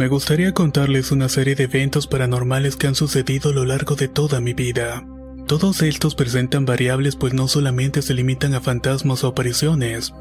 Me 0.00 0.08
gustaría 0.08 0.54
contarles 0.54 1.12
una 1.12 1.28
serie 1.28 1.54
de 1.54 1.64
eventos 1.64 2.06
paranormales 2.06 2.76
que 2.76 2.86
han 2.86 2.94
sucedido 2.94 3.50
a 3.50 3.52
lo 3.52 3.66
largo 3.66 3.96
de 3.96 4.08
toda 4.08 4.40
mi 4.40 4.54
vida. 4.54 5.06
Todos 5.46 5.82
estos 5.82 6.14
presentan 6.14 6.64
variables 6.64 7.16
pues 7.16 7.34
no 7.34 7.48
solamente 7.48 8.00
se 8.00 8.14
limitan 8.14 8.54
a 8.54 8.62
fantasmas 8.62 9.24
o 9.24 9.26
apariciones, 9.26 10.14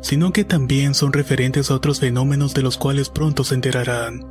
sino 0.00 0.32
que 0.32 0.44
también 0.44 0.94
son 0.94 1.12
referentes 1.12 1.70
a 1.70 1.74
otros 1.74 2.00
fenómenos 2.00 2.54
de 2.54 2.62
los 2.62 2.78
cuales 2.78 3.10
pronto 3.10 3.44
se 3.44 3.56
enterarán. 3.56 4.24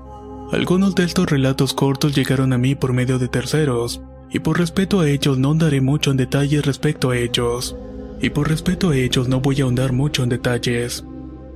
Algunos 0.51 0.95
de 0.95 1.03
estos 1.03 1.29
relatos 1.29 1.75
cortos 1.75 2.15
llegaron 2.15 2.51
a 2.51 2.57
mí 2.57 2.73
por 2.73 2.91
medio 2.91 3.19
de 3.19 3.27
terceros, 3.27 4.01
y 4.31 4.39
por 4.39 4.57
respeto 4.57 5.01
a 5.01 5.07
ellos 5.07 5.37
no 5.37 5.51
andaré 5.51 5.81
mucho 5.81 6.09
en 6.09 6.17
detalles 6.17 6.65
respecto 6.65 7.11
a 7.11 7.17
ellos. 7.17 7.75
Y 8.23 8.31
por 8.31 8.49
respeto 8.49 8.89
a 8.89 8.97
ellos 8.97 9.27
no 9.27 9.39
voy 9.39 9.61
a 9.61 9.65
ahondar 9.65 9.93
mucho 9.93 10.23
en 10.23 10.29
detalles. 10.29 11.05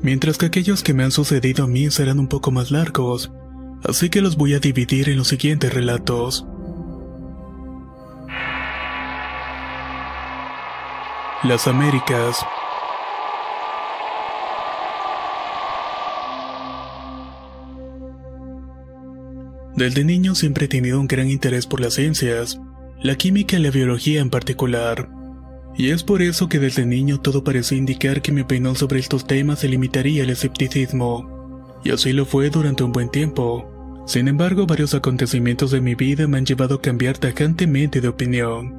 Mientras 0.04 0.38
que 0.38 0.46
aquellos 0.46 0.84
que 0.84 0.94
me 0.94 1.04
han 1.04 1.12
sucedido 1.12 1.64
a 1.64 1.68
mí 1.68 1.90
serán 1.90 2.20
un 2.20 2.28
poco 2.28 2.52
más 2.52 2.70
largos, 2.70 3.32
así 3.84 4.10
que 4.10 4.22
los 4.22 4.38
voy 4.38 4.54
a 4.54 4.60
dividir 4.60 5.10
en 5.10 5.18
los 5.18 5.28
siguientes 5.28 5.74
relatos. 5.74 6.46
Las 11.44 11.68
Américas. 11.68 12.46
Desde 19.76 20.04
niño 20.04 20.36
siempre 20.36 20.66
he 20.66 20.68
tenido 20.68 21.00
un 21.00 21.08
gran 21.08 21.30
interés 21.30 21.66
por 21.66 21.80
las 21.80 21.94
ciencias, 21.94 22.60
la 23.02 23.16
química 23.16 23.56
y 23.56 23.62
la 23.62 23.72
biología 23.72 24.20
en 24.20 24.30
particular. 24.30 25.10
Y 25.78 25.92
es 25.92 26.04
por 26.04 26.22
eso 26.22 26.50
que 26.50 26.60
desde 26.60 26.86
niño 26.86 27.22
todo 27.22 27.46
parecía 27.46 27.78
indicar 27.78 28.22
que 28.22 28.34
mi 28.34 28.42
opinión 28.42 28.76
sobre 28.76 29.00
estos 29.00 29.26
temas 29.26 29.60
se 29.60 29.70
limitaría 29.70 30.24
al 30.24 30.30
escepticismo. 30.32 31.80
Y 31.86 31.92
así 31.92 32.12
lo 32.12 32.26
fue 32.26 32.50
durante 32.50 32.84
un 32.84 32.92
buen 32.92 33.08
tiempo. 33.08 33.69
Sin 34.10 34.28
embargo, 34.28 34.66
varios 34.66 34.96
acontecimientos 34.96 35.70
de 35.70 35.82
mi 35.82 35.94
vida 35.94 36.28
me 36.28 36.40
han 36.40 36.46
llevado 36.48 36.74
a 36.74 36.82
cambiar 36.82 37.20
tajantemente 37.20 38.02
de 38.02 38.08
opinión. 38.08 38.74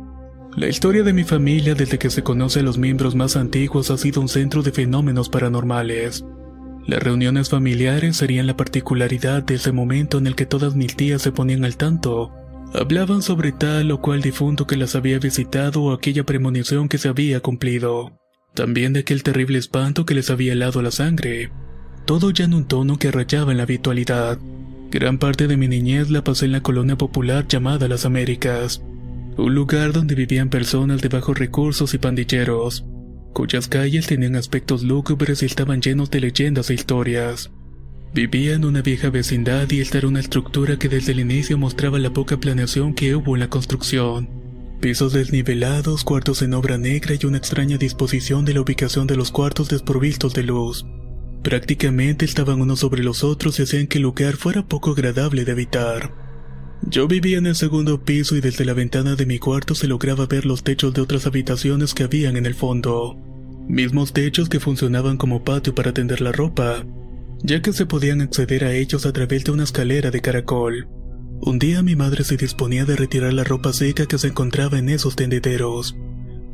La 0.57 0.67
historia 0.67 1.05
de 1.05 1.13
mi 1.13 1.23
familia 1.23 1.77
desde 1.77 2.01
que 2.01 2.11
se 2.11 2.25
conoce 2.25 2.59
a 2.59 2.63
los 2.65 2.79
miembros 2.79 3.15
más 3.15 3.37
antiguos 3.37 3.93
ha 3.93 3.97
sido 3.97 4.21
un 4.21 4.29
centro 4.29 4.65
de 4.65 4.73
fenómenos 4.73 5.29
paranormales. 5.29 6.25
Las 6.85 7.01
reuniones 7.01 7.49
familiares 7.49 8.17
serían 8.17 8.49
la 8.49 8.57
particularidad 8.57 9.45
de 9.45 9.55
ese 9.55 9.71
momento 9.71 10.19
en 10.19 10.27
el 10.27 10.35
que 10.35 10.47
todas 10.47 10.75
mis 10.75 10.97
tías 10.97 11.23
se 11.23 11.31
ponían 11.31 11.65
al 11.65 11.77
tanto. 11.77 12.33
Hablaban 12.75 13.23
sobre 13.23 13.53
tal 13.53 13.93
o 13.93 14.01
cual 14.01 14.23
difunto 14.23 14.67
que 14.67 14.77
las 14.77 14.97
había 14.97 15.21
visitado 15.21 15.81
o 15.81 15.93
aquella 15.93 16.25
premonición 16.25 16.89
que 16.89 16.99
se 16.99 17.09
había 17.09 17.39
cumplido. 17.39 18.19
También 18.53 18.95
de 18.95 19.01
aquel 19.01 19.23
terrible 19.23 19.61
espanto 19.61 20.05
que 20.05 20.15
les 20.15 20.29
había 20.29 20.55
helado 20.55 20.83
la 20.83 20.91
sangre. 20.91 21.53
Todo 22.05 22.33
ya 22.33 22.47
en 22.47 22.55
un 22.55 22.65
tono 22.65 22.99
que 22.99 23.13
rayaba 23.13 23.53
en 23.53 23.59
la 23.59 23.63
habitualidad. 23.63 24.37
Gran 24.91 25.19
parte 25.19 25.47
de 25.47 25.57
mi 25.57 25.69
niñez 25.69 26.11
la 26.11 26.25
pasé 26.25 26.47
en 26.47 26.53
la 26.53 26.63
colonia 26.63 26.97
popular 26.97 27.47
llamada 27.47 27.89
Las 27.89 28.05
Américas. 28.05 28.83
Un 29.37 29.55
lugar 29.55 29.93
donde 29.93 30.15
vivían 30.15 30.51
personas 30.51 31.01
de 31.01 31.09
bajos 31.09 31.39
recursos 31.39 31.95
y 31.95 31.99
pandilleros 31.99 32.85
cuyas 33.33 33.69
calles 33.69 34.07
tenían 34.07 34.37
aspectos 34.37 34.83
lúgubres 34.83 35.43
y 35.43 35.47
estaban 35.47 35.81
llenos 35.81 36.11
de 36.11 36.21
leyendas 36.21 36.71
e 36.71 36.75
historias. 36.75 37.51
Vivía 38.13 38.55
en 38.55 38.65
una 38.65 38.83
vieja 38.83 39.11
vecindad 39.11 39.71
y 39.71 39.81
esta 39.81 39.99
era 39.99 40.09
una 40.09 40.21
estructura 40.21 40.79
que 40.79 40.89
desde 40.89 41.13
el 41.13 41.21
inicio 41.21 41.57
mostraba 41.57 41.99
la 41.99 42.13
poca 42.13 42.39
planeación 42.39 42.95
que 42.95 43.15
hubo 43.15 43.37
en 43.37 43.41
la 43.41 43.49
construcción. 43.49 44.29
Pisos 44.81 45.13
desnivelados, 45.13 46.05
cuartos 46.05 46.43
en 46.43 46.55
obra 46.55 46.77
negra 46.77 47.15
y 47.21 47.25
una 47.27 47.39
extraña 47.39 47.77
disposición 47.77 48.45
de 48.45 48.55
la 48.55 48.63
ubicación 48.63 49.07
de 49.07 49.17
los 49.17 49.31
cuartos 49.31 49.69
desprovistos 49.69 50.35
de 50.35 50.43
luz. 50.43 50.85
Prácticamente 51.43 52.25
estaban 52.25 52.61
unos 52.61 52.81
sobre 52.81 53.03
los 53.03 53.25
otros 53.25 53.59
y 53.59 53.63
hacían 53.63 53.87
que 53.87 53.99
el 53.99 54.03
lugar 54.03 54.37
fuera 54.37 54.67
poco 54.67 54.91
agradable 54.91 55.45
de 55.45 55.53
habitar. 55.53 56.13
Yo 56.83 57.09
vivía 57.09 57.39
en 57.39 57.47
el 57.47 57.55
segundo 57.55 58.03
piso 58.03 58.37
y 58.37 58.41
desde 58.41 58.65
la 58.65 58.75
ventana 58.75 59.15
de 59.15 59.27
mi 59.27 59.39
cuarto 59.39 59.75
se 59.75 59.87
lograba 59.87 60.27
ver 60.27 60.47
los 60.47 60.63
techos 60.63 60.95
de 60.95 61.03
otras 61.03 61.27
habitaciones 61.27 61.95
que 61.95 62.05
habían 62.05 62.37
en 62.37 62.47
el 62.47 62.55
fondo. 62.55 63.17
Mismos 63.69 64.13
techos 64.13 64.49
que 64.49 64.61
funcionaban 64.61 65.17
como 65.17 65.45
patio 65.45 65.75
para 65.75 65.93
tender 65.93 66.21
la 66.21 66.33
ropa, 66.33 66.85
ya 67.43 67.63
que 67.63 67.73
se 67.73 67.87
podían 67.87 68.21
acceder 68.21 68.65
a 68.65 68.73
ellos 68.73 69.07
a 69.07 69.13
través 69.13 69.45
de 69.45 69.53
una 69.53 69.65
escalera 69.65 70.11
de 70.11 70.21
caracol. 70.21 70.89
Un 71.43 71.59
día 71.59 71.83
mi 71.83 71.97
madre 71.97 72.25
se 72.25 72.37
disponía 72.37 72.85
de 72.85 72.97
retirar 72.97 73.33
la 73.33 73.45
ropa 73.45 73.73
seca 73.73 74.07
que 74.07 74.19
se 74.19 74.29
encontraba 74.29 74.79
en 74.79 74.89
esos 74.89 75.17
tendederos. 75.17 75.97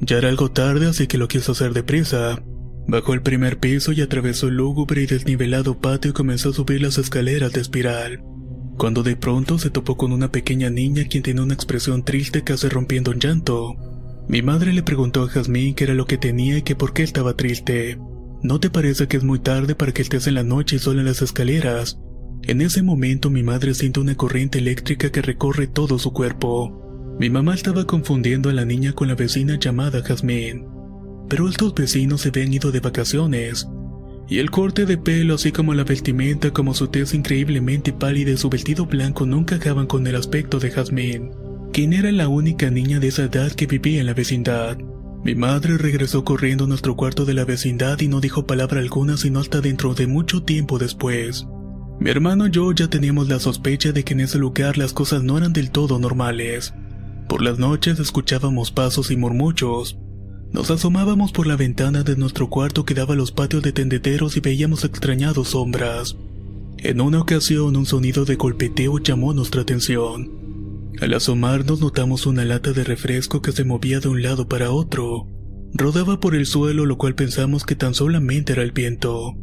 Ya 0.00 0.18
era 0.18 0.28
algo 0.28 0.50
tarde 0.50 0.86
así 0.86 1.06
que 1.06 1.18
lo 1.18 1.26
quiso 1.26 1.52
hacer 1.52 1.72
deprisa. 1.72 2.42
Bajó 2.88 3.14
el 3.14 3.22
primer 3.22 3.58
piso 3.58 3.92
y 3.92 4.00
atravesó 4.00 4.48
el 4.48 4.56
lúgubre 4.56 5.02
y 5.02 5.06
desnivelado 5.06 5.78
patio 5.80 6.10
y 6.10 6.14
comenzó 6.14 6.50
a 6.50 6.54
subir 6.54 6.82
las 6.82 6.98
escaleras 6.98 7.52
de 7.52 7.60
espiral 7.60 8.22
cuando 8.76 9.02
de 9.02 9.16
pronto 9.16 9.58
se 9.58 9.70
topó 9.70 9.96
con 9.96 10.12
una 10.12 10.30
pequeña 10.30 10.70
niña 10.70 11.04
quien 11.08 11.22
tenía 11.22 11.42
una 11.42 11.54
expresión 11.54 12.04
triste 12.04 12.44
casi 12.44 12.68
rompiendo 12.68 13.12
en 13.12 13.20
llanto. 13.20 13.74
Mi 14.28 14.42
madre 14.42 14.72
le 14.72 14.82
preguntó 14.82 15.22
a 15.22 15.28
Jazmín 15.28 15.74
qué 15.74 15.84
era 15.84 15.94
lo 15.94 16.06
que 16.06 16.18
tenía 16.18 16.58
y 16.58 16.62
que 16.62 16.76
por 16.76 16.92
qué 16.92 17.02
estaba 17.02 17.34
triste. 17.34 17.98
¿No 18.42 18.60
te 18.60 18.70
parece 18.70 19.08
que 19.08 19.16
es 19.16 19.24
muy 19.24 19.38
tarde 19.38 19.74
para 19.74 19.92
que 19.92 20.02
estés 20.02 20.26
en 20.26 20.34
la 20.34 20.42
noche 20.42 20.78
sola 20.78 21.00
en 21.00 21.06
las 21.06 21.22
escaleras? 21.22 21.98
En 22.42 22.60
ese 22.60 22.82
momento 22.82 23.30
mi 23.30 23.42
madre 23.42 23.74
siente 23.74 24.00
una 24.00 24.14
corriente 24.14 24.58
eléctrica 24.58 25.10
que 25.10 25.22
recorre 25.22 25.66
todo 25.66 25.98
su 25.98 26.12
cuerpo. 26.12 27.16
Mi 27.18 27.30
mamá 27.30 27.54
estaba 27.54 27.86
confundiendo 27.86 28.50
a 28.50 28.52
la 28.52 28.66
niña 28.66 28.92
con 28.92 29.08
la 29.08 29.14
vecina 29.14 29.58
llamada 29.58 30.02
Jazmín. 30.02 30.75
Pero 31.28 31.48
estos 31.48 31.74
vecinos 31.74 32.20
se 32.20 32.28
habían 32.28 32.52
ido 32.52 32.70
de 32.72 32.80
vacaciones, 32.80 33.68
y 34.28 34.38
el 34.40 34.50
corte 34.50 34.86
de 34.86 34.98
pelo, 34.98 35.34
así 35.34 35.52
como 35.52 35.72
la 35.72 35.84
vestimenta, 35.84 36.52
como 36.52 36.74
su 36.74 36.88
tez 36.88 37.14
increíblemente 37.14 37.92
pálida 37.92 38.32
y 38.32 38.36
su 38.36 38.48
vestido 38.48 38.86
blanco 38.86 39.24
no 39.24 39.38
encajaban 39.38 39.86
con 39.86 40.06
el 40.06 40.16
aspecto 40.16 40.58
de 40.58 40.70
Jazmín, 40.70 41.30
quien 41.72 41.92
era 41.92 42.10
la 42.10 42.28
única 42.28 42.70
niña 42.70 42.98
de 42.98 43.08
esa 43.08 43.24
edad 43.24 43.52
que 43.52 43.66
vivía 43.66 44.00
en 44.00 44.06
la 44.06 44.14
vecindad. 44.14 44.78
Mi 45.22 45.34
madre 45.34 45.78
regresó 45.78 46.24
corriendo 46.24 46.64
a 46.64 46.68
nuestro 46.68 46.96
cuarto 46.96 47.24
de 47.24 47.34
la 47.34 47.44
vecindad 47.44 48.00
y 48.00 48.08
no 48.08 48.20
dijo 48.20 48.46
palabra 48.46 48.80
alguna 48.80 49.16
sino 49.16 49.40
hasta 49.40 49.60
dentro 49.60 49.94
de 49.94 50.06
mucho 50.06 50.42
tiempo 50.42 50.78
después. 50.78 51.46
Mi 52.00 52.10
hermano 52.10 52.46
y 52.46 52.50
yo 52.50 52.72
ya 52.72 52.88
teníamos 52.88 53.28
la 53.28 53.38
sospecha 53.38 53.92
de 53.92 54.04
que 54.04 54.12
en 54.12 54.20
ese 54.20 54.38
lugar 54.38 54.76
las 54.76 54.92
cosas 54.92 55.22
no 55.22 55.38
eran 55.38 55.52
del 55.52 55.70
todo 55.70 55.98
normales. 55.98 56.74
Por 57.28 57.42
las 57.42 57.58
noches 57.58 57.98
escuchábamos 57.98 58.70
pasos 58.70 59.10
y 59.10 59.16
murmullos, 59.16 59.98
nos 60.56 60.70
asomábamos 60.70 61.32
por 61.32 61.46
la 61.46 61.54
ventana 61.54 62.02
de 62.02 62.16
nuestro 62.16 62.48
cuarto 62.48 62.86
que 62.86 62.94
daba 62.94 63.12
a 63.12 63.16
los 63.16 63.30
patios 63.30 63.62
de 63.62 63.72
tendederos 63.72 64.38
y 64.38 64.40
veíamos 64.40 64.84
extrañados 64.84 65.48
sombras. 65.48 66.16
En 66.78 67.02
una 67.02 67.20
ocasión 67.20 67.76
un 67.76 67.84
sonido 67.84 68.24
de 68.24 68.36
golpeteo 68.36 68.98
llamó 68.98 69.34
nuestra 69.34 69.60
atención. 69.60 70.32
Al 71.02 71.12
asomarnos 71.12 71.82
notamos 71.82 72.24
una 72.24 72.46
lata 72.46 72.72
de 72.72 72.84
refresco 72.84 73.42
que 73.42 73.52
se 73.52 73.64
movía 73.64 74.00
de 74.00 74.08
un 74.08 74.22
lado 74.22 74.48
para 74.48 74.70
otro. 74.70 75.28
Rodaba 75.74 76.20
por 76.20 76.34
el 76.34 76.46
suelo 76.46 76.86
lo 76.86 76.96
cual 76.96 77.14
pensamos 77.14 77.64
que 77.64 77.76
tan 77.76 77.92
solamente 77.92 78.54
era 78.54 78.62
el 78.62 78.72
viento. 78.72 79.34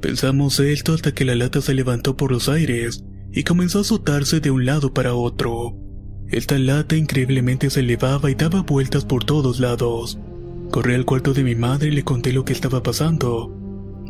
Pensamos 0.00 0.60
esto 0.60 0.94
hasta 0.94 1.12
que 1.12 1.24
la 1.24 1.34
lata 1.34 1.60
se 1.60 1.74
levantó 1.74 2.16
por 2.16 2.30
los 2.30 2.48
aires 2.48 3.02
y 3.32 3.42
comenzó 3.42 3.78
a 3.78 3.80
azotarse 3.80 4.38
de 4.38 4.52
un 4.52 4.64
lado 4.64 4.94
para 4.94 5.14
otro. 5.14 5.76
Esta 6.28 6.56
lata 6.56 6.96
increíblemente 6.96 7.68
se 7.68 7.80
elevaba 7.80 8.30
y 8.30 8.36
daba 8.36 8.62
vueltas 8.62 9.04
por 9.04 9.24
todos 9.24 9.58
lados. 9.58 10.20
Corrí 10.72 10.94
al 10.94 11.04
cuarto 11.04 11.34
de 11.34 11.44
mi 11.44 11.54
madre 11.54 11.88
y 11.88 11.90
le 11.90 12.02
conté 12.02 12.32
lo 12.32 12.46
que 12.46 12.54
estaba 12.54 12.82
pasando. 12.82 13.54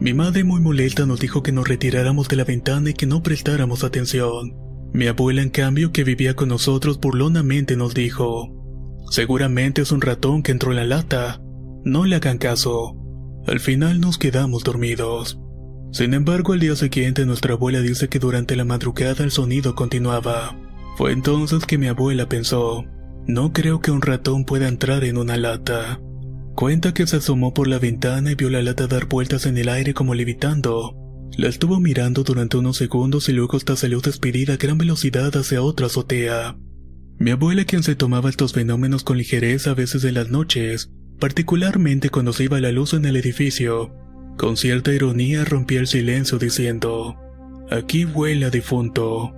Mi 0.00 0.14
madre 0.14 0.44
muy 0.44 0.60
molesta 0.60 1.06
nos 1.06 1.18
dijo 1.18 1.42
que 1.42 1.50
nos 1.50 1.66
retiráramos 1.66 2.28
de 2.28 2.36
la 2.36 2.44
ventana 2.44 2.90
y 2.90 2.94
que 2.94 3.04
no 3.04 3.20
prestáramos 3.20 3.82
atención. 3.82 4.54
Mi 4.92 5.08
abuela, 5.08 5.42
en 5.42 5.50
cambio, 5.50 5.90
que 5.90 6.04
vivía 6.04 6.36
con 6.36 6.50
nosotros 6.50 7.00
burlonamente 7.00 7.76
nos 7.76 7.94
dijo, 7.94 8.48
Seguramente 9.10 9.82
es 9.82 9.90
un 9.90 10.02
ratón 10.02 10.44
que 10.44 10.52
entró 10.52 10.70
en 10.70 10.76
la 10.76 10.84
lata. 10.84 11.42
No 11.84 12.04
le 12.04 12.14
hagan 12.14 12.38
caso. 12.38 12.94
Al 13.48 13.58
final 13.58 14.00
nos 14.00 14.16
quedamos 14.16 14.62
dormidos. 14.62 15.40
Sin 15.90 16.14
embargo, 16.14 16.52
al 16.52 16.60
día 16.60 16.76
siguiente 16.76 17.26
nuestra 17.26 17.54
abuela 17.54 17.80
dice 17.80 18.08
que 18.08 18.20
durante 18.20 18.54
la 18.54 18.64
madrugada 18.64 19.24
el 19.24 19.32
sonido 19.32 19.74
continuaba. 19.74 20.56
Fue 20.96 21.10
entonces 21.10 21.66
que 21.66 21.76
mi 21.76 21.88
abuela 21.88 22.28
pensó, 22.28 22.84
no 23.26 23.52
creo 23.52 23.80
que 23.80 23.90
un 23.90 24.00
ratón 24.00 24.44
pueda 24.44 24.68
entrar 24.68 25.02
en 25.02 25.18
una 25.18 25.36
lata. 25.36 25.98
Cuenta 26.54 26.92
que 26.92 27.06
se 27.06 27.16
asomó 27.16 27.54
por 27.54 27.66
la 27.66 27.78
ventana 27.78 28.32
y 28.32 28.34
vio 28.34 28.50
la 28.50 28.62
lata 28.62 28.86
dar 28.86 29.06
vueltas 29.06 29.46
en 29.46 29.56
el 29.56 29.68
aire 29.68 29.94
como 29.94 30.14
levitando. 30.14 30.94
La 31.36 31.48
estuvo 31.48 31.80
mirando 31.80 32.24
durante 32.24 32.58
unos 32.58 32.76
segundos 32.76 33.28
y 33.28 33.32
luego 33.32 33.56
hasta 33.56 33.74
salió 33.74 34.00
despedida 34.00 34.54
a 34.54 34.56
gran 34.58 34.76
velocidad 34.76 35.34
hacia 35.34 35.62
otra 35.62 35.86
azotea. 35.86 36.56
Mi 37.18 37.30
abuela, 37.30 37.64
quien 37.64 37.82
se 37.82 37.94
tomaba 37.94 38.28
estos 38.28 38.52
fenómenos 38.52 39.02
con 39.02 39.16
ligereza 39.16 39.70
a 39.70 39.74
veces 39.74 40.04
en 40.04 40.14
las 40.14 40.28
noches, 40.28 40.90
particularmente 41.18 42.10
cuando 42.10 42.32
se 42.32 42.44
iba 42.44 42.60
la 42.60 42.72
luz 42.72 42.92
en 42.92 43.06
el 43.06 43.16
edificio, 43.16 43.94
con 44.36 44.56
cierta 44.56 44.92
ironía 44.92 45.44
rompía 45.44 45.80
el 45.80 45.86
silencio 45.86 46.38
diciendo, 46.38 47.16
Aquí 47.70 48.04
huele 48.04 48.46
a 48.46 48.50
difunto. 48.50 49.32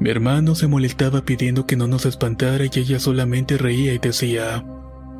Mi 0.00 0.10
hermano 0.10 0.54
se 0.54 0.66
molestaba 0.66 1.24
pidiendo 1.24 1.66
que 1.66 1.76
no 1.76 1.86
nos 1.86 2.06
espantara 2.06 2.64
y 2.64 2.70
ella 2.74 2.98
solamente 2.98 3.58
reía 3.58 3.92
y 3.92 3.98
decía, 3.98 4.64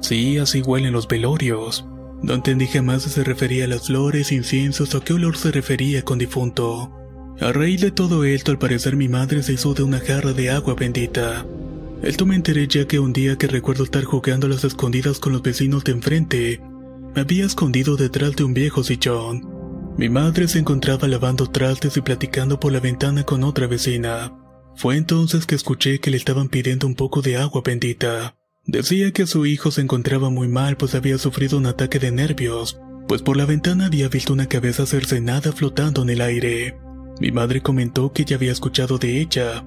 Sí, 0.04 0.36
así 0.36 0.60
huelen 0.60 0.92
los 0.92 1.08
velorios. 1.08 1.86
No 2.22 2.34
entendí 2.34 2.66
jamás 2.66 3.04
si 3.04 3.08
se 3.08 3.24
refería 3.24 3.64
a 3.64 3.68
las 3.68 3.86
flores, 3.86 4.32
inciensos 4.32 4.94
o 4.94 5.00
qué 5.00 5.14
olor 5.14 5.38
se 5.38 5.50
refería 5.50 6.02
con 6.02 6.18
difunto. 6.18 6.92
A 7.40 7.52
raíz 7.52 7.80
de 7.80 7.90
todo 7.90 8.22
esto, 8.24 8.50
al 8.50 8.58
parecer 8.58 8.96
mi 8.96 9.08
madre 9.08 9.42
se 9.42 9.54
hizo 9.54 9.72
de 9.72 9.82
una 9.82 10.00
jarra 10.00 10.34
de 10.34 10.50
agua 10.50 10.74
bendita. 10.74 11.46
Esto 12.02 12.26
me 12.26 12.34
enteré 12.34 12.68
ya 12.68 12.86
que 12.86 12.98
un 12.98 13.14
día 13.14 13.38
que 13.38 13.46
recuerdo 13.46 13.82
estar 13.82 14.04
jugando 14.04 14.46
a 14.46 14.50
las 14.50 14.64
escondidas 14.64 15.18
con 15.18 15.32
los 15.32 15.40
vecinos 15.40 15.84
de 15.84 15.92
enfrente, 15.92 16.60
me 17.14 17.22
había 17.22 17.46
escondido 17.46 17.96
detrás 17.96 18.36
de 18.36 18.44
un 18.44 18.52
viejo 18.52 18.84
sillón. 18.84 19.48
Mi 19.96 20.10
madre 20.10 20.48
se 20.48 20.58
encontraba 20.58 21.08
lavando 21.08 21.46
trastes 21.46 21.96
y 21.96 22.02
platicando 22.02 22.60
por 22.60 22.72
la 22.72 22.80
ventana 22.80 23.24
con 23.24 23.42
otra 23.42 23.66
vecina. 23.68 24.34
Fue 24.76 24.98
entonces 24.98 25.46
que 25.46 25.54
escuché 25.54 25.98
que 25.98 26.10
le 26.10 26.18
estaban 26.18 26.50
pidiendo 26.50 26.86
un 26.86 26.94
poco 26.94 27.22
de 27.22 27.38
agua 27.38 27.62
bendita. 27.64 28.34
Decía 28.66 29.12
que 29.12 29.26
su 29.26 29.44
hijo 29.44 29.70
se 29.70 29.82
encontraba 29.82 30.30
muy 30.30 30.48
mal 30.48 30.76
pues 30.76 30.94
había 30.94 31.18
sufrido 31.18 31.58
un 31.58 31.66
ataque 31.66 31.98
de 31.98 32.10
nervios, 32.10 32.80
pues 33.06 33.20
por 33.20 33.36
la 33.36 33.44
ventana 33.44 33.86
había 33.86 34.08
visto 34.08 34.32
una 34.32 34.46
cabeza 34.46 34.86
cercenada 34.86 35.52
flotando 35.52 36.02
en 36.02 36.10
el 36.10 36.22
aire. 36.22 36.78
Mi 37.20 37.30
madre 37.30 37.60
comentó 37.60 38.12
que 38.12 38.24
ya 38.24 38.36
había 38.36 38.52
escuchado 38.52 38.96
de 38.96 39.20
ella. 39.20 39.62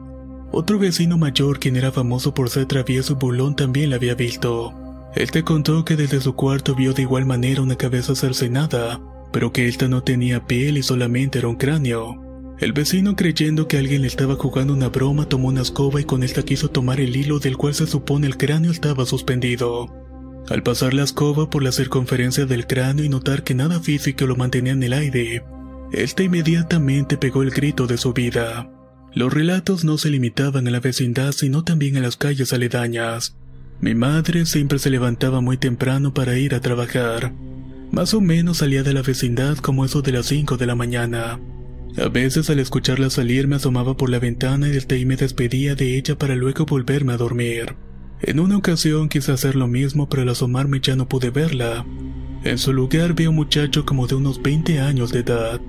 Otro 0.52 0.80
vecino 0.80 1.18
mayor, 1.18 1.60
quien 1.60 1.76
era 1.76 1.92
famoso 1.92 2.34
por 2.34 2.50
ser 2.50 2.66
travieso 2.66 3.14
y 3.14 3.16
burlón, 3.18 3.56
también 3.56 3.92
la 3.92 3.98
había 3.98 4.16
visto. 4.16 4.74
Él 5.16 5.30
te 5.30 5.44
contó 5.44 5.86
que 5.86 5.96
desde 5.96 6.20
su 6.20 6.34
cuarto 6.34 6.74
vio 6.74 6.94
de 6.94 7.04
igual 7.04 7.26
manera 7.26 7.62
una 7.62 7.76
cabeza 7.76 8.16
cercenada, 8.16 9.00
pero 9.32 9.54
que 9.54 9.68
esta 9.68 9.88
no 9.88 10.02
tenía 10.02 10.46
piel 10.46 10.78
y 10.78 10.84
solamente 10.84 11.40
era 11.40 11.48
un 11.48 11.56
cráneo. 11.56 12.27
El 12.60 12.74
vecino 12.74 13.16
creyendo 13.16 13.68
que 13.68 13.78
alguien 13.78 14.02
le 14.02 14.08
estaba 14.08 14.36
jugando 14.36 14.74
una 14.74 14.90
broma 14.90 15.30
tomó 15.30 15.50
una 15.50 15.62
escoba 15.62 16.02
y 16.02 16.06
con 16.06 16.24
esta 16.24 16.42
quiso 16.42 16.70
tomar 16.70 17.00
el 17.00 17.16
hilo 17.16 17.38
del 17.38 17.56
cual 17.56 17.76
se 17.76 17.86
supone 17.86 18.26
el 18.26 18.38
cráneo 18.38 18.72
estaba 18.72 19.06
suspendido. 19.06 19.94
Al 20.50 20.64
pasar 20.64 20.96
la 20.96 21.04
escoba 21.04 21.50
por 21.50 21.62
la 21.62 21.72
circunferencia 21.72 22.48
del 22.48 22.66
cráneo 22.66 23.06
y 23.06 23.10
notar 23.10 23.44
que 23.44 23.54
nada 23.54 23.80
físico 23.80 24.26
lo 24.26 24.36
mantenía 24.36 24.74
en 24.74 24.82
el 24.82 24.94
aire, 24.94 25.44
este 25.92 26.24
inmediatamente 26.24 27.18
pegó 27.18 27.44
el 27.44 27.52
grito 27.52 27.86
de 27.86 27.98
su 27.98 28.14
vida. 28.14 28.72
Los 29.14 29.32
relatos 29.32 29.84
no 29.84 30.00
se 30.00 30.10
limitaban 30.10 30.68
a 30.68 30.72
la 30.72 30.80
vecindad 30.80 31.34
sino 31.34 31.64
también 31.64 31.98
a 31.98 32.00
las 32.00 32.18
calles 32.18 32.54
aledañas. 32.54 33.36
Mi 33.82 33.94
madre 33.94 34.48
siempre 34.48 34.80
se 34.80 34.90
levantaba 34.90 35.42
muy 35.42 35.58
temprano 35.58 36.12
para 36.12 36.40
ir 36.40 36.56
a 36.56 36.62
trabajar. 36.62 37.34
Más 37.92 38.16
o 38.16 38.22
menos 38.22 38.58
salía 38.58 38.82
de 38.82 38.94
la 38.94 39.04
vecindad 39.04 39.58
como 39.58 39.86
eso 39.86 40.02
de 40.02 40.12
las 40.12 40.26
5 40.26 40.58
de 40.58 40.66
la 40.66 40.76
mañana. 40.76 41.40
A 41.96 42.10
veces 42.10 42.50
al 42.50 42.60
escucharla 42.60 43.10
salir 43.10 43.48
me 43.48 43.56
asomaba 43.56 43.96
por 43.98 44.10
la 44.10 44.20
ventana 44.20 44.68
y 44.68 44.72
desde 44.72 44.96
ahí 44.96 45.06
me 45.06 45.16
despedía 45.16 45.76
de 45.76 45.98
ella 45.98 46.18
para 46.18 46.36
luego 46.36 46.66
volverme 46.66 47.14
a 47.14 47.18
dormir. 47.18 47.76
En 48.22 48.40
una 48.40 48.58
ocasión 48.58 49.10
quise 49.10 49.32
hacer 49.32 49.56
lo 49.56 49.68
mismo 49.68 50.10
pero 50.10 50.24
al 50.24 50.30
asomarme 50.30 50.80
ya 50.82 50.96
no 50.96 51.08
pude 51.08 51.30
verla. 51.30 51.86
En 52.44 52.58
su 52.58 52.74
lugar 52.74 53.14
vi 53.14 53.26
a 53.26 53.30
un 53.30 53.36
muchacho 53.36 53.86
como 53.86 54.08
de 54.08 54.16
unos 54.16 54.42
20 54.42 54.80
años 54.80 55.12
de 55.12 55.20
edad. 55.20 55.62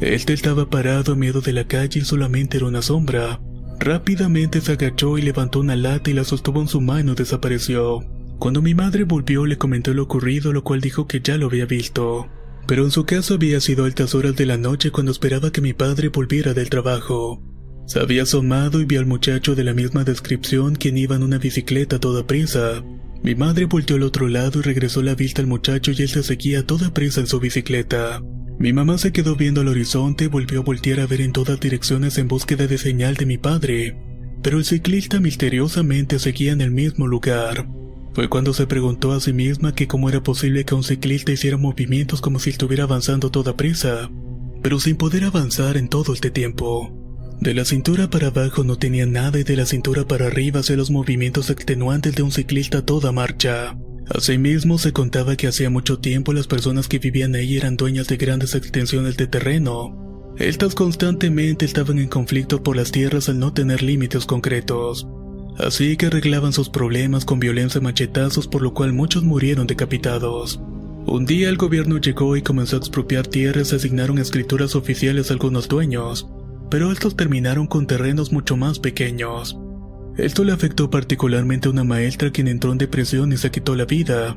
Este 0.00 0.32
estaba 0.32 0.68
parado 0.68 1.12
a 1.12 1.16
miedo 1.16 1.40
de 1.40 1.52
la 1.52 1.66
calle 1.66 2.00
y 2.00 2.04
solamente 2.04 2.58
era 2.58 2.66
una 2.66 2.82
sombra. 2.82 3.40
Rápidamente 3.78 4.60
se 4.60 4.72
agachó 4.72 5.18
y 5.18 5.22
levantó 5.22 5.60
una 5.60 5.76
lata 5.76 6.10
y 6.10 6.14
la 6.14 6.24
sostuvo 6.24 6.60
en 6.60 6.68
su 6.68 6.80
mano 6.80 7.12
y 7.12 7.14
desapareció. 7.14 8.00
Cuando 8.38 8.60
mi 8.60 8.74
madre 8.74 9.04
volvió 9.04 9.46
le 9.46 9.56
comentó 9.56 9.94
lo 9.94 10.02
ocurrido, 10.02 10.52
lo 10.52 10.62
cual 10.62 10.80
dijo 10.80 11.06
que 11.06 11.20
ya 11.20 11.38
lo 11.38 11.46
había 11.46 11.66
visto. 11.66 12.26
Pero 12.66 12.84
en 12.84 12.90
su 12.90 13.04
caso 13.04 13.34
había 13.34 13.60
sido 13.60 13.84
altas 13.84 14.14
horas 14.14 14.34
de 14.36 14.46
la 14.46 14.56
noche 14.56 14.90
cuando 14.90 15.12
esperaba 15.12 15.52
que 15.52 15.60
mi 15.60 15.72
padre 15.72 16.08
volviera 16.08 16.52
del 16.52 16.68
trabajo. 16.68 17.42
Se 17.86 18.00
había 18.00 18.24
asomado 18.24 18.80
y 18.80 18.84
vio 18.84 18.98
al 18.98 19.06
muchacho 19.06 19.54
de 19.54 19.62
la 19.62 19.72
misma 19.72 20.02
descripción 20.02 20.74
quien 20.74 20.98
iba 20.98 21.14
en 21.14 21.22
una 21.22 21.38
bicicleta 21.38 21.96
a 21.96 22.00
toda 22.00 22.26
prisa. 22.26 22.82
Mi 23.22 23.36
madre 23.36 23.66
volteó 23.66 23.96
al 23.96 24.02
otro 24.02 24.28
lado 24.28 24.58
y 24.58 24.62
regresó 24.62 25.02
la 25.02 25.14
vista 25.14 25.40
al 25.40 25.46
muchacho 25.46 25.92
y 25.92 26.02
él 26.02 26.08
se 26.08 26.24
seguía 26.24 26.60
a 26.60 26.66
toda 26.66 26.92
prisa 26.92 27.20
en 27.20 27.28
su 27.28 27.38
bicicleta. 27.38 28.20
Mi 28.58 28.72
mamá 28.72 28.98
se 28.98 29.12
quedó 29.12 29.36
viendo 29.36 29.60
al 29.60 29.68
horizonte 29.68 30.24
y 30.24 30.28
volvió 30.28 30.60
a 30.60 30.64
voltear 30.64 31.00
a 31.00 31.06
ver 31.06 31.20
en 31.20 31.32
todas 31.32 31.60
direcciones 31.60 32.18
en 32.18 32.26
búsqueda 32.26 32.66
de 32.66 32.78
señal 32.78 33.14
de 33.14 33.26
mi 33.26 33.38
padre. 33.38 33.96
Pero 34.42 34.58
el 34.58 34.64
ciclista 34.64 35.20
misteriosamente 35.20 36.18
seguía 36.18 36.52
en 36.52 36.60
el 36.60 36.72
mismo 36.72 37.06
lugar. 37.06 37.68
Fue 38.16 38.30
cuando 38.30 38.54
se 38.54 38.66
preguntó 38.66 39.12
a 39.12 39.20
sí 39.20 39.34
misma 39.34 39.74
que 39.74 39.86
cómo 39.86 40.08
era 40.08 40.22
posible 40.22 40.64
que 40.64 40.74
un 40.74 40.82
ciclista 40.82 41.32
hiciera 41.32 41.58
movimientos 41.58 42.22
como 42.22 42.38
si 42.38 42.48
estuviera 42.48 42.84
avanzando 42.84 43.30
toda 43.30 43.58
prisa, 43.58 44.10
pero 44.62 44.80
sin 44.80 44.96
poder 44.96 45.24
avanzar 45.24 45.76
en 45.76 45.90
todo 45.90 46.14
este 46.14 46.30
tiempo. 46.30 46.90
De 47.42 47.52
la 47.52 47.66
cintura 47.66 48.08
para 48.08 48.28
abajo 48.28 48.64
no 48.64 48.78
tenía 48.78 49.04
nada 49.04 49.38
y 49.38 49.42
de 49.44 49.54
la 49.54 49.66
cintura 49.66 50.06
para 50.06 50.28
arriba 50.28 50.60
hacía 50.60 50.76
los 50.76 50.90
movimientos 50.90 51.50
extenuantes 51.50 52.14
de 52.14 52.22
un 52.22 52.32
ciclista 52.32 52.78
a 52.78 52.86
toda 52.86 53.12
marcha. 53.12 53.76
Asimismo, 54.08 54.78
se 54.78 54.94
contaba 54.94 55.36
que 55.36 55.48
hacía 55.48 55.68
mucho 55.68 55.98
tiempo 55.98 56.32
las 56.32 56.46
personas 56.46 56.88
que 56.88 56.98
vivían 56.98 57.34
ahí 57.34 57.58
eran 57.58 57.76
dueñas 57.76 58.06
de 58.06 58.16
grandes 58.16 58.54
extensiones 58.54 59.18
de 59.18 59.26
terreno. 59.26 60.34
Estas 60.38 60.74
constantemente 60.74 61.66
estaban 61.66 61.98
en 61.98 62.08
conflicto 62.08 62.62
por 62.62 62.76
las 62.76 62.92
tierras 62.92 63.28
al 63.28 63.38
no 63.38 63.52
tener 63.52 63.82
límites 63.82 64.24
concretos. 64.24 65.06
Así 65.58 65.96
que 65.96 66.06
arreglaban 66.06 66.52
sus 66.52 66.68
problemas 66.68 67.24
con 67.24 67.40
violencia 67.40 67.78
y 67.78 67.82
machetazos 67.82 68.46
por 68.46 68.62
lo 68.62 68.74
cual 68.74 68.92
muchos 68.92 69.24
murieron 69.24 69.66
decapitados. 69.66 70.60
Un 71.06 71.24
día 71.24 71.48
el 71.48 71.56
gobierno 71.56 71.98
llegó 71.98 72.36
y 72.36 72.42
comenzó 72.42 72.76
a 72.76 72.78
expropiar 72.80 73.26
tierras 73.26 73.72
y 73.72 73.76
asignaron 73.76 74.18
escrituras 74.18 74.74
oficiales 74.74 75.30
a 75.30 75.34
algunos 75.34 75.68
dueños, 75.68 76.28
pero 76.70 76.90
estos 76.90 77.16
terminaron 77.16 77.66
con 77.66 77.86
terrenos 77.86 78.32
mucho 78.32 78.56
más 78.56 78.80
pequeños. 78.80 79.56
Esto 80.18 80.44
le 80.44 80.52
afectó 80.52 80.90
particularmente 80.90 81.68
a 81.68 81.70
una 81.70 81.84
maestra 81.84 82.30
quien 82.30 82.48
entró 82.48 82.72
en 82.72 82.78
depresión 82.78 83.32
y 83.32 83.36
se 83.36 83.50
quitó 83.50 83.76
la 83.76 83.84
vida. 83.84 84.36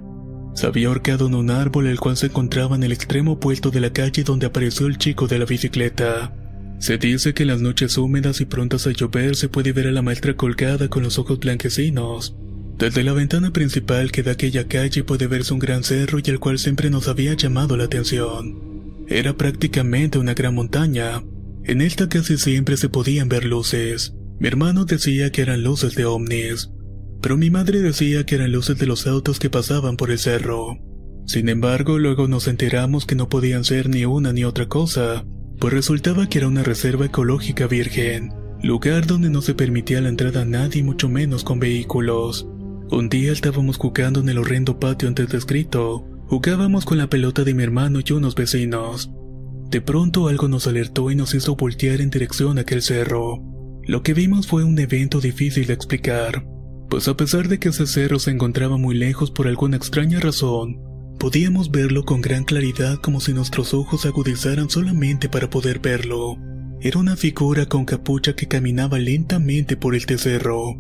Se 0.54 0.68
había 0.68 0.90
ahorcado 0.90 1.28
en 1.28 1.36
un 1.36 1.52
árbol 1.52 1.88
el 1.88 2.00
cual 2.00 2.18
se 2.18 2.28
encontraba 2.28 2.76
en 2.76 2.84
el 2.84 2.92
extremo 2.92 3.34
opuesto 3.34 3.72
de 3.72 3.80
la 3.80 3.92
calle 3.92 4.24
donde 4.24 4.46
apareció 4.46 4.88
el 4.88 4.98
chico 4.98 5.28
de 5.28 5.40
la 5.40 5.46
bicicleta. 5.46 6.34
Se 6.80 6.98
dice 6.98 7.34
que 7.34 7.44
en 7.44 7.50
las 7.50 7.62
noches 7.62 7.98
húmedas 7.98 8.40
y 8.40 8.46
prontas 8.46 8.88
a 8.88 8.92
llover 8.92 9.36
se 9.36 9.50
puede 9.50 9.74
ver 9.74 9.88
a 9.88 9.92
la 9.92 10.02
maestra 10.02 10.36
colgada 10.36 10.88
con 10.88 11.04
los 11.04 11.20
ojos 11.20 11.40
blanquecinos. 11.40 12.36
Desde 12.78 13.04
la 13.04 13.12
ventana 13.12 13.52
principal 13.52 14.12
que 14.12 14.24
da 14.24 14.32
aquella 14.32 14.68
calle 14.70 15.04
puede 15.04 15.28
verse 15.28 15.54
un 15.54 15.60
gran 15.60 15.84
cerro 15.84 16.20
y 16.24 16.30
el 16.30 16.40
cual 16.40 16.58
siempre 16.58 16.90
nos 16.90 17.10
había 17.10 17.34
llamado 17.34 17.76
la 17.76 17.84
atención. 17.84 19.06
Era 19.10 19.36
prácticamente 19.36 20.18
una 20.18 20.34
gran 20.34 20.56
montaña. 20.56 21.22
En 21.66 21.82
esta 21.82 22.08
casi 22.08 22.38
siempre 22.38 22.78
se 22.78 22.88
podían 22.88 23.28
ver 23.28 23.44
luces. 23.44 24.14
Mi 24.40 24.48
hermano 24.48 24.86
decía 24.86 25.32
que 25.32 25.42
eran 25.42 25.64
luces 25.64 25.96
de 25.96 26.06
ovnis, 26.06 26.70
pero 27.22 27.36
mi 27.36 27.50
madre 27.50 27.82
decía 27.82 28.26
que 28.26 28.36
eran 28.36 28.54
luces 28.54 28.78
de 28.78 28.86
los 28.86 29.06
autos 29.06 29.40
que 29.40 29.50
pasaban 29.50 29.98
por 29.98 30.12
el 30.12 30.18
cerro. 30.18 30.78
Sin 31.26 31.50
embargo, 31.50 32.00
luego 32.00 32.30
nos 32.30 32.48
enteramos 32.48 33.06
que 33.06 33.16
no 33.16 33.28
podían 33.28 33.66
ser 33.66 33.90
ni 33.90 34.06
una 34.06 34.32
ni 34.32 34.46
otra 34.46 34.68
cosa, 34.68 35.26
pues 35.60 35.74
resultaba 35.74 36.28
que 36.28 36.38
era 36.38 36.48
una 36.48 36.64
reserva 36.64 37.06
ecológica 37.06 37.68
virgen, 37.68 38.34
lugar 38.64 39.06
donde 39.06 39.30
no 39.30 39.42
se 39.42 39.54
permitía 39.54 40.02
la 40.02 40.10
entrada 40.10 40.42
a 40.42 40.46
nadie, 40.46 40.84
mucho 40.84 41.10
menos 41.10 41.44
con 41.44 41.60
vehículos. 41.60 42.48
Un 42.92 43.10
día 43.10 43.32
estábamos 43.32 43.78
jugando 43.78 44.22
en 44.22 44.30
el 44.30 44.38
horrendo 44.38 44.80
patio 44.80 45.08
antes 45.08 45.30
descrito, 45.30 46.08
jugábamos 46.28 46.86
con 46.86 46.98
la 46.98 47.08
pelota 47.08 47.44
de 47.44 47.54
mi 47.54 47.64
hermano 47.64 48.00
y 48.04 48.14
unos 48.14 48.36
vecinos. 48.36 49.12
De 49.70 49.82
pronto 49.82 50.28
algo 50.30 50.48
nos 50.48 50.66
alertó 50.66 51.12
y 51.12 51.16
nos 51.16 51.34
hizo 51.36 51.56
voltear 51.56 52.02
en 52.02 52.10
dirección 52.10 52.58
a 52.58 52.62
aquel 52.62 52.82
cerro. 52.82 53.44
Lo 53.84 54.02
que 54.02 54.14
vimos 54.14 54.48
fue 54.48 54.64
un 54.64 54.80
evento 54.80 55.20
difícil 55.20 55.68
de 55.68 55.74
explicar, 55.74 56.46
pues 56.90 57.08
a 57.08 57.18
pesar 57.18 57.50
de 57.50 57.60
que 57.60 57.70
ese 57.70 57.86
cerro 57.86 58.18
se 58.18 58.32
encontraba 58.32 58.78
muy 58.78 58.96
lejos 58.96 59.30
por 59.30 59.48
alguna 59.48 59.78
extraña 59.78 60.20
razón, 60.20 60.80
Podíamos 61.20 61.70
verlo 61.70 62.06
con 62.06 62.22
gran 62.22 62.46
claridad 62.46 62.98
como 63.00 63.20
si 63.20 63.34
nuestros 63.34 63.74
ojos 63.74 64.06
agudizaran 64.06 64.70
solamente 64.70 65.28
para 65.28 65.50
poder 65.50 65.80
verlo. 65.80 66.38
Era 66.80 66.98
una 66.98 67.18
figura 67.18 67.66
con 67.66 67.84
capucha 67.84 68.38
que 68.38 68.48
caminaba 68.48 69.00
lentamente 69.00 69.76
por 69.76 69.96
el 69.96 70.04
cerro. 70.04 70.78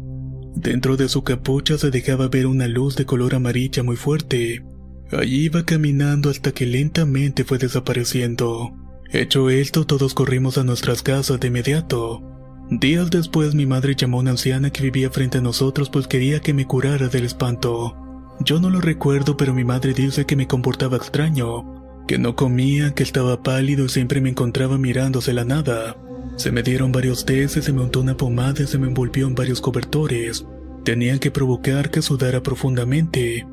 Dentro 0.55 0.95
de 0.95 1.09
su 1.09 1.23
capucha 1.23 1.77
se 1.77 1.91
dejaba 1.91 2.29
ver 2.29 2.47
una 2.47 2.67
luz 2.67 2.95
de 2.95 3.05
color 3.05 3.35
amarilla 3.35 3.83
muy 3.83 3.97
fuerte. 3.97 4.63
Allí 5.11 5.45
iba 5.45 5.65
caminando 5.65 6.29
hasta 6.29 6.53
que 6.53 6.65
lentamente 6.65 7.43
fue 7.43 7.57
desapareciendo. 7.57 8.71
Hecho 9.11 9.49
esto, 9.49 9.85
todos 9.85 10.13
corrimos 10.13 10.57
a 10.57 10.63
nuestras 10.63 11.03
casas 11.03 11.41
de 11.41 11.47
inmediato. 11.47 12.23
Días 12.71 13.09
después 13.09 13.55
mi 13.55 13.65
madre 13.65 13.95
llamó 13.95 14.17
a 14.17 14.21
una 14.21 14.31
anciana 14.31 14.69
que 14.69 14.83
vivía 14.83 15.09
frente 15.09 15.39
a 15.39 15.41
nosotros 15.41 15.89
pues 15.89 16.07
quería 16.07 16.39
que 16.39 16.53
me 16.53 16.65
curara 16.65 17.09
del 17.09 17.25
espanto. 17.25 18.08
Yo 18.43 18.59
no 18.59 18.69
lo 18.69 18.79
recuerdo 18.79 19.35
pero 19.37 19.53
mi 19.53 19.63
madre 19.63 19.93
dice 19.93 20.25
que 20.25 20.35
me 20.35 20.47
comportaba 20.47 20.97
extraño, 20.97 22.05
que 22.07 22.17
no 22.17 22.35
comía, 22.35 22.93
que 22.93 23.03
estaba 23.03 23.43
pálido 23.43 23.85
y 23.85 23.89
siempre 23.89 24.21
me 24.21 24.29
encontraba 24.29 24.77
mirándose 24.77 25.33
la 25.33 25.45
nada. 25.45 25.97
Se 26.37 26.51
me 26.51 26.63
dieron 26.63 26.91
varios 26.91 27.25
tés, 27.25 27.51
se 27.51 27.73
me 27.73 27.81
untó 27.81 27.99
una 27.99 28.15
pomada 28.15 28.63
y 28.63 28.67
se 28.67 28.77
me 28.77 28.87
envolvió 28.87 29.27
en 29.27 29.35
varios 29.35 29.59
cobertores. 29.59 30.45
Tenían 30.85 31.19
que 31.19 31.31
provocar 31.31 31.91
que 31.91 32.01
sudara 32.01 32.41
profundamente. 32.41 33.45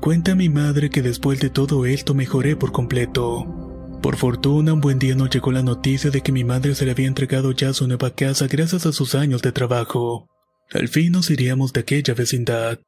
Cuenta 0.00 0.34
mi 0.34 0.50
madre 0.50 0.90
que 0.90 1.00
después 1.00 1.40
de 1.40 1.48
todo 1.48 1.86
esto 1.86 2.14
mejoré 2.14 2.56
por 2.56 2.72
completo. 2.72 3.46
Por 4.02 4.16
fortuna, 4.16 4.74
un 4.74 4.82
buen 4.82 4.98
día 4.98 5.14
nos 5.14 5.30
llegó 5.30 5.50
la 5.50 5.62
noticia 5.62 6.10
de 6.10 6.20
que 6.20 6.30
mi 6.30 6.44
madre 6.44 6.74
se 6.74 6.84
le 6.84 6.90
había 6.90 7.08
entregado 7.08 7.52
ya 7.52 7.72
su 7.72 7.88
nueva 7.88 8.10
casa 8.10 8.46
gracias 8.46 8.84
a 8.84 8.92
sus 8.92 9.14
años 9.14 9.40
de 9.40 9.50
trabajo. 9.50 10.28
Al 10.72 10.88
fin 10.88 11.12
nos 11.12 11.30
iríamos 11.30 11.72
de 11.72 11.80
aquella 11.80 12.12
vecindad. 12.12 12.78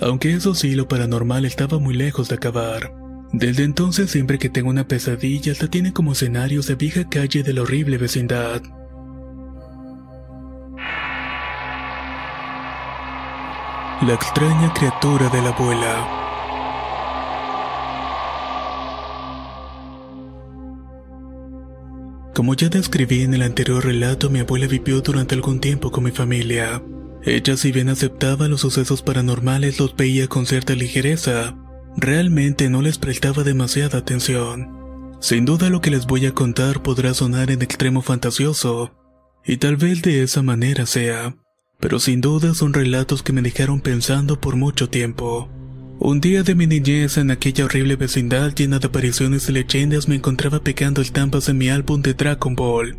Aunque 0.00 0.32
eso 0.32 0.54
sí, 0.54 0.74
lo 0.74 0.88
paranormal 0.88 1.44
estaba 1.44 1.78
muy 1.78 1.94
lejos 1.94 2.28
de 2.28 2.36
acabar. 2.36 2.92
Desde 3.32 3.64
entonces, 3.64 4.10
siempre 4.10 4.38
que 4.38 4.50
tengo 4.50 4.70
una 4.70 4.86
pesadilla, 4.86 5.52
hasta 5.52 5.68
tiene 5.68 5.92
como 5.92 6.12
escenarios 6.12 6.66
de 6.66 6.74
vieja 6.74 7.08
calle 7.08 7.42
de 7.42 7.52
la 7.52 7.62
horrible 7.62 7.98
vecindad. 7.98 8.62
La 14.06 14.14
extraña 14.14 14.72
criatura 14.74 15.28
de 15.28 15.42
la 15.42 15.50
abuela. 15.50 16.18
Como 22.34 22.54
ya 22.54 22.68
describí 22.68 23.22
en 23.22 23.34
el 23.34 23.42
anterior 23.42 23.84
relato, 23.84 24.28
mi 24.28 24.40
abuela 24.40 24.66
vivió 24.66 25.00
durante 25.02 25.34
algún 25.34 25.60
tiempo 25.60 25.90
con 25.90 26.04
mi 26.04 26.10
familia. 26.10 26.82
Ella 27.24 27.56
si 27.56 27.70
bien 27.70 27.88
aceptaba 27.88 28.48
los 28.48 28.62
sucesos 28.62 29.02
paranormales 29.02 29.78
los 29.78 29.94
veía 29.94 30.26
con 30.26 30.44
cierta 30.46 30.74
ligereza, 30.74 31.56
realmente 31.96 32.68
no 32.68 32.82
les 32.82 32.98
prestaba 32.98 33.44
demasiada 33.44 33.98
atención. 33.98 35.16
Sin 35.20 35.44
duda 35.44 35.70
lo 35.70 35.80
que 35.80 35.90
les 35.90 36.06
voy 36.06 36.26
a 36.26 36.32
contar 36.32 36.82
podrá 36.82 37.14
sonar 37.14 37.52
en 37.52 37.62
extremo 37.62 38.02
fantasioso, 38.02 38.92
y 39.44 39.58
tal 39.58 39.76
vez 39.76 40.02
de 40.02 40.22
esa 40.24 40.42
manera 40.42 40.84
sea, 40.84 41.36
pero 41.78 42.00
sin 42.00 42.20
duda 42.20 42.54
son 42.54 42.72
relatos 42.72 43.22
que 43.22 43.32
me 43.32 43.42
dejaron 43.42 43.80
pensando 43.80 44.40
por 44.40 44.56
mucho 44.56 44.88
tiempo. 44.88 45.48
Un 46.00 46.20
día 46.20 46.42
de 46.42 46.56
mi 46.56 46.66
niñez 46.66 47.18
en 47.18 47.30
aquella 47.30 47.66
horrible 47.66 47.94
vecindad 47.94 48.52
llena 48.52 48.80
de 48.80 48.88
apariciones 48.88 49.48
y 49.48 49.52
leyendas 49.52 50.08
me 50.08 50.16
encontraba 50.16 50.58
pegando 50.58 51.00
estampas 51.00 51.48
en 51.48 51.58
mi 51.58 51.68
álbum 51.68 52.02
de 52.02 52.14
Dragon 52.14 52.56
Ball. 52.56 52.98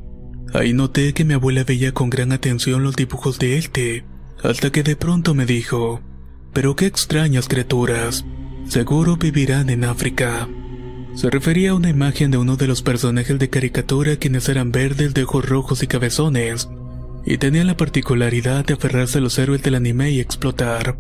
Ahí 0.54 0.72
noté 0.72 1.14
que 1.14 1.26
mi 1.26 1.34
abuela 1.34 1.66
veía 1.66 1.94
con 1.94 2.10
gran 2.10 2.32
atención 2.32 2.84
los 2.84 2.96
dibujos 2.96 3.40
de 3.40 3.58
este, 3.58 4.06
hasta 4.44 4.72
que 4.72 4.84
de 4.84 4.96
pronto 4.96 5.34
me 5.34 5.46
dijo, 5.46 6.02
pero 6.52 6.76
qué 6.76 6.86
extrañas 6.86 7.48
criaturas, 7.48 8.26
seguro 8.68 9.16
vivirán 9.18 9.70
en 9.70 9.86
África. 9.86 10.48
Se 11.16 11.30
refería 11.30 11.72
a 11.72 11.76
una 11.76 11.90
imagen 11.90 12.32
de 12.32 12.38
uno 12.38 12.58
de 12.58 12.68
los 12.68 12.82
personajes 12.82 13.40
de 13.40 13.50
caricatura 13.50 14.18
quienes 14.18 14.50
eran 14.50 14.72
verdes 14.72 15.14
de 15.14 15.24
ojos 15.24 15.48
rojos 15.48 15.84
y 15.84 15.88
cabezones, 15.88 16.70
y 17.26 17.38
tenían 17.38 17.68
la 17.68 17.78
particularidad 17.78 18.66
de 18.66 18.74
aferrarse 18.74 19.20
a 19.20 19.22
los 19.22 19.38
héroes 19.40 19.64
del 19.64 19.76
anime 19.76 20.12
y 20.12 20.20
explotar. 20.20 20.98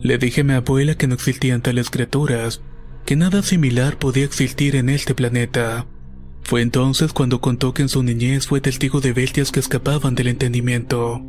Le 0.00 0.18
dije 0.18 0.42
a 0.42 0.44
mi 0.44 0.52
abuela 0.52 0.96
que 0.96 1.06
no 1.06 1.14
existían 1.14 1.62
tales 1.62 1.88
criaturas, 1.88 2.60
que 3.06 3.16
nada 3.16 3.42
similar 3.42 3.98
podía 3.98 4.24
existir 4.24 4.76
en 4.76 4.88
este 4.88 5.14
planeta. 5.14 5.86
Fue 6.42 6.60
entonces 6.60 7.12
cuando 7.12 7.40
contó 7.40 7.72
que 7.72 7.82
en 7.82 7.88
su 7.88 8.02
niñez 8.02 8.46
fue 8.46 8.60
testigo 8.60 9.00
de 9.00 9.12
bestias 9.12 9.50
que 9.50 9.60
escapaban 9.60 10.14
del 10.14 10.28
entendimiento. 10.28 11.22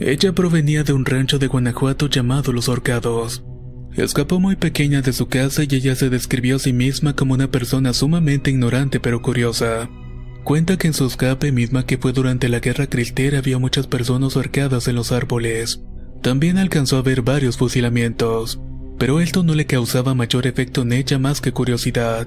Ella 0.00 0.32
provenía 0.32 0.82
de 0.82 0.94
un 0.94 1.04
rancho 1.04 1.38
de 1.38 1.46
Guanajuato 1.46 2.08
llamado 2.08 2.54
Los 2.54 2.70
Orcados. 2.70 3.44
Escapó 3.94 4.40
muy 4.40 4.56
pequeña 4.56 5.02
de 5.02 5.12
su 5.12 5.28
casa 5.28 5.62
y 5.64 5.74
ella 5.74 5.94
se 5.94 6.08
describió 6.08 6.56
a 6.56 6.58
sí 6.58 6.72
misma 6.72 7.14
como 7.14 7.34
una 7.34 7.50
persona 7.50 7.92
sumamente 7.92 8.50
ignorante 8.50 8.98
pero 8.98 9.20
curiosa. 9.20 9.90
Cuenta 10.42 10.78
que 10.78 10.86
en 10.86 10.94
su 10.94 11.04
escape 11.04 11.52
misma 11.52 11.84
que 11.84 11.98
fue 11.98 12.14
durante 12.14 12.48
la 12.48 12.60
guerra 12.60 12.86
cristera 12.86 13.40
había 13.40 13.58
muchas 13.58 13.86
personas 13.88 14.36
ahorcadas 14.36 14.88
en 14.88 14.94
los 14.94 15.12
árboles. 15.12 15.82
También 16.22 16.56
alcanzó 16.56 16.96
a 16.96 17.02
ver 17.02 17.20
varios 17.20 17.58
fusilamientos, 17.58 18.58
pero 18.98 19.20
esto 19.20 19.42
no 19.42 19.54
le 19.54 19.66
causaba 19.66 20.14
mayor 20.14 20.46
efecto 20.46 20.80
en 20.80 20.94
ella 20.94 21.18
más 21.18 21.42
que 21.42 21.52
curiosidad. 21.52 22.26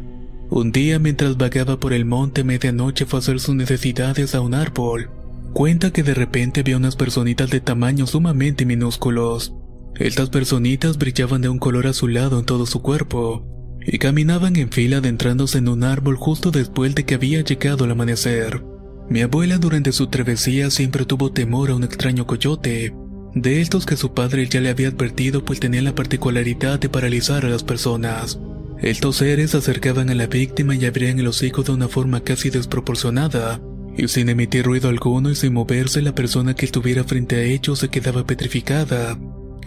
Un 0.51 0.71
día 0.71 0.99
mientras 0.99 1.37
vagaba 1.37 1.79
por 1.79 1.93
el 1.93 2.05
monte 2.05 2.43
medianoche 2.43 3.07
fue 3.07 3.17
a 3.17 3.21
hacer 3.21 3.39
sus 3.39 3.55
necesidades 3.55 4.35
a 4.35 4.41
un 4.41 4.53
árbol. 4.53 5.09
Cuenta 5.53 5.91
que 5.91 6.01
de 6.01 6.15
repente 6.15 6.63
vio 6.63 6.77
unas 6.77 6.95
personitas 6.95 7.51
de 7.51 7.61
tamaño 7.61 8.07
sumamente 8.07 8.65
minúsculos. 8.65 9.53
Estas 9.95 10.31
personitas 10.31 10.97
brillaban 10.97 11.41
de 11.41 11.49
un 11.49 11.59
color 11.59 11.85
azulado 11.85 12.39
en 12.39 12.45
todo 12.45 12.65
su 12.65 12.81
cuerpo, 12.81 13.45
y 13.85 13.99
caminaban 13.99 14.55
en 14.55 14.71
fila 14.71 14.97
adentrándose 14.97 15.59
en 15.59 15.67
un 15.67 15.83
árbol 15.83 16.15
justo 16.15 16.49
después 16.49 16.95
de 16.95 17.05
que 17.05 17.13
había 17.13 17.41
llegado 17.41 17.85
el 17.85 17.91
amanecer. 17.91 18.63
Mi 19.09 19.21
abuela 19.21 19.59
durante 19.59 19.91
su 19.91 20.07
travesía 20.07 20.71
siempre 20.71 21.05
tuvo 21.05 21.31
temor 21.31 21.69
a 21.69 21.75
un 21.75 21.83
extraño 21.83 22.25
coyote, 22.25 22.95
de 23.35 23.61
estos 23.61 23.85
que 23.85 23.95
su 23.95 24.13
padre 24.13 24.47
ya 24.47 24.59
le 24.59 24.69
había 24.69 24.87
advertido 24.87 25.45
pues 25.45 25.59
tenían 25.59 25.83
la 25.83 25.93
particularidad 25.93 26.79
de 26.79 26.89
paralizar 26.89 27.45
a 27.45 27.49
las 27.49 27.63
personas. 27.63 28.39
Estos 28.79 29.17
seres 29.17 29.51
se 29.51 29.57
acercaban 29.57 30.09
a 30.09 30.15
la 30.15 30.25
víctima 30.25 30.75
y 30.75 30.85
abrían 30.85 31.19
el 31.19 31.27
hocico 31.27 31.61
de 31.61 31.73
una 31.73 31.87
forma 31.87 32.21
casi 32.21 32.49
desproporcionada, 32.49 33.61
y 33.97 34.07
sin 34.07 34.29
emitir 34.29 34.65
ruido 34.65 34.89
alguno 34.89 35.29
y 35.29 35.35
sin 35.35 35.53
moverse 35.53 36.01
la 36.01 36.15
persona 36.15 36.55
que 36.55 36.65
estuviera 36.65 37.03
frente 37.03 37.35
a 37.37 37.43
ellos 37.43 37.79
se 37.79 37.89
quedaba 37.89 38.25
petrificada. 38.25 39.17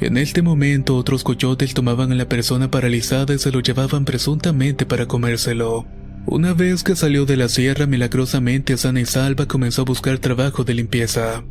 En 0.00 0.16
este 0.16 0.42
momento 0.42 0.96
otros 0.96 1.24
coyotes 1.24 1.72
tomaban 1.74 2.12
a 2.12 2.14
la 2.14 2.28
persona 2.28 2.70
paralizada 2.70 3.34
y 3.34 3.38
se 3.38 3.50
lo 3.50 3.60
llevaban 3.60 4.04
presuntamente 4.04 4.84
para 4.84 5.06
comérselo. 5.06 5.86
Una 6.26 6.52
vez 6.54 6.82
que 6.82 6.96
salió 6.96 7.24
de 7.24 7.36
la 7.36 7.48
sierra 7.48 7.86
milagrosamente 7.86 8.76
sana 8.76 9.00
y 9.00 9.06
salva 9.06 9.46
comenzó 9.46 9.82
a 9.82 9.84
buscar 9.84 10.18
trabajo 10.18 10.64
de 10.64 10.74
limpieza 10.74 11.44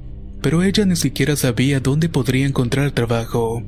pero 0.46 0.62
ella 0.62 0.86
ni 0.86 0.96
siquiera 0.96 1.36
sabía 1.36 1.80
dónde 1.80 2.08
podría 2.08 2.46
encontrar 2.46 2.92
trabajo. 2.92 3.64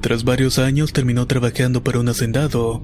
Tras 0.00 0.24
varios 0.24 0.58
años 0.58 0.90
terminó 0.90 1.26
trabajando 1.26 1.84
para 1.84 2.00
un 2.00 2.08
hacendado. 2.08 2.82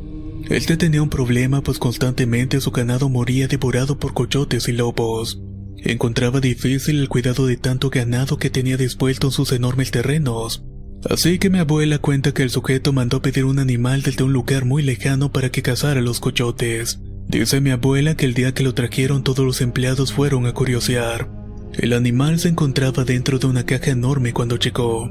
Este 0.51 0.77
tenía 0.77 1.03
un 1.03 1.09
problema 1.09 1.63
pues 1.63 1.79
constantemente 1.79 2.61
su 2.61 2.71
ganado 2.71 3.09
moría 3.09 3.49
devorado 3.49 3.99
por 3.99 4.13
coyotes 4.13 4.69
y 4.69 4.73
lobos. 4.73 5.41
Encontraba 5.83 6.41
difícil 6.41 6.99
el 7.01 7.09
cuidado 7.09 7.47
de 7.47 7.57
tanto 7.57 7.91
ganado 7.91 8.37
que 8.37 8.51
tenía 8.51 8.77
dispuesto 8.77 9.29
en 9.29 9.33
sus 9.33 9.53
enormes 9.53 9.91
terrenos. 9.91 10.65
Así 11.09 11.39
que 11.39 11.49
mi 11.49 11.59
abuela 11.59 11.99
cuenta 11.99 12.33
que 12.33 12.43
el 12.43 12.51
sujeto 12.51 12.93
mandó 12.93 13.23
pedir 13.23 13.47
un 13.47 13.59
animal 13.59 14.03
desde 14.03 14.25
un 14.25 14.33
lugar 14.33 14.67
muy 14.67 14.83
lejano 14.83 15.33
para 15.33 15.51
que 15.51 15.63
cazara 15.63 16.03
los 16.03 16.21
coyotes. 16.21 17.01
Dice 17.27 17.61
mi 17.61 17.71
abuela 17.71 18.17
que 18.17 18.27
el 18.27 18.35
día 18.35 18.53
que 18.53 18.63
lo 18.63 18.75
trajeron 18.75 19.25
todos 19.25 19.45
los 19.45 19.61
empleados 19.63 20.13
fueron 20.13 20.47
a 20.47 20.53
curiosear. 20.53 21.31
El 21.73 21.93
animal 21.95 22.39
se 22.39 22.49
encontraba 22.49 23.05
dentro 23.05 23.39
de 23.39 23.47
una 23.47 23.65
caja 23.65 23.93
enorme 23.93 24.35
cuando 24.35 24.57
llegó. 24.57 25.09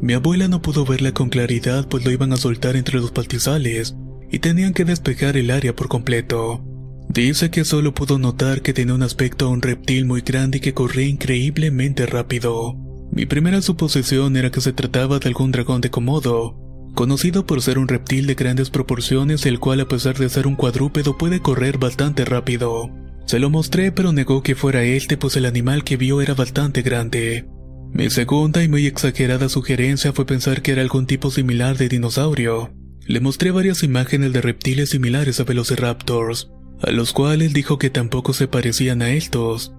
Mi 0.00 0.14
abuela 0.14 0.48
no 0.48 0.62
pudo 0.62 0.84
verla 0.84 1.12
con 1.12 1.28
claridad 1.28 1.88
pues 1.88 2.04
lo 2.04 2.10
iban 2.10 2.32
a 2.32 2.36
soltar 2.36 2.74
entre 2.74 2.98
los 2.98 3.12
pastizales 3.12 3.94
y 4.30 4.40
tenían 4.40 4.72
que 4.72 4.84
despejar 4.84 5.36
el 5.36 5.50
área 5.50 5.74
por 5.76 5.88
completo. 5.88 6.64
Dice 7.08 7.50
que 7.50 7.64
solo 7.64 7.94
pudo 7.94 8.18
notar 8.18 8.60
que 8.60 8.74
tenía 8.74 8.94
un 8.94 9.02
aspecto 9.02 9.46
a 9.46 9.48
un 9.48 9.62
reptil 9.62 10.04
muy 10.04 10.20
grande 10.20 10.58
y 10.58 10.60
que 10.60 10.74
corría 10.74 11.06
increíblemente 11.06 12.06
rápido. 12.06 12.74
Mi 13.10 13.24
primera 13.24 13.62
suposición 13.62 14.36
era 14.36 14.50
que 14.50 14.60
se 14.60 14.72
trataba 14.72 15.18
de 15.18 15.28
algún 15.28 15.50
dragón 15.50 15.80
de 15.80 15.90
Komodo, 15.90 16.56
conocido 16.94 17.46
por 17.46 17.62
ser 17.62 17.78
un 17.78 17.88
reptil 17.88 18.26
de 18.26 18.34
grandes 18.34 18.70
proporciones 18.70 19.46
el 19.46 19.58
cual 19.58 19.80
a 19.80 19.88
pesar 19.88 20.18
de 20.18 20.28
ser 20.28 20.46
un 20.46 20.56
cuadrúpedo 20.56 21.16
puede 21.16 21.40
correr 21.40 21.78
bastante 21.78 22.24
rápido. 22.24 22.90
Se 23.26 23.38
lo 23.38 23.50
mostré 23.50 23.90
pero 23.90 24.12
negó 24.12 24.42
que 24.42 24.54
fuera 24.54 24.82
este 24.82 25.16
pues 25.16 25.36
el 25.36 25.46
animal 25.46 25.84
que 25.84 25.96
vio 25.96 26.20
era 26.20 26.34
bastante 26.34 26.82
grande. 26.82 27.46
Mi 27.92 28.10
segunda 28.10 28.62
y 28.62 28.68
muy 28.68 28.86
exagerada 28.86 29.48
sugerencia 29.48 30.12
fue 30.12 30.26
pensar 30.26 30.60
que 30.60 30.72
era 30.72 30.82
algún 30.82 31.06
tipo 31.06 31.30
similar 31.30 31.78
de 31.78 31.88
dinosaurio. 31.88 32.70
Le 33.06 33.20
mostré 33.20 33.50
varias 33.50 33.82
imágenes 33.82 34.34
de 34.34 34.42
reptiles 34.42 34.90
similares 34.90 35.40
a 35.40 35.44
velociraptors, 35.44 36.50
a 36.82 36.90
los 36.90 37.12
cuales 37.12 37.52
dijo 37.52 37.78
que 37.78 37.90
tampoco 37.90 38.32
se 38.32 38.48
parecían 38.48 39.02
a 39.02 39.10
estos, 39.10 39.72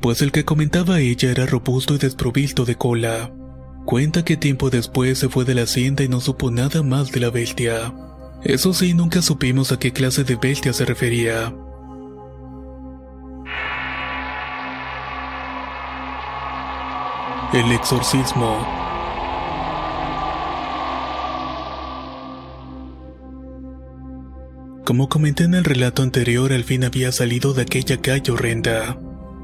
pues 0.00 0.22
el 0.22 0.32
que 0.32 0.44
comentaba 0.44 1.00
ella 1.00 1.30
era 1.30 1.46
robusto 1.46 1.94
y 1.94 1.98
desprovisto 1.98 2.64
de 2.64 2.76
cola. 2.76 3.32
Cuenta 3.84 4.24
que 4.24 4.36
tiempo 4.36 4.70
después 4.70 5.18
se 5.18 5.28
fue 5.28 5.44
de 5.44 5.54
la 5.54 5.62
hacienda 5.62 6.02
y 6.02 6.08
no 6.08 6.20
supo 6.20 6.50
nada 6.50 6.82
más 6.82 7.12
de 7.12 7.20
la 7.20 7.30
bestia. 7.30 7.94
Eso 8.42 8.72
sí, 8.72 8.94
nunca 8.94 9.22
supimos 9.22 9.72
a 9.72 9.78
qué 9.78 9.92
clase 9.92 10.24
de 10.24 10.36
bestia 10.36 10.72
se 10.72 10.84
refería. 10.84 11.54
El 17.52 17.72
exorcismo. 17.72 18.89
Como 24.90 25.08
comenté 25.08 25.44
en 25.44 25.54
el 25.54 25.62
relato 25.62 26.02
anterior, 26.02 26.52
al 26.52 26.64
fin 26.64 26.82
había 26.82 27.12
salido 27.12 27.54
de 27.54 27.62
aquella 27.62 28.00
calle 28.00 28.32
horrenda. 28.32 28.98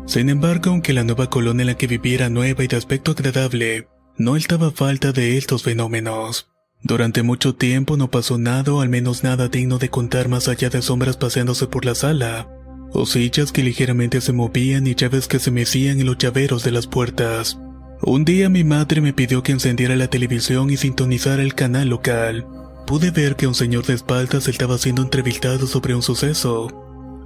Sin 0.05 0.29
embargo, 0.29 0.71
aunque 0.71 0.93
la 0.93 1.05
nueva 1.05 1.31
colonia 1.31 1.63
en 1.63 1.69
la 1.69 1.77
que 1.77 1.87
vivía 1.87 2.15
era 2.17 2.29
nueva 2.29 2.65
y 2.65 2.67
de 2.67 2.75
aspecto 2.75 3.13
agradable, 3.13 3.87
no 4.19 4.35
estaba 4.35 4.73
falta 4.73 5.13
de 5.13 5.39
estos 5.39 5.63
fenómenos. 5.63 6.49
Durante 6.83 7.23
mucho 7.23 7.55
tiempo 7.55 7.97
no 7.97 8.11
pasó 8.11 8.39
nada 8.39 8.73
al 8.83 8.89
menos 8.89 9.23
nada 9.23 9.47
digno 9.47 9.79
de 9.79 9.89
contar 9.89 10.29
más 10.29 10.49
allá 10.49 10.69
de 10.69 10.83
sombras 10.83 11.17
paseándose 11.17 11.69
por 11.69 11.85
la 11.85 11.95
sala, 11.95 12.49
o 12.91 13.07
sillas 13.07 13.53
que 13.53 13.63
ligeramente 13.63 14.21
se 14.21 14.33
movían 14.33 14.89
y 14.89 14.97
llaves 14.97 15.29
que 15.29 15.39
se 15.39 15.53
mecían 15.53 16.01
en 16.01 16.07
los 16.07 16.19
llaveros 16.19 16.65
de 16.65 16.73
las 16.73 16.89
puertas. 16.89 17.57
Un 18.03 18.25
día 18.25 18.49
mi 18.49 18.65
madre 18.65 19.01
me 19.01 19.13
pidió 19.13 19.45
que 19.45 19.53
encendiera 19.53 19.95
la 19.95 20.09
televisión 20.09 20.71
y 20.71 20.77
sintonizara 20.77 21.45
el 21.45 21.55
canal 21.55 21.91
local. 21.91 22.49
Pude 22.87 23.11
ver 23.11 23.35
que 23.35 23.49
un 23.49 23.55
señor 23.55 23.85
de 23.85 23.95
espaldas 23.95 24.47
estaba 24.47 24.79
siendo 24.79 25.03
entrevistado 25.03 25.67
sobre 25.67 25.97
un 25.97 26.03
suceso. 26.03 26.69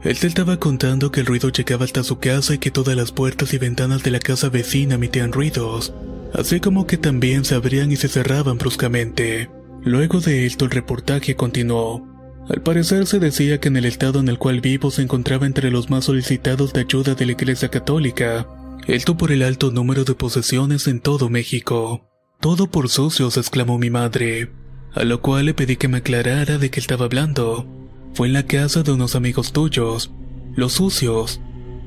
Él 0.02 0.19
te 0.19 0.26
estaba 0.26 0.57
contando 0.57 1.12
que 1.12 1.21
el 1.21 1.26
ruido 1.26 1.50
llegaba 1.50 1.85
hasta 1.85 2.02
su 2.02 2.19
casa 2.19 2.55
y 2.55 2.59
que 2.59 2.71
todas 2.71 2.97
las 2.97 3.12
puertas 3.12 3.52
y 3.52 3.59
ventanas 3.59 4.02
de 4.02 4.11
la 4.11 4.21
casa 4.21 4.49
vecina 4.49 4.95
emitían 4.95 5.33
ruidos, 5.33 5.93
así 6.33 6.61
como 6.61 6.87
que 6.87 6.97
también 6.97 7.45
se 7.45 7.55
abrían 7.55 7.93
y 7.93 7.97
se 7.97 8.09
cerraban 8.09 8.57
bruscamente. 8.57 9.50
Luego 9.83 10.21
de 10.21 10.47
esto 10.47 10.64
el 10.64 10.71
reportaje 10.71 11.37
continuó. 11.37 12.07
Al 12.49 12.62
parecer 12.62 13.07
se 13.07 13.19
decía 13.19 13.61
que 13.61 13.69
en 13.69 13.76
el 13.76 13.85
estado 13.85 14.19
en 14.21 14.29
el 14.29 14.38
cual 14.38 14.62
vivo 14.62 14.90
se 14.90 15.02
encontraba 15.02 15.45
entre 15.45 15.71
los 15.71 15.90
más 15.90 16.07
solicitados 16.07 16.73
de 16.73 16.81
ayuda 16.81 17.14
de 17.14 17.26
la 17.26 17.33
Iglesia 17.33 17.69
Católica, 17.69 18.49
esto 18.87 19.19
por 19.19 19.31
el 19.31 19.43
alto 19.43 19.71
número 19.71 20.05
de 20.05 20.14
posesiones 20.14 20.87
en 20.87 21.00
todo 21.00 21.29
México. 21.29 22.09
Todo 22.40 22.67
por 22.71 22.88
sucios, 22.88 23.37
exclamó 23.37 23.79
mi 23.79 23.90
madre, 23.90 24.50
a 24.95 25.05
lo 25.05 25.21
cual 25.21 25.47
le 25.47 25.55
pedí 25.55 25.77
que 25.77 25.89
me 25.89 25.99
aclarara 25.99 26.59
de 26.59 26.71
qué 26.71 26.81
estaba 26.81 27.05
hablando. 27.05 27.67
Fue 28.15 28.27
en 28.27 28.33
la 28.33 28.47
casa 28.47 28.83
de 28.83 28.93
unos 28.93 29.15
amigos 29.15 29.53
tuyos, 29.53 30.11
los 30.55 30.73
sucios, 30.75 31.41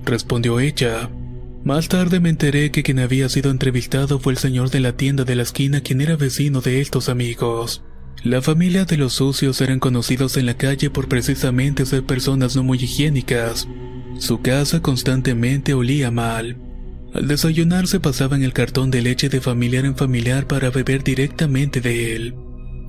respondió 0.05 0.59
ella. 0.59 1.09
Más 1.63 1.87
tarde 1.87 2.19
me 2.19 2.29
enteré 2.29 2.71
que 2.71 2.83
quien 2.83 2.99
había 2.99 3.29
sido 3.29 3.49
entrevistado 3.49 4.19
fue 4.19 4.33
el 4.33 4.37
señor 4.37 4.69
de 4.69 4.81
la 4.81 4.97
tienda 4.97 5.23
de 5.23 5.35
la 5.35 5.43
esquina 5.43 5.81
quien 5.81 6.01
era 6.01 6.17
vecino 6.17 6.61
de 6.61 6.81
estos 6.81 7.09
amigos. 7.09 7.83
La 8.23 8.41
familia 8.41 8.85
de 8.85 8.97
los 8.97 9.13
sucios 9.13 9.59
eran 9.61 9.79
conocidos 9.79 10.37
en 10.37 10.45
la 10.45 10.55
calle 10.55 10.89
por 10.89 11.07
precisamente 11.07 11.85
ser 11.85 12.03
personas 12.05 12.55
no 12.55 12.63
muy 12.63 12.77
higiénicas. 12.77 13.67
Su 14.17 14.41
casa 14.41 14.81
constantemente 14.81 15.73
olía 15.73 16.11
mal. 16.11 16.57
Al 17.13 17.27
desayunar 17.27 17.87
se 17.87 17.99
pasaban 17.99 18.43
el 18.43 18.53
cartón 18.53 18.91
de 18.91 19.01
leche 19.01 19.29
de 19.29 19.41
familiar 19.41 19.85
en 19.85 19.95
familiar 19.95 20.47
para 20.47 20.69
beber 20.69 21.03
directamente 21.03 21.81
de 21.81 22.15
él. 22.15 22.35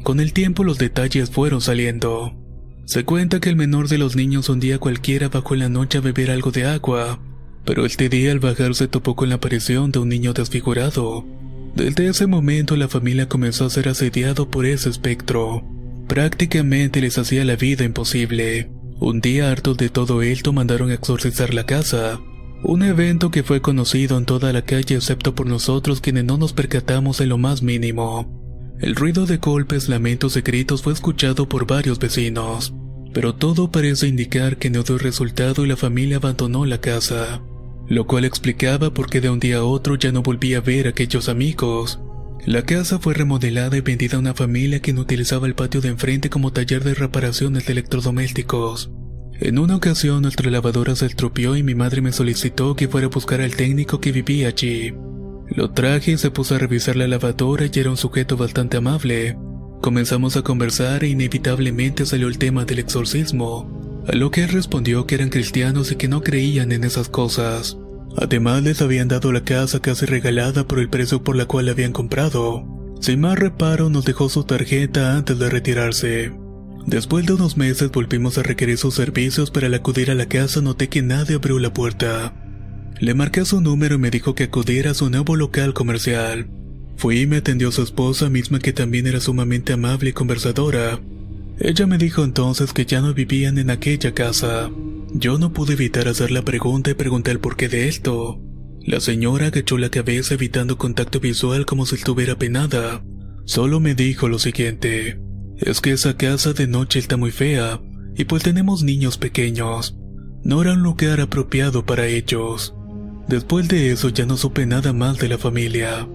Con 0.05 0.21
el 0.21 0.35
tiempo 0.35 0.65
los 0.65 0.77
detalles 0.77 1.31
fueron 1.31 1.63
saliendo. 1.63 2.35
Se 2.85 3.07
cuenta 3.07 3.41
que 3.41 3.49
el 3.49 3.57
menor 3.57 3.89
de 3.89 3.97
los 3.97 4.17
niños 4.17 4.51
un 4.51 4.61
día 4.61 4.79
cualquiera 4.79 5.31
bajó 5.31 5.55
en 5.55 5.61
la 5.61 5.71
noche 5.71 5.97
a 5.97 6.03
beber 6.03 6.31
algo 6.31 6.51
de 6.51 6.67
agua, 6.67 7.21
pero 7.65 7.87
este 7.87 8.11
día 8.11 8.31
al 8.31 8.39
bajar 8.39 8.75
se 8.75 8.87
topó 8.87 9.17
con 9.17 9.31
la 9.31 9.37
aparición 9.37 9.93
de 9.93 10.01
un 10.01 10.11
niño 10.11 10.35
desfigurado. 10.35 11.25
Desde 11.75 12.07
ese 12.07 12.27
momento 12.27 12.77
la 12.77 12.89
familia 12.89 13.31
comenzó 13.31 13.65
a 13.65 13.71
ser 13.71 13.89
asediado 13.89 14.51
por 14.51 14.67
ese 14.67 14.91
espectro. 14.91 15.65
Prácticamente 16.07 17.01
les 17.01 17.17
hacía 17.17 17.43
la 17.47 17.57
vida 17.57 17.85
imposible. 17.85 18.71
Un 19.01 19.23
día 19.23 19.51
hartos 19.51 19.79
de 19.79 19.89
todo 19.89 20.21
esto 20.21 20.53
mandaron 20.53 20.91
a 20.91 20.95
exorcizar 20.95 21.55
la 21.55 21.65
casa. 21.65 22.21
Un 22.63 22.83
evento 22.83 23.31
que 23.31 23.43
fue 23.43 23.63
conocido 23.63 24.19
en 24.19 24.27
toda 24.27 24.53
la 24.53 24.67
calle 24.67 24.97
excepto 24.97 25.35
por 25.35 25.47
nosotros 25.47 26.03
quienes 26.03 26.27
no 26.27 26.37
nos 26.37 26.53
percatamos 26.53 27.23
en 27.23 27.31
lo 27.31 27.39
más 27.39 27.63
mínimo. 27.63 28.44
El 28.81 28.97
ruido 28.97 29.25
de 29.25 29.37
golpes, 29.37 29.89
lamentos 29.89 30.37
y 30.37 30.41
gritos 30.41 30.83
fue 30.83 30.93
escuchado 30.93 31.49
por 31.49 31.67
varios 31.67 31.99
vecinos, 31.99 32.75
pero 33.13 33.35
todo 33.35 33.71
parece 33.71 34.09
indicar 34.09 34.59
que 34.59 34.69
no 34.69 34.83
dio 34.83 34.99
resultado 34.99 35.65
y 35.65 35.69
la 35.69 35.77
familia 35.77 36.17
abandonó 36.17 36.67
la 36.67 36.81
casa, 36.81 37.41
lo 37.89 38.07
cual 38.07 38.25
explicaba 38.25 38.93
por 38.93 39.09
qué 39.09 39.21
de 39.21 39.31
un 39.31 39.39
día 39.39 39.59
a 39.59 39.65
otro 39.65 39.95
ya 39.95 40.11
no 40.11 40.23
volvía 40.23 40.59
a 40.59 40.61
ver 40.61 40.87
a 40.87 40.91
aquellos 40.91 41.29
amigos. 41.29 42.01
La 42.47 42.63
casa 42.63 42.99
fue 42.99 43.15
remodelada 43.15 43.77
y 43.77 43.81
vendida 43.81 44.17
a 44.17 44.21
una 44.21 44.35
familia 44.35 44.81
que 44.81 44.93
no 44.93 45.03
utilizaba 45.03 45.47
el 45.47 45.55
patio 45.55 45.81
de 45.81 45.89
enfrente 45.89 46.29
como 46.29 46.53
taller 46.53 46.83
de 46.83 46.95
reparaciones 46.95 47.67
de 47.67 47.73
electrodomésticos. 47.73 48.91
En 49.41 49.59
una 49.59 49.77
ocasión 49.77 50.23
nuestra 50.23 50.51
lavadora 50.51 50.95
se 50.97 51.07
estropeó 51.07 51.57
y 51.57 51.63
mi 51.63 51.75
madre 51.75 52.03
me 52.03 52.13
solicitó 52.13 52.75
que 52.75 52.89
fuera 52.89 53.07
a 53.07 53.11
buscar 53.11 53.41
al 53.41 53.55
técnico 53.55 54.01
que 54.01 54.13
vivía 54.13 54.49
allí. 54.49 54.93
Lo 55.57 55.71
traje 55.71 56.13
y 56.13 56.19
se 56.19 56.31
puso 56.31 56.57
a 56.57 56.59
revisar 56.59 56.97
la 56.97 57.07
lavadora 57.07 57.67
y 57.73 57.79
era 57.79 57.91
un 57.91 57.97
sujeto 57.97 58.37
bastante 58.37 58.77
amable. 58.77 59.37
Comenzamos 59.81 60.37
a 60.37 60.43
conversar 60.43 61.05
e 61.05 61.09
inevitablemente 61.09 62.07
salió 62.07 62.27
el 62.27 62.39
tema 62.39 62.65
del 62.65 62.81
exorcismo, 62.81 64.03
a 64.09 64.17
lo 64.17 64.31
que 64.31 64.43
él 64.43 64.49
respondió 64.49 65.07
que 65.07 65.15
eran 65.15 65.29
cristianos 65.29 65.93
y 65.93 65.97
que 65.97 66.09
no 66.09 66.23
creían 66.23 66.73
en 66.73 66.83
esas 66.83 67.09
cosas. 67.09 67.77
Además 68.17 68.63
les 68.63 68.83
habían 68.83 69.09
dado 69.09 69.31
la 69.31 69.45
casa 69.45 69.81
casi 69.81 70.07
regalada 70.07 70.67
por 70.67 70.81
el 70.81 70.89
precio 70.89 71.23
por 71.23 71.37
la 71.37 71.47
cual 71.47 71.67
la 71.67 71.73
habían 71.73 71.93
comprado. 71.93 72.65
Sin 73.01 73.21
más 73.21 73.39
reparo 73.39 73.91
nos 73.91 74.05
dejó 74.05 74.29
su 74.29 74.45
tarjeta 74.45 75.17
antes 75.17 75.39
de 75.39 75.51
retirarse. 75.51 76.33
Después 76.87 77.27
de 77.27 77.35
unos 77.35 77.57
meses 77.57 77.91
volvimos 77.93 78.39
a 78.39 78.43
requerir 78.43 78.79
sus 78.79 78.95
servicios, 78.95 79.51
pero 79.51 79.67
al 79.67 79.75
acudir 79.75 80.11
a 80.11 80.15
la 80.15 80.27
casa 80.27 80.61
noté 80.61 80.89
que 80.89 81.03
nadie 81.03 81.37
abrió 81.37 81.59
la 81.59 81.73
puerta. 81.73 82.33
Le 83.01 83.15
marqué 83.15 83.45
su 83.45 83.61
número 83.61 83.97
y 83.97 83.99
me 83.99 84.11
dijo 84.11 84.35
que 84.35 84.45
acudiera 84.45 84.93
a 84.93 84.95
su 84.95 85.11
nuevo 85.11 85.37
local 85.37 85.75
comercial. 85.75 86.49
Fui 86.97 87.21
y 87.21 87.27
me 87.27 87.39
atendió 87.39 87.73
su 87.73 87.83
esposa 87.83 88.31
misma 88.31 88.61
que 88.61 88.73
también 88.73 89.07
era 89.07 89.21
sumamente 89.21 89.73
amable 89.73 90.11
y 90.11 90.13
conversadora. 90.13 91.01
Ella 91.59 91.87
me 91.87 91.99
dijo 91.99 92.25
entonces 92.25 92.73
que 92.73 92.87
ya 92.87 93.01
no 93.01 93.15
vivían 93.15 93.59
en 93.59 93.71
aquella 93.71 94.13
casa. 94.13 94.71
Yo 95.13 95.39
no 95.39 95.53
pude 95.53 95.75
evitar 95.75 96.09
hacer 96.09 96.31
la 96.31 96.43
pregunta 96.43 96.91
y 96.91 96.95
pregunté 96.95 97.31
el 97.31 97.41
porqué 97.41 97.69
de 97.69 97.89
esto. 97.89 98.41
La 98.81 99.01
señora 99.01 99.47
agachó 99.47 99.79
la 99.79 99.89
cabeza 99.89 100.35
evitando 100.35 100.79
contacto 100.79 101.21
visual 101.21 101.67
como 101.67 101.87
si 101.87 101.97
estuviera 101.97 102.37
penada. 102.37 103.03
Solo 103.45 103.81
me 103.81 103.95
dijo 103.95 104.29
lo 104.29 104.39
siguiente. 104.39 105.21
Es 105.57 105.81
que 105.81 105.93
esa 105.93 106.17
casa 106.17 106.53
de 106.53 106.67
noche 106.67 106.99
está 106.99 107.17
muy 107.17 107.31
fea, 107.31 107.81
y 108.17 108.25
pues 108.25 108.43
tenemos 108.43 108.83
niños 108.83 109.19
pequeños. 109.19 109.97
No 110.43 110.61
era 110.61 110.73
un 110.73 110.83
lugar 110.83 111.21
apropiado 111.21 111.87
para 111.87 112.07
ellos. 112.07 112.75
Después 113.29 113.69
de 113.69 113.91
eso 113.91 114.11
ya 114.11 114.27
no 114.27 114.37
supe 114.37 114.67
nada 114.67 114.93
más 114.93 115.19
de 115.19 115.29
la 115.29 115.39
familia. 115.39 116.07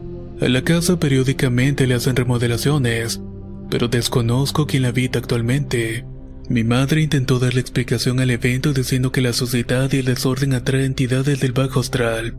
A 0.41 0.47
la 0.47 0.63
casa 0.63 0.99
periódicamente 0.99 1.87
le 1.87 1.95
hacen 1.95 2.15
remodelaciones, 2.15 3.19
pero 3.69 3.87
desconozco 3.87 4.67
quién 4.67 4.83
la 4.83 4.89
habita 4.89 5.19
actualmente. 5.19 6.05
Mi 6.49 6.63
madre 6.63 7.01
intentó 7.01 7.39
darle 7.39 7.61
explicación 7.61 8.19
al 8.19 8.29
evento 8.31 8.73
diciendo 8.73 9.11
que 9.11 9.21
la 9.21 9.33
sociedad 9.33 9.91
y 9.91 9.97
el 9.97 10.05
desorden 10.05 10.53
atraen 10.53 10.85
entidades 10.85 11.39
del 11.39 11.51
bajo 11.51 11.79
astral, 11.79 12.37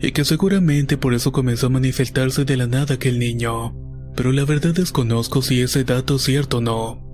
y 0.00 0.12
que 0.12 0.24
seguramente 0.24 0.96
por 0.96 1.12
eso 1.12 1.32
comenzó 1.32 1.66
a 1.66 1.70
manifestarse 1.70 2.44
de 2.44 2.56
la 2.56 2.66
nada 2.66 2.94
aquel 2.94 3.18
niño. 3.18 3.74
Pero 4.16 4.32
la 4.32 4.44
verdad 4.44 4.74
desconozco 4.74 5.42
si 5.42 5.60
ese 5.60 5.84
dato 5.84 6.16
es 6.16 6.22
cierto 6.22 6.58
o 6.58 6.60
no. 6.60 7.09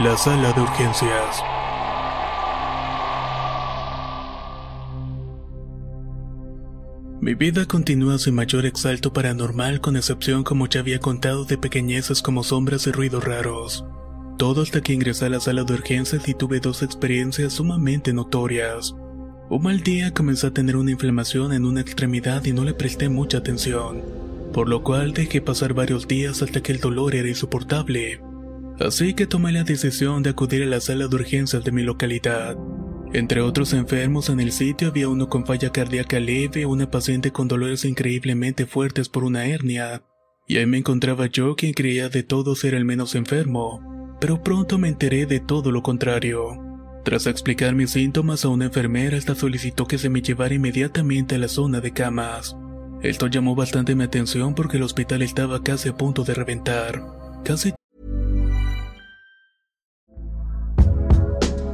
La 0.00 0.16
sala 0.16 0.52
de 0.52 0.60
urgencias. 0.60 1.40
Mi 7.20 7.34
vida 7.34 7.64
continúa 7.66 8.18
sin 8.18 8.34
mayor 8.34 8.66
exalto 8.66 9.12
paranormal 9.12 9.80
con 9.80 9.96
excepción 9.96 10.42
como 10.42 10.66
ya 10.66 10.80
había 10.80 10.98
contado 10.98 11.44
de 11.44 11.58
pequeñeces 11.58 12.22
como 12.22 12.42
sombras 12.42 12.88
y 12.88 12.90
ruidos 12.90 13.22
raros. 13.22 13.84
Todo 14.36 14.62
hasta 14.62 14.80
que 14.80 14.94
ingresé 14.94 15.26
a 15.26 15.28
la 15.28 15.38
sala 15.38 15.62
de 15.62 15.74
urgencias 15.74 16.26
y 16.26 16.34
tuve 16.34 16.58
dos 16.58 16.82
experiencias 16.82 17.52
sumamente 17.52 18.12
notorias. 18.12 18.96
Un 19.48 19.62
mal 19.62 19.80
día 19.84 20.12
comencé 20.12 20.48
a 20.48 20.52
tener 20.52 20.74
una 20.74 20.90
inflamación 20.90 21.52
en 21.52 21.64
una 21.64 21.82
extremidad 21.82 22.44
y 22.46 22.52
no 22.52 22.64
le 22.64 22.74
presté 22.74 23.08
mucha 23.08 23.38
atención, 23.38 24.02
por 24.52 24.68
lo 24.68 24.82
cual 24.82 25.12
dejé 25.12 25.40
pasar 25.40 25.72
varios 25.72 26.08
días 26.08 26.42
hasta 26.42 26.60
que 26.64 26.72
el 26.72 26.80
dolor 26.80 27.14
era 27.14 27.28
insoportable. 27.28 28.33
Así 28.80 29.14
que 29.14 29.26
tomé 29.26 29.52
la 29.52 29.64
decisión 29.64 30.22
de 30.22 30.30
acudir 30.30 30.62
a 30.62 30.66
la 30.66 30.80
sala 30.80 31.06
de 31.06 31.14
urgencias 31.14 31.62
de 31.64 31.72
mi 31.72 31.82
localidad. 31.82 32.56
Entre 33.12 33.40
otros 33.40 33.72
enfermos 33.72 34.28
en 34.28 34.40
el 34.40 34.50
sitio 34.50 34.88
había 34.88 35.08
uno 35.08 35.28
con 35.28 35.46
falla 35.46 35.70
cardíaca 35.70 36.18
leve, 36.18 36.66
una 36.66 36.90
paciente 36.90 37.30
con 37.30 37.46
dolores 37.46 37.84
increíblemente 37.84 38.66
fuertes 38.66 39.08
por 39.08 39.22
una 39.22 39.46
hernia, 39.46 40.02
y 40.48 40.56
ahí 40.56 40.66
me 40.66 40.78
encontraba 40.78 41.26
yo 41.26 41.54
quien 41.54 41.72
creía 41.72 42.08
de 42.08 42.24
todos 42.24 42.58
ser 42.58 42.74
el 42.74 42.84
menos 42.84 43.14
enfermo, 43.14 44.16
pero 44.20 44.42
pronto 44.42 44.78
me 44.78 44.88
enteré 44.88 45.26
de 45.26 45.38
todo 45.38 45.70
lo 45.70 45.82
contrario. 45.82 46.58
Tras 47.04 47.26
explicar 47.26 47.74
mis 47.74 47.90
síntomas 47.90 48.44
a 48.44 48.48
una 48.48 48.64
enfermera, 48.64 49.16
esta 49.16 49.34
solicitó 49.34 49.86
que 49.86 49.98
se 49.98 50.08
me 50.08 50.22
llevara 50.22 50.54
inmediatamente 50.54 51.36
a 51.36 51.38
la 51.38 51.48
zona 51.48 51.80
de 51.80 51.92
camas. 51.92 52.56
Esto 53.02 53.26
llamó 53.28 53.54
bastante 53.54 53.94
mi 53.94 54.04
atención 54.04 54.54
porque 54.54 54.78
el 54.78 54.82
hospital 54.82 55.22
estaba 55.22 55.62
casi 55.62 55.90
a 55.90 55.96
punto 55.96 56.24
de 56.24 56.34
reventar. 56.34 57.02
Casi 57.44 57.74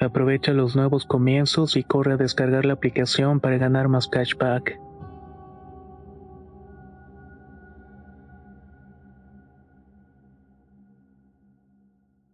Aprovecha 0.00 0.52
los 0.52 0.76
nuevos 0.76 1.06
comienzos 1.06 1.76
y 1.76 1.82
corre 1.82 2.14
a 2.14 2.16
descargar 2.16 2.64
la 2.64 2.74
aplicación 2.74 3.40
para 3.40 3.56
ganar 3.56 3.88
más 3.88 4.08
cashback. 4.08 4.78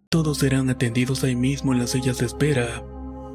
Todos 0.09 0.42
eran 0.42 0.68
atendidos 0.68 1.25
ahí 1.25 1.35
mismo 1.35 1.72
en 1.72 1.79
las 1.79 1.90
sillas 1.90 2.18
de 2.18 2.27
espera. 2.27 2.85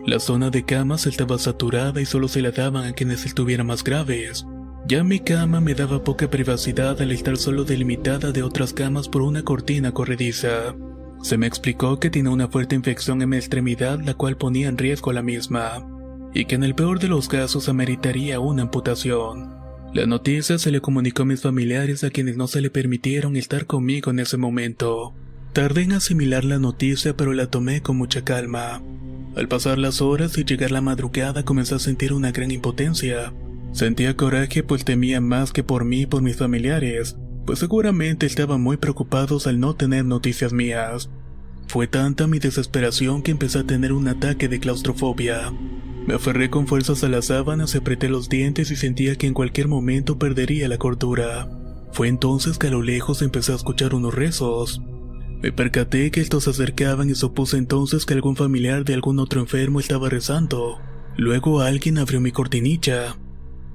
La 0.06 0.20
zona 0.20 0.50
de 0.50 0.64
camas 0.64 1.08
estaba 1.08 1.38
saturada 1.38 2.00
y 2.02 2.06
solo 2.06 2.28
se 2.28 2.42
la 2.42 2.52
daban 2.52 2.86
a 2.86 2.94
quienes 2.94 3.26
estuvieran 3.26 3.68
más 3.68 3.84
graves. 3.84 4.46
Ya 4.88 5.04
mi 5.04 5.20
cama 5.20 5.60
me 5.60 5.74
daba 5.74 6.04
poca 6.04 6.30
privacidad 6.30 7.02
al 7.02 7.12
estar 7.12 7.38
solo 7.38 7.64
delimitada 7.64 8.32
de 8.32 8.44
otras 8.44 8.74
camas 8.74 9.10
por 9.10 9.22
una 9.22 9.44
cortina 9.44 9.92
corrediza. 9.92 10.76
Se 11.22 11.38
me 11.38 11.48
explicó 11.48 12.00
que 12.00 12.10
tenía 12.10 12.32
una 12.32 12.48
fuerte 12.48 12.76
infección 12.76 13.22
en 13.22 13.30
mi 13.30 13.38
extremidad 13.38 14.00
la 14.00 14.14
cual 14.14 14.38
ponía 14.38 14.68
en 14.70 14.78
riesgo 14.78 15.12
la 15.14 15.24
misma, 15.24 15.86
y 16.34 16.46
que 16.46 16.56
en 16.56 16.64
el 16.64 16.76
peor 16.76 17.00
de 17.00 17.08
los 17.08 17.28
casos 17.28 17.70
ameritaría 17.70 18.40
una 18.40 18.64
amputación. 18.64 19.58
La 19.94 20.06
noticia 20.06 20.60
se 20.60 20.72
le 20.72 20.82
comunicó 20.82 21.24
a 21.24 21.26
mis 21.26 21.42
familiares 21.42 22.04
a 22.04 22.10
quienes 22.10 22.38
no 22.38 22.48
se 22.48 22.62
le 22.62 22.70
permitieron 22.70 23.36
estar 23.36 23.66
conmigo 23.66 24.12
en 24.12 24.20
ese 24.20 24.38
momento. 24.38 25.14
Tardé 25.54 25.84
en 25.84 25.94
asimilar 25.94 26.44
la 26.44 26.60
noticia 26.60 27.16
pero 27.16 27.34
la 27.34 27.48
tomé 27.48 27.82
con 27.82 27.98
mucha 27.98 28.24
calma. 28.24 28.82
Al 29.36 29.48
pasar 29.48 29.78
las 29.78 30.02
horas 30.02 30.38
y 30.38 30.44
llegar 30.44 30.72
la 30.72 30.82
madrugada 30.82 31.44
comencé 31.44 31.76
a 31.76 31.80
sentir 31.80 32.14
una 32.14 32.32
gran 32.32 32.52
impotencia. 32.52 33.34
Sentía 33.72 34.16
coraje 34.16 34.64
pues 34.64 34.86
temía 34.86 35.22
más 35.22 35.52
que 35.52 35.64
por 35.64 35.86
mí 35.86 36.02
y 36.02 36.06
por 36.06 36.22
mis 36.22 36.38
familiares, 36.38 37.16
pues 37.48 37.60
seguramente 37.60 38.26
estaban 38.26 38.62
muy 38.62 38.76
preocupados 38.76 39.48
al 39.48 39.62
no 39.62 39.74
tener 39.74 40.04
noticias 40.04 40.52
mías. 40.52 41.10
Fue 41.68 41.88
tanta 41.88 42.28
mi 42.28 42.40
desesperación 42.40 43.24
que 43.24 43.32
empecé 43.32 43.60
a 43.60 43.64
tener 43.64 43.94
un 43.94 44.10
ataque 44.10 44.50
de 44.50 44.60
claustrofobia. 44.60 45.54
Me 46.06 46.16
aferré 46.16 46.50
con 46.50 46.68
fuerzas 46.68 47.06
a 47.06 47.08
las 47.08 47.28
sábanas, 47.28 47.74
apreté 47.74 48.10
los 48.10 48.28
dientes 48.28 48.70
y 48.70 48.76
sentía 48.76 49.16
que 49.16 49.28
en 49.28 49.34
cualquier 49.34 49.70
momento 49.70 50.20
perdería 50.20 50.68
la 50.68 50.78
cordura. 50.78 51.50
Fue 51.94 52.10
entonces 52.10 52.58
que 52.58 52.68
a 52.68 52.72
lo 52.72 52.82
lejos 52.82 53.22
empecé 53.22 53.54
a 53.54 53.56
escuchar 53.56 53.96
unos 53.96 54.14
rezos. 54.14 54.82
Me 55.42 55.54
percaté 55.54 56.12
que 56.12 56.20
estos 56.20 56.44
se 56.44 56.50
acercaban 56.50 57.10
y 57.10 57.16
supuse 57.16 57.58
entonces 57.58 58.06
que 58.06 58.14
algún 58.14 58.36
familiar 58.36 58.84
de 58.84 58.94
algún 58.94 59.20
otro 59.20 59.40
enfermo 59.40 59.80
estaba 59.80 60.10
rezando. 60.10 60.80
Luego 61.16 61.62
alguien 61.62 61.98
abrió 61.98 62.20
mi 62.20 62.34
cortinilla. 62.34 63.16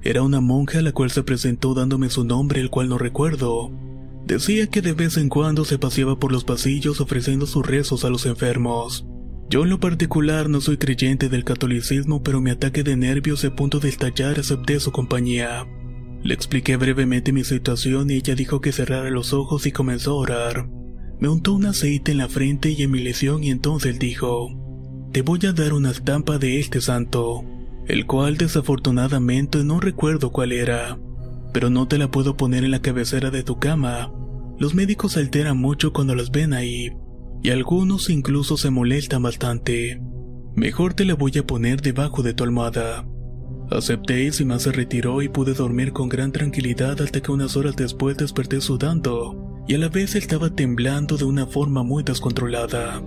Era 0.05 0.21
una 0.21 0.41
monja 0.41 0.81
la 0.81 0.91
cual 0.91 1.11
se 1.11 1.23
presentó 1.23 1.73
dándome 1.73 2.09
su 2.09 2.25
nombre, 2.25 2.59
el 2.59 2.69
cual 2.69 2.89
no 2.89 2.97
recuerdo. 2.97 3.71
Decía 4.25 4.67
que 4.67 4.81
de 4.81 4.91
vez 4.91 5.15
en 5.15 5.29
cuando 5.29 5.63
se 5.63 5.77
paseaba 5.77 6.19
por 6.19 6.33
los 6.33 6.43
pasillos 6.43 6.99
ofreciendo 6.99 7.45
sus 7.45 7.65
rezos 7.65 8.03
a 8.03 8.09
los 8.09 8.25
enfermos. 8.25 9.05
Yo 9.49 9.63
en 9.63 9.69
lo 9.69 9.79
particular 9.79 10.49
no 10.49 10.59
soy 10.59 10.75
creyente 10.75 11.29
del 11.29 11.45
catolicismo, 11.45 12.21
pero 12.21 12.41
mi 12.41 12.49
ataque 12.49 12.83
de 12.83 12.97
nervios 12.97 13.45
a 13.45 13.55
punto 13.55 13.79
de 13.79 13.89
estallar 13.89 14.39
acepté 14.39 14.79
su 14.81 14.91
compañía. 14.91 15.65
Le 16.21 16.33
expliqué 16.33 16.75
brevemente 16.75 17.31
mi 17.31 17.45
situación 17.45 18.09
y 18.09 18.15
ella 18.15 18.35
dijo 18.35 18.59
que 18.59 18.73
cerrara 18.73 19.09
los 19.09 19.31
ojos 19.31 19.65
y 19.65 19.71
comenzó 19.71 20.11
a 20.11 20.15
orar. 20.15 20.69
Me 21.19 21.29
untó 21.29 21.53
un 21.53 21.65
aceite 21.65 22.11
en 22.11 22.17
la 22.17 22.27
frente 22.27 22.71
y 22.71 22.81
en 22.81 22.91
mi 22.91 22.99
lesión 22.99 23.41
y 23.43 23.51
entonces 23.51 23.99
dijo, 23.99 24.49
Te 25.13 25.21
voy 25.21 25.39
a 25.45 25.53
dar 25.53 25.71
una 25.71 25.91
estampa 25.91 26.37
de 26.39 26.59
este 26.59 26.81
santo 26.81 27.45
el 27.87 28.05
cual 28.05 28.37
desafortunadamente 28.37 29.63
no 29.63 29.79
recuerdo 29.79 30.31
cuál 30.31 30.51
era, 30.51 30.97
pero 31.53 31.69
no 31.69 31.87
te 31.87 31.97
la 31.97 32.09
puedo 32.09 32.37
poner 32.37 32.63
en 32.63 32.71
la 32.71 32.81
cabecera 32.81 33.29
de 33.29 33.43
tu 33.43 33.59
cama. 33.59 34.11
Los 34.57 34.73
médicos 34.73 35.13
se 35.13 35.19
alteran 35.19 35.57
mucho 35.57 35.93
cuando 35.93 36.15
las 36.15 36.31
ven 36.31 36.53
ahí, 36.53 36.91
y 37.41 37.49
algunos 37.49 38.09
incluso 38.09 38.57
se 38.57 38.69
molestan 38.69 39.23
bastante. 39.23 40.01
Mejor 40.55 40.93
te 40.93 41.05
la 41.05 41.15
voy 41.15 41.37
a 41.37 41.45
poner 41.45 41.81
debajo 41.81 42.23
de 42.23 42.33
tu 42.33 42.43
almohada. 42.43 43.05
Acepté 43.69 44.23
y 44.25 44.31
Simán 44.31 44.59
se 44.59 44.71
retiró 44.71 45.21
y 45.21 45.29
pude 45.29 45.53
dormir 45.53 45.93
con 45.93 46.09
gran 46.09 46.31
tranquilidad 46.31 47.01
hasta 47.01 47.21
que 47.21 47.31
unas 47.31 47.57
horas 47.57 47.75
después 47.75 48.17
desperté 48.17 48.61
sudando, 48.61 49.63
y 49.67 49.73
a 49.73 49.77
la 49.77 49.89
vez 49.89 50.15
estaba 50.15 50.49
temblando 50.49 51.17
de 51.17 51.25
una 51.25 51.47
forma 51.47 51.83
muy 51.83 52.03
descontrolada. 52.03 53.01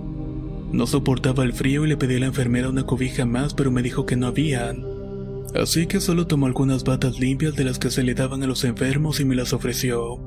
No 0.71 0.85
soportaba 0.85 1.43
el 1.43 1.53
frío 1.53 1.85
y 1.85 1.89
le 1.89 1.97
pedí 1.97 2.15
a 2.15 2.19
la 2.19 2.25
enfermera 2.27 2.69
una 2.69 2.85
cobija 2.85 3.25
más, 3.25 3.53
pero 3.53 3.71
me 3.71 3.81
dijo 3.81 4.05
que 4.05 4.15
no 4.15 4.27
habían. 4.27 4.83
Así 5.55 5.87
que 5.87 6.01
solo 6.01 6.27
tomó 6.27 6.45
algunas 6.45 6.83
batas 6.83 7.19
limpias 7.19 7.55
de 7.55 7.63
las 7.63 7.79
que 7.79 7.89
se 7.89 8.03
le 8.03 8.13
daban 8.13 8.43
a 8.43 8.47
los 8.47 8.63
enfermos 8.63 9.19
y 9.19 9.25
me 9.25 9.35
las 9.35 9.53
ofreció. 9.53 10.19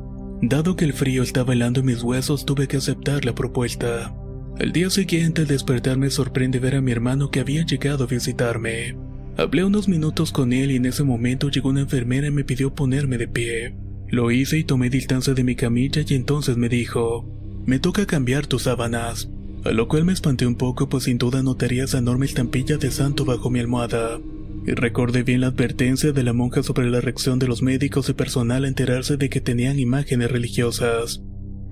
Dado 0.42 0.76
que 0.76 0.86
el 0.86 0.94
frío 0.94 1.22
estaba 1.22 1.52
helando 1.52 1.82
mis 1.82 2.02
huesos, 2.02 2.46
tuve 2.46 2.66
que 2.66 2.78
aceptar 2.78 3.24
la 3.24 3.34
propuesta. 3.34 4.14
Al 4.58 4.72
día 4.72 4.88
siguiente, 4.88 5.42
al 5.42 5.48
despertar, 5.48 5.98
me 5.98 6.10
sorprende 6.10 6.58
ver 6.58 6.76
a 6.76 6.80
mi 6.80 6.92
hermano 6.92 7.30
que 7.30 7.40
había 7.40 7.64
llegado 7.64 8.04
a 8.04 8.06
visitarme. 8.06 8.96
Hablé 9.36 9.64
unos 9.64 9.88
minutos 9.88 10.32
con 10.32 10.52
él 10.52 10.70
y 10.70 10.76
en 10.76 10.86
ese 10.86 11.04
momento 11.04 11.50
llegó 11.50 11.68
una 11.68 11.82
enfermera 11.82 12.26
y 12.26 12.30
me 12.30 12.44
pidió 12.44 12.74
ponerme 12.74 13.18
de 13.18 13.28
pie. 13.28 13.76
Lo 14.08 14.30
hice 14.30 14.58
y 14.58 14.64
tomé 14.64 14.90
distancia 14.90 15.34
de 15.34 15.44
mi 15.44 15.54
camilla 15.54 16.02
y 16.06 16.14
entonces 16.14 16.56
me 16.56 16.68
dijo, 16.68 17.26
me 17.66 17.78
toca 17.78 18.06
cambiar 18.06 18.46
tus 18.46 18.62
sábanas. 18.62 19.30
A 19.64 19.72
lo 19.72 19.88
cual 19.88 20.04
me 20.04 20.12
espanté 20.12 20.46
un 20.46 20.54
poco 20.54 20.88
pues 20.88 21.04
sin 21.04 21.18
duda 21.18 21.42
notaría 21.42 21.84
esa 21.84 21.98
enorme 21.98 22.26
estampilla 22.26 22.78
de 22.78 22.90
santo 22.90 23.24
bajo 23.24 23.50
mi 23.50 23.60
almohada. 23.60 24.18
Y 24.66 24.72
recordé 24.72 25.22
bien 25.22 25.42
la 25.42 25.48
advertencia 25.48 26.12
de 26.12 26.22
la 26.22 26.32
monja 26.32 26.62
sobre 26.62 26.90
la 26.90 27.00
reacción 27.00 27.38
de 27.38 27.46
los 27.46 27.62
médicos 27.62 28.08
y 28.08 28.14
personal 28.14 28.64
a 28.64 28.68
enterarse 28.68 29.16
de 29.16 29.28
que 29.28 29.40
tenían 29.40 29.78
imágenes 29.78 30.30
religiosas. 30.30 31.22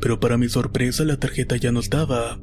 Pero 0.01 0.21
para 0.21 0.39
mi 0.39 0.49
sorpresa 0.49 1.05
la 1.05 1.19
tarjeta 1.19 1.57
ya 1.57 1.73
no 1.73 1.81
estaba. 1.81 2.39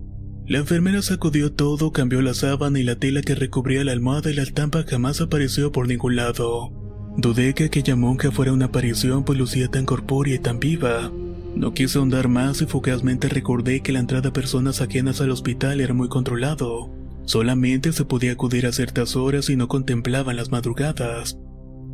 La 0.47 0.59
enfermera 0.59 1.01
sacudió 1.01 1.53
todo, 1.53 1.91
cambió 1.91 2.21
la 2.21 2.33
sábana 2.33 2.79
y 2.79 2.83
la 2.83 2.97
tela 2.97 3.21
que 3.21 3.33
recubría 3.33 3.83
la 3.83 3.91
almohada 3.91 4.31
y 4.31 4.35
la 4.35 4.43
estampa 4.43 4.83
jamás 4.83 5.21
apareció 5.21 5.71
por 5.71 5.87
ningún 5.87 6.15
lado. 6.15 6.71
Dudé 7.17 7.53
que 7.53 7.65
aquella 7.65 7.95
monja 7.95 8.31
fuera 8.31 8.51
una 8.51 8.65
aparición 8.65 9.23
pues 9.23 9.39
lucía 9.39 9.69
tan 9.69 9.85
corpórea 9.85 10.35
y 10.35 10.39
tan 10.39 10.59
viva. 10.59 11.11
No 11.55 11.73
quise 11.73 11.97
ahondar 11.97 12.27
más 12.27 12.61
y 12.61 12.65
fugazmente 12.65 13.29
recordé 13.29 13.81
que 13.81 13.93
la 13.93 13.99
entrada 13.99 14.29
a 14.29 14.33
personas 14.33 14.81
ajenas 14.81 15.21
al 15.21 15.31
hospital 15.31 15.79
era 15.79 15.93
muy 15.93 16.09
controlado. 16.09 16.93
Solamente 17.23 17.93
se 17.93 18.05
podía 18.05 18.33
acudir 18.33 18.67
a 18.67 18.73
ciertas 18.73 19.15
horas 19.15 19.49
y 19.49 19.55
no 19.55 19.67
contemplaban 19.67 20.35
las 20.35 20.51
madrugadas. 20.51 21.39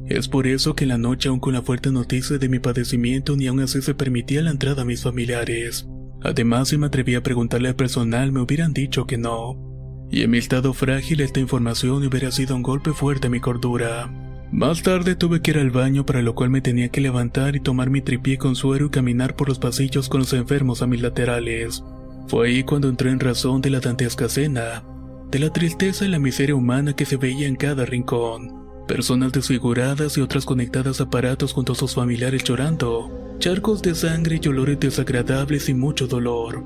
Es 0.08 0.28
por 0.28 0.48
eso 0.48 0.76
que 0.76 0.86
en 0.86 0.90
la 0.90 0.98
noche, 0.98 1.30
aún 1.30 1.40
con 1.40 1.54
la 1.54 1.62
fuerte 1.62 1.92
noticia 1.92 2.38
de 2.38 2.50
mi 2.50 2.60
padecimiento, 2.60 3.38
ni 3.38 3.48
aún 3.48 3.60
así 3.62 3.82
se 3.82 3.94
permitía 3.94 4.42
la 4.42 4.52
entrada 4.52 4.82
a 4.82 4.86
mis 4.86 5.04
familiares. 5.04 5.88
Además, 6.24 6.70
si 6.70 6.78
me 6.78 6.88
atrevía 6.88 7.20
a 7.20 7.24
preguntarle 7.24 7.70
al 7.70 7.76
personal, 7.76 8.32
me 8.32 8.42
hubieran 8.42 8.74
dicho 8.74 9.06
que 9.06 9.18
no. 9.18 10.08
Y 10.10 10.24
en 10.24 10.32
mi 10.32 10.40
estado 10.40 10.74
frágil, 10.74 11.22
esta 11.22 11.40
información 11.40 12.04
hubiera 12.04 12.32
sido 12.32 12.56
un 12.56 12.64
golpe 12.64 12.92
fuerte 12.92 13.28
a 13.28 13.30
mi 13.30 13.40
cordura. 13.40 14.12
Más 14.52 14.84
tarde 14.84 15.16
tuve 15.16 15.42
que 15.42 15.52
ir 15.52 15.58
al 15.58 15.72
baño 15.72 16.06
para 16.06 16.22
lo 16.22 16.36
cual 16.36 16.50
me 16.50 16.60
tenía 16.60 16.90
que 16.90 17.00
levantar 17.00 17.56
y 17.56 17.62
tomar 17.62 17.90
mi 17.90 18.02
tripié 18.02 18.38
con 18.38 18.58
suero 18.58 18.88
y 18.88 18.90
caminar 18.90 19.38
por 19.38 19.48
los 19.48 19.60
pasillos 19.60 20.10
con 20.10 20.20
los 20.20 20.34
enfermos 20.34 20.82
a 20.82 20.88
mis 20.88 21.02
laterales. 21.02 21.82
Fue 22.28 22.48
ahí 22.48 22.64
cuando 22.64 22.90
entré 22.90 23.12
en 23.12 23.22
razón 23.22 23.62
de 23.62 23.70
la 23.70 23.80
dantesca 23.80 24.26
escena, 24.26 24.84
de 25.32 25.40
la 25.40 25.54
tristeza 25.54 26.04
y 26.04 26.10
la 26.10 26.20
miseria 26.20 26.56
humana 26.56 26.94
que 26.94 27.06
se 27.06 27.16
veía 27.16 27.48
en 27.48 27.56
cada 27.56 27.86
rincón. 27.86 28.54
Personas 28.90 29.32
desfiguradas 29.32 30.18
y 30.18 30.22
otras 30.22 30.44
conectadas 30.44 31.00
a 31.00 31.06
aparatos 31.06 31.54
junto 31.54 31.72
a 31.72 31.76
sus 31.76 31.96
familiares 31.96 32.44
llorando, 32.44 33.38
charcos 33.40 33.82
de 33.82 33.96
sangre 33.96 34.42
y 34.44 34.48
olores 34.50 34.82
desagradables 34.82 35.70
y 35.70 35.74
mucho 35.74 36.08
dolor. 36.08 36.62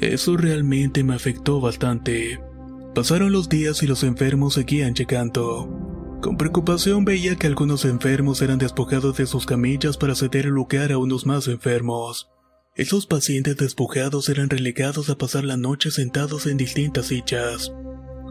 Eso 0.00 0.36
realmente 0.36 1.04
me 1.04 1.14
afectó 1.14 1.60
bastante. 1.60 2.40
Pasaron 2.96 3.30
los 3.30 3.48
días 3.48 3.80
y 3.84 3.86
los 3.86 4.02
enfermos 4.02 4.54
seguían 4.54 4.94
llegando. 4.94 5.97
Con 6.20 6.36
preocupación 6.36 7.04
veía 7.04 7.36
que 7.36 7.46
algunos 7.46 7.84
enfermos 7.84 8.42
eran 8.42 8.58
despojados 8.58 9.16
de 9.16 9.26
sus 9.26 9.46
camillas 9.46 9.96
para 9.96 10.16
ceder 10.16 10.46
el 10.46 10.52
lugar 10.52 10.90
a 10.90 10.98
unos 10.98 11.26
más 11.26 11.46
enfermos. 11.46 12.28
Esos 12.74 13.06
pacientes 13.06 13.56
despojados 13.56 14.28
eran 14.28 14.50
relegados 14.50 15.10
a 15.10 15.16
pasar 15.16 15.44
la 15.44 15.56
noche 15.56 15.92
sentados 15.92 16.46
en 16.46 16.56
distintas 16.56 17.06
sillas. 17.06 17.72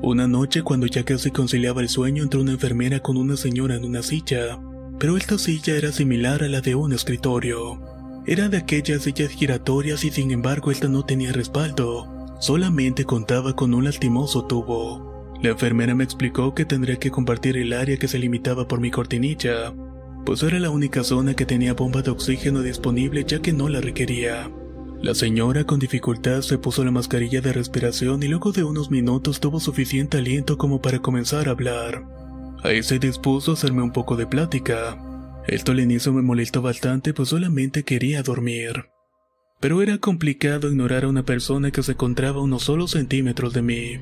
Una 0.02 0.28
noche 0.28 0.63
cuando 0.63 0.86
ya 0.86 1.06
casi 1.06 1.32
conciliaba 1.32 1.82
el 1.82 1.88
sueño 1.88 2.23
entró 2.23 2.41
una 2.41 2.52
enfermera 2.52 3.02
con 3.02 3.15
una 3.15 3.38
señora 3.38 3.76
en 3.76 3.86
una 3.86 4.04
silla, 4.04 4.60
pero 5.00 5.15
esta 5.15 5.38
silla 5.38 5.76
era 5.76 5.93
similar 5.93 6.43
a 6.43 6.50
la 6.50 6.60
de 6.60 6.76
un 6.76 6.91
escritorio. 6.91 7.80
Era 8.26 8.50
de 8.50 8.58
aquellas 8.58 9.04
sillas 9.04 9.32
giratorias 9.32 10.04
y 10.04 10.12
sin 10.12 10.32
embargo 10.32 10.71
esta 10.71 10.89
no 10.89 11.06
tenía 11.06 11.32
respaldo, 11.32 12.08
solamente 12.41 13.06
contaba 13.06 13.56
con 13.56 13.73
un 13.73 13.86
lastimoso 13.86 14.45
tubo. 14.45 15.07
La 15.41 15.50
enfermera 15.50 15.93
me 15.93 16.04
explicó 16.04 16.56
que 16.56 16.65
tendría 16.65 16.97
que 16.97 17.12
compartir 17.12 17.58
el 17.58 17.73
área 17.73 17.97
que 17.97 18.08
se 18.08 18.17
limitaba 18.17 18.67
por 18.67 18.80
mi 18.80 18.89
cortinilla, 18.89 19.73
pues 20.26 20.43
era 20.43 20.60
la 20.60 20.71
única 20.71 21.04
zona 21.04 21.36
que 21.36 21.45
tenía 21.45 21.73
bomba 21.73 22.02
de 22.02 22.12
oxígeno 22.12 22.62
disponible 22.62 23.23
ya 23.26 23.39
que 23.39 23.54
no 23.54 23.69
la 23.69 23.80
requería. 23.80 24.52
La 25.02 25.13
señora 25.13 25.63
con 25.63 25.80
dificultad 25.80 26.41
se 26.41 26.58
puso 26.58 26.84
la 26.84 26.91
mascarilla 26.91 27.39
de 27.39 27.54
respiración 27.54 28.23
y 28.23 28.28
luego 28.28 28.52
de 28.52 28.63
unos 28.63 28.89
minutos 28.89 29.39
tuvo 29.39 29.60
suficiente 29.60 30.17
aliento 30.17 30.58
como 30.58 30.82
para 30.82 31.00
comenzar 31.00 31.47
a 31.47 31.52
hablar. 31.52 32.04
Ahí 32.63 32.82
se 32.82 32.97
dispuso 32.97 33.52
a 33.52 33.54
hacerme 33.54 33.84
un 33.84 33.93
poco 33.93 34.15
de 34.15 34.26
plática. 34.26 34.97
Esto 35.47 35.71
al 35.71 35.80
inicio 35.80 36.12
me 36.12 36.23
molestó 36.23 36.63
bastante 36.63 37.13
pues 37.13 37.30
solamente 37.30 37.84
quería 37.84 38.23
dormir. 38.23 38.88
Pero 39.60 39.82
era 39.84 40.00
complicado 40.00 40.69
ignorar 40.69 41.06
a 41.06 41.10
una 41.10 41.23
persona 41.23 41.71
que 41.71 41.84
se 41.84 41.93
encontraba 41.93 42.39
a 42.39 42.43
unos 42.43 42.63
solos 42.63 42.91
centímetros 42.91 43.54
de 43.54 43.62
mí. 43.62 44.00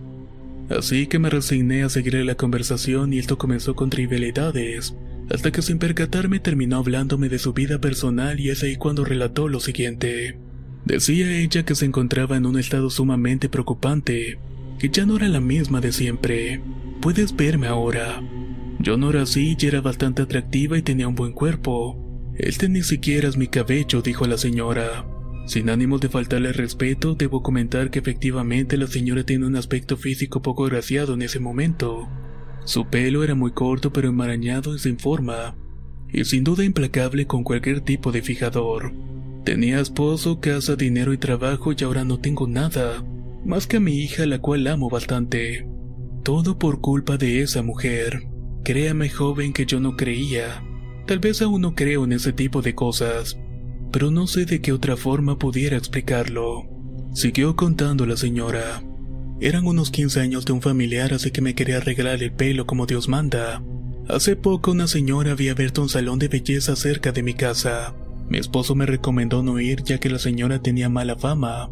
Así 0.69 1.07
que 1.07 1.19
me 1.19 1.29
resigné 1.29 1.83
a 1.83 1.89
seguirle 1.89 2.25
la 2.25 2.35
conversación 2.35 3.13
y 3.13 3.19
esto 3.19 3.37
comenzó 3.37 3.75
con 3.75 3.89
trivialidades, 3.89 4.95
hasta 5.29 5.51
que 5.51 5.61
sin 5.61 5.77
percatarme 5.77 6.39
terminó 6.39 6.77
hablándome 6.77 7.29
de 7.29 7.39
su 7.39 7.53
vida 7.53 7.79
personal 7.79 8.39
y 8.39 8.49
es 8.49 8.63
ahí 8.63 8.75
cuando 8.75 9.05
relató 9.05 9.47
lo 9.47 9.59
siguiente. 9.59 10.37
Decía 10.85 11.31
ella 11.31 11.63
que 11.63 11.75
se 11.75 11.85
encontraba 11.85 12.37
en 12.37 12.45
un 12.45 12.59
estado 12.59 12.89
sumamente 12.89 13.49
preocupante, 13.49 14.39
que 14.79 14.89
ya 14.89 15.05
no 15.05 15.15
era 15.15 15.27
la 15.27 15.39
misma 15.39 15.81
de 15.81 15.91
siempre. 15.91 16.61
Puedes 17.01 17.35
verme 17.35 17.67
ahora. 17.67 18.21
Yo 18.79 18.97
no 18.97 19.09
era 19.09 19.23
así 19.23 19.55
y 19.59 19.65
era 19.65 19.81
bastante 19.81 20.21
atractiva 20.21 20.77
y 20.77 20.81
tenía 20.81 21.07
un 21.07 21.15
buen 21.15 21.33
cuerpo. 21.33 22.01
Este 22.35 22.69
ni 22.69 22.83
siquiera 22.83 23.27
es 23.27 23.37
mi 23.37 23.47
cabello, 23.47 24.01
dijo 24.01 24.27
la 24.27 24.37
señora. 24.37 25.05
Sin 25.45 25.69
ánimos 25.69 26.01
de 26.01 26.09
faltarle 26.09 26.53
respeto, 26.53 27.13
debo 27.13 27.43
comentar 27.43 27.91
que 27.91 27.99
efectivamente 27.99 28.77
la 28.77 28.87
señora 28.87 29.23
tiene 29.23 29.45
un 29.45 29.55
aspecto 29.55 29.95
físico 29.95 30.41
poco 30.41 30.63
graciado 30.63 31.13
en 31.13 31.21
ese 31.21 31.39
momento. 31.39 32.09
Su 32.65 32.87
pelo 32.87 33.23
era 33.23 33.35
muy 33.35 33.51
corto 33.51 33.93
pero 33.93 34.09
enmarañado 34.09 34.75
y 34.75 34.79
sin 34.79 34.97
forma, 34.97 35.55
y 36.11 36.25
sin 36.25 36.43
duda 36.43 36.63
implacable 36.63 37.27
con 37.27 37.43
cualquier 37.43 37.81
tipo 37.81 38.11
de 38.11 38.23
fijador. 38.23 38.91
Tenía 39.43 39.79
esposo, 39.79 40.39
casa, 40.39 40.75
dinero 40.75 41.13
y 41.13 41.19
trabajo 41.19 41.73
y 41.77 41.83
ahora 41.83 42.03
no 42.03 42.19
tengo 42.19 42.47
nada, 42.47 43.03
más 43.45 43.67
que 43.67 43.77
a 43.77 43.79
mi 43.79 43.99
hija 43.99 44.25
la 44.25 44.39
cual 44.39 44.65
amo 44.65 44.89
bastante. 44.89 45.67
Todo 46.23 46.57
por 46.57 46.81
culpa 46.81 47.17
de 47.17 47.43
esa 47.43 47.61
mujer. 47.61 48.23
Créame 48.63 49.09
joven 49.09 49.53
que 49.53 49.67
yo 49.67 49.79
no 49.79 49.95
creía. 49.95 50.63
Tal 51.05 51.19
vez 51.19 51.43
aún 51.43 51.61
no 51.61 51.75
creo 51.75 52.03
en 52.03 52.13
ese 52.13 52.33
tipo 52.33 52.63
de 52.63 52.73
cosas 52.73 53.37
pero 53.95 54.11
no 54.11 54.27
sé 54.27 54.43
de 54.43 54.59
qué 54.59 54.73
otra 54.73 54.97
forma 54.97 55.39
pudiera 55.39 55.77
explicarlo. 55.77 56.67
Siguió 57.13 57.55
contando 57.55 58.05
la 58.05 58.17
señora. 58.17 58.83
Eran 59.39 59.65
unos 59.65 59.89
15 59.89 60.19
años 60.19 60.43
de 60.43 60.51
un 60.51 60.61
familiar 60.61 61.13
así 61.13 61.31
que 61.31 61.41
me 61.41 61.55
quería 61.55 61.77
arreglar 61.77 62.21
el 62.21 62.33
pelo 62.33 62.65
como 62.65 62.87
Dios 62.87 63.07
manda. 63.07 63.63
Hace 64.09 64.35
poco 64.35 64.71
una 64.71 64.87
señora 64.87 65.31
había 65.31 65.53
abierto 65.53 65.81
un 65.81 65.87
salón 65.87 66.19
de 66.19 66.27
belleza 66.27 66.75
cerca 66.75 67.13
de 67.13 67.23
mi 67.23 67.35
casa. 67.35 67.95
Mi 68.27 68.37
esposo 68.37 68.75
me 68.75 68.85
recomendó 68.85 69.43
no 69.43 69.61
ir 69.61 69.81
ya 69.81 69.97
que 69.97 70.09
la 70.09 70.19
señora 70.19 70.61
tenía 70.61 70.89
mala 70.89 71.15
fama. 71.15 71.71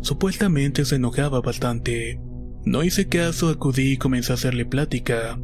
Supuestamente 0.00 0.84
se 0.84 0.94
enojaba 0.94 1.40
bastante. 1.40 2.20
No 2.64 2.84
hice 2.84 3.08
caso, 3.08 3.48
acudí 3.48 3.94
y 3.94 3.96
comencé 3.96 4.30
a 4.30 4.36
hacerle 4.36 4.64
plática. 4.64 5.40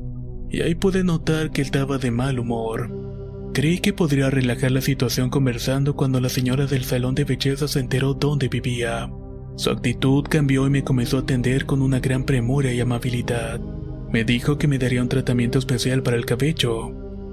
Y 0.49 0.61
ahí 0.61 0.77
pude 0.77 1.03
notar 1.03 1.51
que 1.51 1.63
estaba 1.63 1.99
de 1.99 2.13
mal 2.13 2.39
humor. 2.39 3.10
Creí 3.53 3.79
que 3.79 3.93
podría 3.93 4.31
relajar 4.31 4.71
la 4.71 4.81
situación 4.81 5.29
conversando 5.29 5.97
cuando 5.97 6.21
la 6.21 6.29
señora 6.29 6.67
del 6.67 6.85
salón 6.85 7.17
de 7.17 7.25
belleza 7.25 7.67
se 7.67 7.81
enteró 7.81 8.15
dónde 8.15 8.49
vivía. 8.49 9.11
Su 9.57 9.71
actitud 9.71 10.25
cambió 10.29 10.67
y 10.67 10.71
me 10.71 10.85
comenzó 10.85 11.17
a 11.17 11.21
atender 11.21 11.67
con 11.67 11.83
una 11.83 11.99
gran 11.99 12.25
premura 12.25 12.73
y 12.73 12.81
amabilidad. 12.81 13.61
Me 14.13 14.25
dijo 14.25 14.57
que 14.57 14.69
me 14.69 14.79
daría 14.79 15.03
un 15.03 15.09
tratamiento 15.09 15.59
especial 15.59 16.03
para 16.03 16.17
el 16.17 16.27
cabello. 16.27 16.93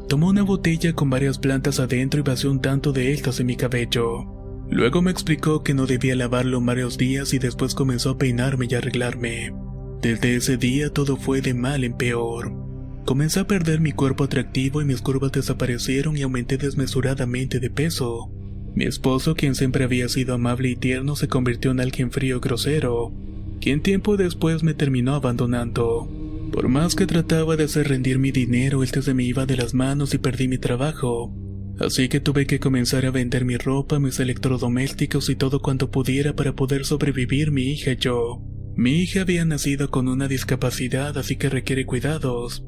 Tomó 0.09 0.29
una 0.29 0.41
botella 0.41 0.93
con 0.93 1.09
varias 1.09 1.37
plantas 1.37 1.79
adentro 1.79 2.19
y 2.19 2.23
vació 2.23 2.49
un 2.49 2.61
tanto 2.61 2.93
de 2.93 3.13
estas 3.13 3.39
en 3.39 3.45
mi 3.45 3.55
cabello. 3.55 4.25
Luego 4.69 5.01
me 5.01 5.11
explicó 5.11 5.63
que 5.63 5.73
no 5.73 5.85
debía 5.85 6.15
lavarlo 6.15 6.59
varios 6.61 6.97
días 6.97 7.33
y 7.33 7.39
después 7.39 7.75
comenzó 7.75 8.11
a 8.11 8.17
peinarme 8.17 8.67
y 8.69 8.75
arreglarme. 8.75 9.53
Desde 10.01 10.35
ese 10.35 10.57
día 10.57 10.91
todo 10.91 11.15
fue 11.15 11.41
de 11.41 11.53
mal 11.53 11.83
en 11.83 11.93
peor. 11.93 12.66
Comencé 13.07 13.39
a 13.39 13.47
perder 13.47 13.79
mi 13.79 13.93
cuerpo 13.93 14.25
atractivo 14.25 14.81
y 14.81 14.85
mis 14.85 15.01
curvas 15.01 15.31
desaparecieron 15.31 16.17
y 16.17 16.23
aumenté 16.23 16.57
desmesuradamente 16.57 17.61
de 17.61 17.69
peso. 17.69 18.29
Mi 18.75 18.83
esposo, 18.83 19.33
quien 19.33 19.55
siempre 19.55 19.85
había 19.85 20.09
sido 20.09 20.33
amable 20.33 20.67
y 20.71 20.75
tierno, 20.75 21.15
se 21.15 21.29
convirtió 21.29 21.71
en 21.71 21.79
alguien 21.79 22.11
frío 22.11 22.35
y 22.35 22.39
grosero, 22.41 23.13
quien 23.61 23.81
tiempo 23.81 24.17
después 24.17 24.61
me 24.61 24.73
terminó 24.73 25.15
abandonando. 25.15 26.11
Por 26.51 26.67
más 26.67 26.95
que 26.95 27.05
trataba 27.05 27.55
de 27.55 27.63
hacer 27.63 27.87
rendir 27.87 28.19
mi 28.19 28.33
dinero, 28.33 28.83
este 28.83 29.01
se 29.01 29.13
me 29.13 29.23
iba 29.23 29.45
de 29.45 29.55
las 29.55 29.73
manos 29.73 30.13
y 30.13 30.17
perdí 30.17 30.49
mi 30.49 30.57
trabajo. 30.57 31.33
Así 31.79 32.09
que 32.09 32.19
tuve 32.19 32.45
que 32.45 32.59
comenzar 32.59 33.05
a 33.05 33.11
vender 33.11 33.45
mi 33.45 33.55
ropa, 33.55 33.99
mis 33.99 34.19
electrodomésticos 34.19 35.29
y 35.29 35.37
todo 35.37 35.61
cuanto 35.61 35.91
pudiera 35.91 36.35
para 36.35 36.57
poder 36.57 36.83
sobrevivir 36.83 37.51
mi 37.51 37.71
hija 37.71 37.93
y 37.93 37.95
yo. 37.95 38.41
Mi 38.75 38.99
hija 38.99 39.21
había 39.21 39.45
nacido 39.45 39.91
con 39.91 40.09
una 40.09 40.27
discapacidad, 40.27 41.17
así 41.17 41.37
que 41.37 41.49
requiere 41.49 41.85
cuidados 41.85 42.65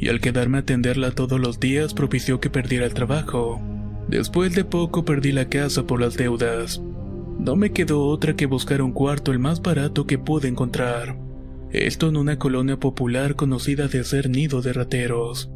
y 0.00 0.08
al 0.08 0.20
quedarme 0.20 0.56
a 0.56 0.60
atenderla 0.62 1.10
todos 1.10 1.38
los 1.38 1.60
días 1.60 1.92
propició 1.92 2.40
que 2.40 2.48
perdiera 2.48 2.86
el 2.86 2.94
trabajo. 2.94 3.60
Después 4.08 4.54
de 4.54 4.64
poco 4.64 5.04
perdí 5.04 5.30
la 5.30 5.50
casa 5.50 5.86
por 5.86 6.00
las 6.00 6.16
deudas. 6.16 6.80
No 7.38 7.54
me 7.54 7.72
quedó 7.72 8.06
otra 8.06 8.34
que 8.34 8.46
buscar 8.46 8.80
un 8.80 8.92
cuarto 8.92 9.30
el 9.30 9.38
más 9.38 9.60
barato 9.60 10.06
que 10.06 10.18
pude 10.18 10.48
encontrar. 10.48 11.18
Esto 11.70 12.08
en 12.08 12.16
una 12.16 12.38
colonia 12.38 12.78
popular 12.78 13.36
conocida 13.36 13.88
de 13.88 14.02
ser 14.02 14.30
nido 14.30 14.62
de 14.62 14.72
rateros. 14.72 15.50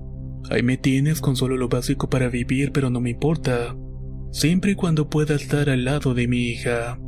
Ahí 0.51 0.63
me 0.63 0.77
tienes 0.77 1.23
con 1.23 1.37
solo 1.37 1.57
lo 1.57 1.69
básico 1.69 2.11
para 2.11 2.29
vivir, 2.29 2.71
pero 2.71 2.91
no 2.91 3.01
me 3.01 3.11
importa. 3.11 3.75
Siempre 4.31 4.73
y 4.73 4.75
cuando 4.75 5.09
pueda 5.09 5.35
estar 5.37 5.71
al 5.71 5.87
lado 5.87 6.13
de 6.13 6.29
mi 6.29 6.49
hija. 6.49 6.99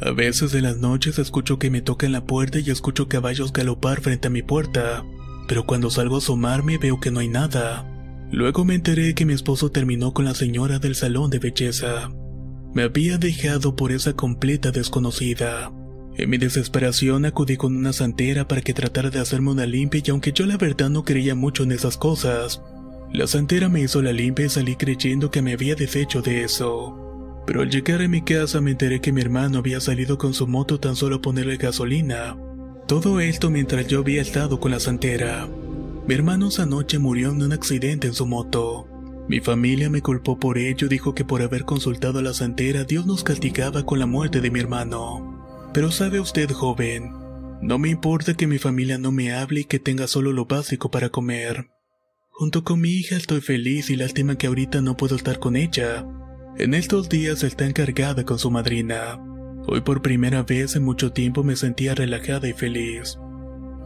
A 0.00 0.10
veces 0.10 0.54
en 0.54 0.64
las 0.64 0.78
noches 0.78 1.20
escucho 1.20 1.58
que 1.58 1.70
me 1.70 1.82
tocan 1.82 2.10
la 2.10 2.24
puerta 2.24 2.58
y 2.58 2.68
escucho 2.70 3.06
caballos 3.06 3.52
galopar 3.52 4.00
frente 4.00 4.26
a 4.28 4.30
mi 4.30 4.42
puerta, 4.42 5.04
pero 5.50 5.66
cuando 5.66 5.90
salgo 5.90 6.14
a 6.14 6.18
asomarme 6.18 6.78
veo 6.78 7.00
que 7.00 7.10
no 7.10 7.18
hay 7.18 7.26
nada. 7.26 7.84
Luego 8.30 8.64
me 8.64 8.76
enteré 8.76 9.16
que 9.16 9.26
mi 9.26 9.32
esposo 9.32 9.72
terminó 9.72 10.14
con 10.14 10.24
la 10.24 10.36
señora 10.36 10.78
del 10.78 10.94
salón 10.94 11.28
de 11.28 11.40
belleza. 11.40 12.08
Me 12.72 12.84
había 12.84 13.18
dejado 13.18 13.74
por 13.74 13.90
esa 13.90 14.12
completa 14.12 14.70
desconocida. 14.70 15.72
En 16.16 16.30
mi 16.30 16.38
desesperación 16.38 17.24
acudí 17.24 17.56
con 17.56 17.76
una 17.76 17.92
santera 17.92 18.46
para 18.46 18.60
que 18.60 18.74
tratara 18.74 19.10
de 19.10 19.18
hacerme 19.18 19.50
una 19.50 19.66
limpia 19.66 20.00
y 20.06 20.10
aunque 20.10 20.30
yo 20.30 20.46
la 20.46 20.56
verdad 20.56 20.88
no 20.88 21.02
creía 21.02 21.34
mucho 21.34 21.64
en 21.64 21.72
esas 21.72 21.96
cosas, 21.96 22.62
la 23.12 23.26
santera 23.26 23.68
me 23.68 23.80
hizo 23.80 24.02
la 24.02 24.12
limpia 24.12 24.46
y 24.46 24.50
salí 24.50 24.76
creyendo 24.76 25.32
que 25.32 25.42
me 25.42 25.54
había 25.54 25.74
deshecho 25.74 26.22
de 26.22 26.44
eso. 26.44 27.42
Pero 27.44 27.62
al 27.62 27.70
llegar 27.70 28.02
a 28.02 28.06
mi 28.06 28.22
casa 28.22 28.60
me 28.60 28.70
enteré 28.70 29.00
que 29.00 29.10
mi 29.10 29.20
hermano 29.20 29.58
había 29.58 29.80
salido 29.80 30.16
con 30.16 30.32
su 30.32 30.46
moto 30.46 30.78
tan 30.78 30.94
solo 30.94 31.16
a 31.16 31.20
ponerle 31.20 31.56
gasolina. 31.56 32.36
Todo 32.90 33.20
esto 33.20 33.50
mientras 33.52 33.86
yo 33.86 34.00
había 34.00 34.20
estado 34.20 34.58
con 34.58 34.72
la 34.72 34.80
santera. 34.80 35.48
Mi 36.08 36.12
hermano 36.12 36.48
esa 36.48 36.66
noche 36.66 36.98
murió 36.98 37.30
en 37.30 37.40
un 37.40 37.52
accidente 37.52 38.08
en 38.08 38.14
su 38.14 38.26
moto. 38.26 38.88
Mi 39.28 39.38
familia 39.38 39.88
me 39.88 40.02
culpó 40.02 40.40
por 40.40 40.58
ello 40.58 40.88
dijo 40.88 41.14
que 41.14 41.24
por 41.24 41.40
haber 41.40 41.64
consultado 41.64 42.18
a 42.18 42.22
la 42.22 42.34
santera 42.34 42.82
Dios 42.82 43.06
nos 43.06 43.22
castigaba 43.22 43.86
con 43.86 44.00
la 44.00 44.06
muerte 44.06 44.40
de 44.40 44.50
mi 44.50 44.58
hermano. 44.58 45.70
Pero 45.72 45.92
sabe 45.92 46.18
usted, 46.18 46.50
joven, 46.50 47.12
no 47.62 47.78
me 47.78 47.90
importa 47.90 48.34
que 48.34 48.48
mi 48.48 48.58
familia 48.58 48.98
no 48.98 49.12
me 49.12 49.34
hable 49.34 49.60
y 49.60 49.64
que 49.66 49.78
tenga 49.78 50.08
solo 50.08 50.32
lo 50.32 50.46
básico 50.46 50.90
para 50.90 51.10
comer. 51.10 51.70
Junto 52.30 52.64
con 52.64 52.80
mi 52.80 52.90
hija 52.90 53.14
estoy 53.14 53.40
feliz 53.40 53.88
y 53.90 53.94
lástima 53.94 54.34
que 54.34 54.48
ahorita 54.48 54.80
no 54.80 54.96
puedo 54.96 55.14
estar 55.14 55.38
con 55.38 55.54
ella. 55.54 56.04
En 56.58 56.74
estos 56.74 57.08
días 57.08 57.44
está 57.44 57.66
encargada 57.66 58.24
con 58.24 58.40
su 58.40 58.50
madrina. 58.50 59.29
Hoy 59.66 59.82
por 59.82 60.02
primera 60.02 60.42
vez 60.42 60.74
en 60.76 60.84
mucho 60.84 61.12
tiempo 61.12 61.44
me 61.44 61.56
sentía 61.56 61.94
relajada 61.94 62.48
y 62.48 62.52
feliz. 62.52 63.18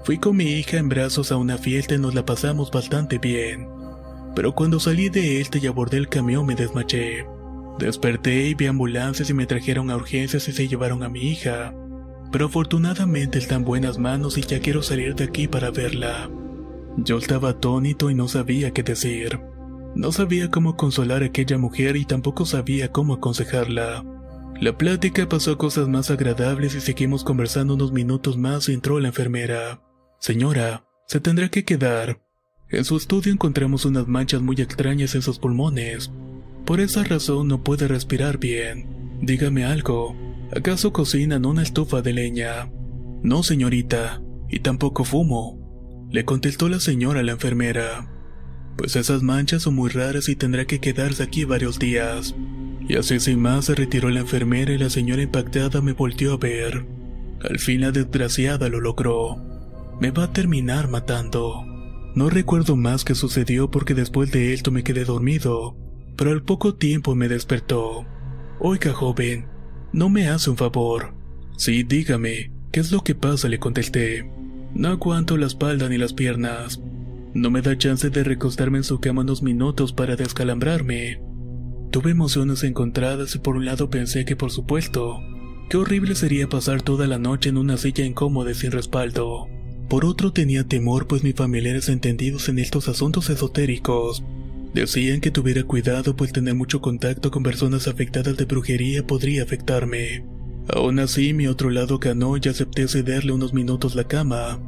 Fui 0.04 0.18
con 0.18 0.36
mi 0.36 0.44
hija 0.44 0.78
en 0.78 0.88
brazos 0.88 1.32
a 1.32 1.36
una 1.36 1.58
fiesta 1.58 1.94
y 1.94 1.98
nos 1.98 2.14
la 2.14 2.24
pasamos 2.24 2.70
bastante 2.70 3.18
bien. 3.18 3.68
Pero 4.34 4.54
cuando 4.54 4.80
salí 4.80 5.08
de 5.08 5.40
este 5.40 5.58
y 5.58 5.66
abordé 5.66 5.96
el 5.96 6.08
camión 6.08 6.46
me 6.46 6.54
desmayé. 6.54 7.26
Desperté 7.78 8.48
y 8.48 8.54
vi 8.54 8.66
ambulancias 8.66 9.30
y 9.30 9.34
me 9.34 9.46
trajeron 9.46 9.90
a 9.90 9.96
urgencias 9.96 10.48
y 10.48 10.52
se 10.52 10.68
llevaron 10.68 11.02
a 11.02 11.08
mi 11.08 11.20
hija. 11.20 11.74
Pero 12.30 12.46
afortunadamente 12.46 13.38
está 13.38 13.56
en 13.56 13.64
buenas 13.64 13.98
manos 13.98 14.38
y 14.38 14.42
ya 14.42 14.60
quiero 14.60 14.82
salir 14.82 15.14
de 15.14 15.24
aquí 15.24 15.48
para 15.48 15.70
verla. 15.70 16.30
Yo 16.96 17.18
estaba 17.18 17.50
atónito 17.50 18.10
y 18.10 18.14
no 18.14 18.28
sabía 18.28 18.72
qué 18.72 18.82
decir. 18.82 19.40
No 19.94 20.12
sabía 20.12 20.50
cómo 20.50 20.76
consolar 20.76 21.22
a 21.22 21.26
aquella 21.26 21.58
mujer 21.58 21.96
y 21.96 22.04
tampoco 22.04 22.46
sabía 22.46 22.90
cómo 22.92 23.14
aconsejarla. 23.14 24.04
La 24.60 24.78
plática 24.78 25.28
pasó 25.28 25.52
a 25.52 25.58
cosas 25.58 25.88
más 25.88 26.10
agradables 26.10 26.74
y 26.74 26.80
seguimos 26.80 27.24
conversando 27.24 27.74
unos 27.74 27.92
minutos 27.92 28.38
más 28.38 28.68
y 28.68 28.72
entró 28.72 29.00
la 29.00 29.08
enfermera. 29.08 29.82
Señora, 30.20 30.86
se 31.06 31.20
tendrá 31.20 31.48
que 31.48 31.64
quedar. 31.64 32.22
En 32.70 32.84
su 32.84 32.96
estudio 32.96 33.32
encontramos 33.32 33.84
unas 33.84 34.06
manchas 34.06 34.40
muy 34.40 34.56
extrañas 34.56 35.14
en 35.14 35.22
sus 35.22 35.38
pulmones. 35.38 36.10
Por 36.64 36.80
esa 36.80 37.04
razón 37.04 37.48
no 37.48 37.62
puede 37.62 37.88
respirar 37.88 38.38
bien. 38.38 39.18
Dígame 39.20 39.64
algo. 39.64 40.16
¿Acaso 40.54 40.92
cocina 40.92 41.36
en 41.36 41.46
una 41.46 41.62
estufa 41.62 42.00
de 42.00 42.12
leña? 42.12 42.70
No, 43.22 43.42
señorita. 43.42 44.22
Y 44.48 44.60
tampoco 44.60 45.04
fumo. 45.04 45.58
Le 46.10 46.24
contestó 46.24 46.68
la 46.68 46.80
señora 46.80 47.20
a 47.20 47.22
la 47.22 47.32
enfermera. 47.32 48.08
Pues 48.76 48.96
esas 48.96 49.22
manchas 49.22 49.62
son 49.62 49.74
muy 49.74 49.90
raras 49.90 50.28
y 50.28 50.36
tendrá 50.36 50.64
que 50.64 50.80
quedarse 50.80 51.22
aquí 51.22 51.44
varios 51.44 51.78
días. 51.78 52.34
Y 52.88 52.96
así 52.96 53.18
sin 53.20 53.40
más 53.40 53.66
se 53.66 53.74
retiró 53.74 54.10
la 54.10 54.20
enfermera 54.20 54.72
y 54.72 54.78
la 54.78 54.90
señora 54.90 55.22
impactada 55.22 55.80
me 55.80 55.92
volteó 55.92 56.34
a 56.34 56.36
ver. 56.36 56.84
Al 57.42 57.58
fin 57.58 57.80
la 57.80 57.92
desgraciada 57.92 58.68
lo 58.68 58.80
logró. 58.80 59.36
Me 60.00 60.10
va 60.10 60.24
a 60.24 60.32
terminar 60.32 60.88
matando. 60.88 61.64
No 62.14 62.30
recuerdo 62.30 62.76
más 62.76 63.04
qué 63.04 63.14
sucedió 63.14 63.70
porque 63.70 63.94
después 63.94 64.30
de 64.30 64.52
esto 64.52 64.70
me 64.70 64.84
quedé 64.84 65.04
dormido, 65.04 65.76
pero 66.16 66.30
al 66.30 66.42
poco 66.42 66.74
tiempo 66.74 67.14
me 67.14 67.28
despertó. 67.28 68.06
Oiga, 68.60 68.92
joven, 68.92 69.46
¿no 69.92 70.08
me 70.08 70.28
hace 70.28 70.50
un 70.50 70.56
favor? 70.56 71.14
Sí, 71.56 71.82
dígame, 71.82 72.52
¿qué 72.70 72.80
es 72.80 72.92
lo 72.92 73.02
que 73.02 73.14
pasa? 73.14 73.48
le 73.48 73.58
contesté. 73.58 74.30
No 74.74 74.88
aguanto 74.88 75.36
la 75.36 75.46
espalda 75.46 75.88
ni 75.88 75.98
las 75.98 76.12
piernas. 76.12 76.80
No 77.32 77.50
me 77.50 77.62
da 77.62 77.76
chance 77.76 78.10
de 78.10 78.24
recostarme 78.24 78.78
en 78.78 78.84
su 78.84 79.00
cama 79.00 79.22
unos 79.22 79.42
minutos 79.42 79.92
para 79.92 80.16
descalambrarme. 80.16 81.20
Tuve 81.94 82.10
emociones 82.10 82.64
encontradas 82.64 83.36
y 83.36 83.38
por 83.38 83.56
un 83.56 83.66
lado 83.66 83.88
pensé 83.88 84.24
que 84.24 84.34
por 84.34 84.50
supuesto, 84.50 85.20
qué 85.70 85.76
horrible 85.76 86.16
sería 86.16 86.48
pasar 86.48 86.82
toda 86.82 87.06
la 87.06 87.20
noche 87.20 87.50
en 87.50 87.56
una 87.56 87.76
silla 87.76 88.04
incómoda 88.04 88.50
y 88.50 88.54
sin 88.54 88.72
respaldo. 88.72 89.46
Por 89.88 90.04
otro 90.04 90.32
tenía 90.32 90.64
temor 90.64 91.06
pues 91.06 91.22
mis 91.22 91.36
familiares 91.36 91.88
entendidos 91.88 92.48
en 92.48 92.58
estos 92.58 92.88
asuntos 92.88 93.30
esotéricos 93.30 94.24
decían 94.74 95.20
que 95.20 95.30
tuviera 95.30 95.62
cuidado 95.62 96.16
pues 96.16 96.32
tener 96.32 96.56
mucho 96.56 96.80
contacto 96.80 97.30
con 97.30 97.44
personas 97.44 97.86
afectadas 97.86 98.36
de 98.36 98.44
brujería 98.44 99.06
podría 99.06 99.44
afectarme. 99.44 100.24
Aún 100.66 100.98
así, 100.98 101.32
mi 101.32 101.46
otro 101.46 101.70
lado 101.70 102.00
ganó 102.00 102.36
y 102.36 102.48
acepté 102.48 102.88
cederle 102.88 103.30
unos 103.30 103.54
minutos 103.54 103.94
la 103.94 104.02
cama. 104.02 104.58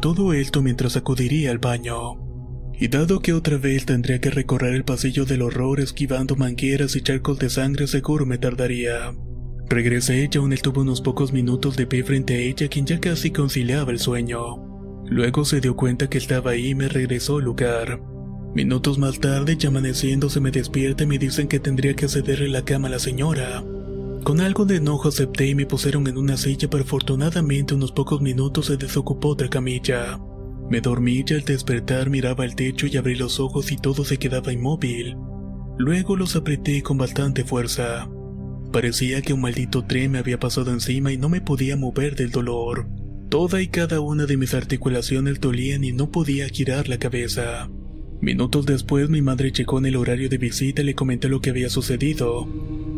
Todo 0.00 0.32
esto 0.32 0.60
mientras 0.60 0.96
acudiría 0.96 1.52
al 1.52 1.58
baño. 1.58 2.33
Y 2.78 2.88
dado 2.88 3.20
que 3.20 3.32
otra 3.32 3.56
vez 3.56 3.86
tendría 3.86 4.20
que 4.20 4.30
recorrer 4.30 4.74
el 4.74 4.84
pasillo 4.84 5.24
del 5.24 5.42
horror 5.42 5.80
esquivando 5.80 6.36
mangueras 6.36 6.96
y 6.96 7.02
charcos 7.02 7.38
de 7.38 7.48
sangre, 7.48 7.86
seguro 7.86 8.26
me 8.26 8.38
tardaría. 8.38 9.14
Regresé 9.68 10.28
y 10.30 10.36
aún 10.36 10.52
estuvo 10.52 10.82
unos 10.82 11.00
pocos 11.00 11.32
minutos 11.32 11.76
de 11.76 11.86
pie 11.86 12.04
frente 12.04 12.34
a 12.34 12.38
ella, 12.38 12.68
quien 12.68 12.86
ya 12.86 13.00
casi 13.00 13.30
conciliaba 13.30 13.92
el 13.92 13.98
sueño. 13.98 14.38
Luego 15.06 15.44
se 15.44 15.60
dio 15.60 15.76
cuenta 15.76 16.08
que 16.08 16.18
estaba 16.18 16.52
ahí 16.52 16.70
y 16.70 16.74
me 16.74 16.88
regresó 16.88 17.38
al 17.38 17.44
lugar. 17.44 18.00
Minutos 18.54 18.98
más 18.98 19.20
tarde, 19.20 19.56
ya 19.56 19.68
amaneciendo, 19.68 20.28
se 20.28 20.40
me 20.40 20.50
despierta 20.50 21.04
y 21.04 21.06
me 21.06 21.18
dicen 21.18 21.48
que 21.48 21.60
tendría 21.60 21.94
que 21.94 22.08
cederle 22.08 22.48
la 22.48 22.64
cama 22.64 22.88
a 22.88 22.92
la 22.92 22.98
señora. 22.98 23.64
Con 24.22 24.40
algo 24.40 24.64
de 24.64 24.76
enojo 24.76 25.08
acepté 25.08 25.48
y 25.48 25.54
me 25.54 25.66
pusieron 25.66 26.06
en 26.06 26.16
una 26.16 26.36
silla, 26.36 26.68
pero 26.70 26.84
afortunadamente 26.84 27.74
unos 27.74 27.92
pocos 27.92 28.20
minutos 28.20 28.66
se 28.66 28.76
desocupó 28.76 29.28
otra 29.28 29.48
camilla. 29.48 30.18
Me 30.70 30.80
dormí 30.80 31.24
y 31.26 31.34
al 31.34 31.44
despertar 31.44 32.10
miraba 32.10 32.44
el 32.44 32.54
techo 32.54 32.86
y 32.86 32.96
abrí 32.96 33.14
los 33.14 33.40
ojos 33.40 33.70
y 33.72 33.76
todo 33.76 34.04
se 34.04 34.18
quedaba 34.18 34.52
inmóvil. 34.52 35.16
Luego 35.78 36.16
los 36.16 36.36
apreté 36.36 36.82
con 36.82 36.98
bastante 36.98 37.44
fuerza. 37.44 38.08
Parecía 38.72 39.22
que 39.22 39.32
un 39.32 39.40
maldito 39.40 39.84
tren 39.84 40.12
me 40.12 40.18
había 40.18 40.38
pasado 40.38 40.72
encima 40.72 41.12
y 41.12 41.18
no 41.18 41.28
me 41.28 41.40
podía 41.40 41.76
mover 41.76 42.16
del 42.16 42.30
dolor. 42.30 42.88
Toda 43.28 43.62
y 43.62 43.68
cada 43.68 44.00
una 44.00 44.26
de 44.26 44.36
mis 44.36 44.54
articulaciones 44.54 45.40
dolían 45.40 45.84
y 45.84 45.92
no 45.92 46.10
podía 46.10 46.48
girar 46.48 46.88
la 46.88 46.98
cabeza. 46.98 47.68
Minutos 48.20 48.66
después 48.66 49.10
mi 49.10 49.22
madre 49.22 49.52
llegó 49.52 49.78
en 49.78 49.86
el 49.86 49.96
horario 49.96 50.28
de 50.28 50.38
visita 50.38 50.82
y 50.82 50.86
le 50.86 50.94
comenté 50.94 51.28
lo 51.28 51.40
que 51.40 51.50
había 51.50 51.68
sucedido 51.68 52.48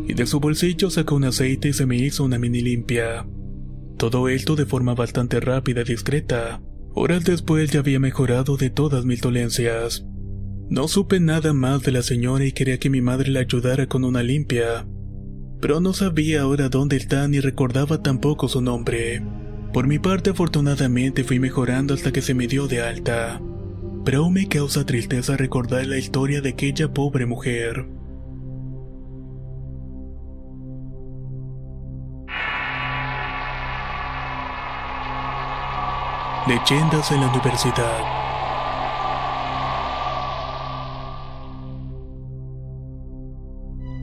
y 0.07 0.13
de 0.13 0.25
su 0.25 0.39
bolsillo 0.39 0.89
sacó 0.89 1.15
un 1.15 1.25
aceite 1.25 1.69
y 1.69 1.73
se 1.73 1.85
me 1.85 1.97
hizo 1.97 2.23
una 2.23 2.39
mini 2.39 2.61
limpia. 2.61 3.27
Todo 3.97 4.29
esto 4.29 4.55
de 4.55 4.65
forma 4.65 4.95
bastante 4.95 5.39
rápida 5.39 5.81
y 5.81 5.85
discreta. 5.85 6.61
Horas 6.99 7.23
después 7.25 7.69
ya 7.69 7.81
había 7.81 7.99
mejorado 7.99 8.57
de 8.57 8.71
todas 8.71 9.05
mis 9.05 9.21
dolencias. 9.21 10.03
No 10.67 10.87
supe 10.87 11.19
nada 11.19 11.53
más 11.53 11.83
de 11.83 11.91
la 11.91 12.01
señora 12.01 12.43
y 12.43 12.53
quería 12.53 12.79
que 12.79 12.89
mi 12.89 13.01
madre 13.01 13.29
la 13.29 13.41
ayudara 13.41 13.85
con 13.85 14.03
una 14.03 14.23
limpia. 14.23 14.87
Pero 15.61 15.79
no 15.79 15.93
sabía 15.93 16.41
ahora 16.41 16.69
dónde 16.69 16.97
está 16.97 17.27
ni 17.27 17.39
recordaba 17.39 18.01
tampoco 18.01 18.47
su 18.47 18.61
nombre. 18.61 19.21
Por 19.73 19.85
mi 19.85 19.99
parte 19.99 20.31
afortunadamente 20.31 21.23
fui 21.23 21.39
mejorando 21.39 21.93
hasta 21.93 22.11
que 22.11 22.23
se 22.23 22.33
me 22.33 22.47
dio 22.47 22.67
de 22.67 22.81
alta. 22.81 23.39
Pero 24.03 24.31
me 24.31 24.47
causa 24.47 24.83
tristeza 24.83 25.37
recordar 25.37 25.85
la 25.85 25.99
historia 25.99 26.41
de 26.41 26.49
aquella 26.49 26.91
pobre 26.91 27.27
mujer. 27.27 27.85
Leyendas 36.47 37.11
en 37.11 37.19
la 37.19 37.27
universidad. 37.27 37.99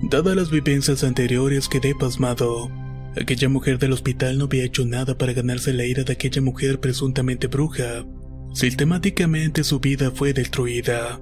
Dadas 0.03 0.37
las 0.37 0.51
vivencias 0.51 1.05
anteriores 1.05 1.71
quedé 1.71 1.95
pasmado. 1.95 2.71
Aquella 3.17 3.49
mujer 3.49 3.79
del 3.79 3.95
hospital 3.95 4.37
no 4.37 4.45
había 4.45 4.65
hecho 4.65 4.85
nada 4.85 5.17
para 5.17 5.33
ganarse 5.33 5.73
la 5.73 5.87
ira 5.87 6.05
de 6.05 6.13
aquella 6.13 6.43
mujer 6.43 6.81
presuntamente 6.81 7.47
bruja. 7.47 8.05
Sistemáticamente 8.53 9.65
su 9.65 9.81
vida 9.81 10.11
fue 10.11 10.35
destruida. 10.35 11.19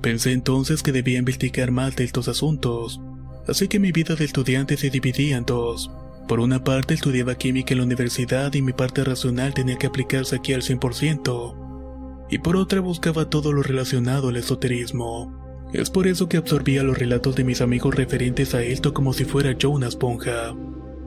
Pensé 0.00 0.32
entonces 0.32 0.82
que 0.82 0.92
debía 0.92 1.18
investigar 1.18 1.70
más 1.70 1.96
de 1.96 2.04
estos 2.04 2.28
asuntos. 2.28 2.98
así 3.46 3.68
que 3.68 3.78
mi 3.78 3.92
vida 3.92 4.14
de 4.14 4.24
estudiante 4.24 4.78
se 4.78 4.88
dividía 4.88 5.36
en 5.36 5.44
dos. 5.44 5.90
Por 6.28 6.40
una 6.40 6.62
parte 6.64 6.94
estudiaba 6.94 7.34
química 7.34 7.74
en 7.74 7.78
la 7.78 7.84
universidad 7.84 8.52
y 8.54 8.62
mi 8.62 8.72
parte 8.72 9.04
racional 9.04 9.54
tenía 9.54 9.76
que 9.76 9.86
aplicarse 9.86 10.36
aquí 10.36 10.52
al 10.52 10.62
100%, 10.62 12.26
y 12.30 12.38
por 12.38 12.56
otra 12.56 12.80
buscaba 12.80 13.28
todo 13.28 13.52
lo 13.52 13.62
relacionado 13.62 14.28
al 14.28 14.36
esoterismo. 14.36 15.42
Es 15.72 15.90
por 15.90 16.06
eso 16.06 16.28
que 16.28 16.36
absorbía 16.36 16.82
los 16.82 16.98
relatos 16.98 17.34
de 17.34 17.44
mis 17.44 17.60
amigos 17.60 17.94
referentes 17.94 18.54
a 18.54 18.62
esto 18.62 18.94
como 18.94 19.12
si 19.12 19.24
fuera 19.24 19.52
yo 19.52 19.70
una 19.70 19.88
esponja. 19.88 20.54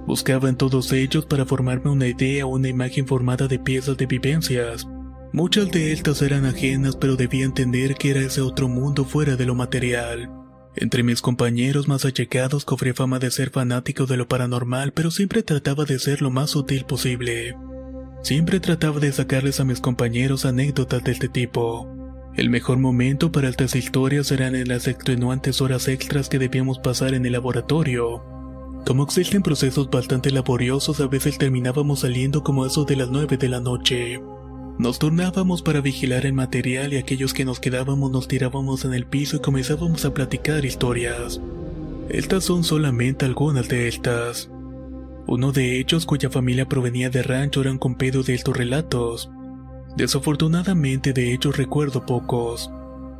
Buscaba 0.05 0.49
en 0.49 0.55
todos 0.55 0.91
ellos 0.91 1.25
para 1.25 1.45
formarme 1.45 1.91
una 1.91 2.07
idea 2.07 2.45
o 2.45 2.49
una 2.49 2.67
imagen 2.67 3.07
formada 3.07 3.47
de 3.47 3.57
piezas 3.57 3.97
de 3.97 4.05
vivencias. 4.05 4.87
Muchas 5.33 5.71
de 5.71 5.91
estas 5.91 6.21
eran 6.21 6.45
ajenas 6.45 6.95
pero 6.95 7.15
debía 7.15 7.45
entender 7.45 7.95
que 7.95 8.11
era 8.11 8.21
ese 8.21 8.41
otro 8.41 8.67
mundo 8.67 9.05
fuera 9.05 9.35
de 9.35 9.45
lo 9.45 9.55
material. 9.55 10.44
Entre 10.77 11.03
mis 11.03 11.21
compañeros 11.21 11.87
más 11.87 12.03
allegados 12.03 12.65
cobré 12.65 12.93
fama 12.93 13.19
de 13.19 13.31
ser 13.31 13.49
fanático 13.49 14.05
de 14.05 14.17
lo 14.17 14.27
paranormal, 14.27 14.91
pero 14.91 15.09
siempre 15.09 15.41
trataba 15.41 15.85
de 15.85 15.99
ser 15.99 16.21
lo 16.21 16.31
más 16.31 16.51
sutil 16.51 16.83
posible. 16.83 17.55
Siempre 18.23 18.59
trataba 18.59 18.99
de 18.99 19.11
sacarles 19.11 19.59
a 19.59 19.65
mis 19.65 19.79
compañeros 19.79 20.45
anécdotas 20.45 21.03
de 21.03 21.11
este 21.13 21.29
tipo. 21.29 21.87
El 22.35 22.49
mejor 22.49 22.77
momento 22.77 23.31
para 23.31 23.47
estas 23.47 23.75
historias 23.75 24.29
eran 24.31 24.55
en 24.55 24.67
las 24.67 24.87
extenuantes 24.87 25.61
horas 25.61 25.87
extras 25.87 26.27
que 26.27 26.39
debíamos 26.39 26.79
pasar 26.79 27.13
en 27.13 27.25
el 27.25 27.31
laboratorio. 27.31 28.21
Como 28.85 29.03
existen 29.03 29.41
procesos 29.41 29.89
bastante 29.89 30.29
laboriosos, 30.29 30.99
a 30.99 31.07
veces 31.07 31.37
terminábamos 31.37 32.01
saliendo 32.01 32.43
como 32.43 32.65
eso 32.65 32.83
de 32.83 32.97
las 32.97 33.09
9 33.09 33.37
de 33.37 33.47
la 33.47 33.61
noche. 33.61 34.19
Nos 34.77 34.99
turnábamos 34.99 35.61
para 35.61 35.79
vigilar 35.79 36.25
el 36.25 36.33
material 36.33 36.91
y 36.91 36.97
aquellos 36.97 37.33
que 37.33 37.45
nos 37.45 37.61
quedábamos 37.61 38.11
nos 38.11 38.27
tirábamos 38.27 38.83
en 38.83 38.93
el 38.93 39.05
piso 39.05 39.37
y 39.37 39.39
comenzábamos 39.39 40.03
a 40.03 40.13
platicar 40.13 40.65
historias. 40.65 41.39
Estas 42.09 42.43
son 42.43 42.65
solamente 42.65 43.23
algunas 43.25 43.69
de 43.69 43.87
estas. 43.87 44.49
Uno 45.27 45.53
de 45.53 45.79
ellos, 45.79 46.05
cuya 46.05 46.29
familia 46.29 46.67
provenía 46.67 47.09
de 47.09 47.23
rancho, 47.23 47.61
eran 47.61 47.77
compedo 47.77 48.21
de 48.21 48.33
estos 48.33 48.55
relatos. 48.55 49.29
Desafortunadamente 49.95 51.13
de 51.13 51.33
ellos 51.33 51.55
recuerdo 51.55 52.05
pocos, 52.05 52.69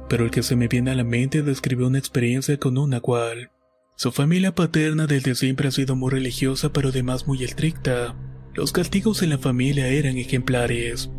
pero 0.10 0.26
el 0.26 0.32
que 0.32 0.43
se 0.43 0.58
me 0.58 0.68
viene 0.68 0.91
a 0.91 0.95
la 0.95 1.06
mente 1.06 1.41
describió 1.41 1.88
una 1.88 1.99
experiencia 1.99 2.60
con 2.60 2.78
un 2.78 2.89
nahual. 2.89 3.49
Su 3.95 4.12
familia 4.12 4.53
paterna 4.53 5.08
desde 5.08 5.36
siempre 5.36 5.70
ha 5.70 5.72
sido 5.72 5.95
muy 5.95 6.12
religiosa 6.12 6.74
pero 6.74 6.89
además 6.89 7.28
muy 7.28 7.45
estricta. 7.45 8.14
Los 8.53 8.74
castigos 8.74 9.24
en 9.24 9.30
la 9.30 9.38
familia 9.38 9.88
eran 9.88 10.18
ejemplares. 10.18 11.10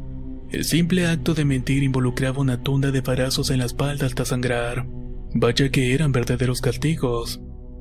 El 0.51 0.65
simple 0.65 1.07
acto 1.07 1.35
de 1.35 1.45
mentir 1.45 1.83
involucraba 1.83 2.41
una 2.41 2.63
tunda 2.63 2.93
de 2.93 3.03
farazos 3.03 3.51
en 3.51 3.59
la 3.59 3.65
espalda 3.65 4.07
hasta 4.07 4.25
sangrar. 4.25 4.87
Vaya 5.35 5.71
que 5.71 5.93
eran 5.93 6.13
verdaderos 6.13 6.61
castigos. 6.61 7.41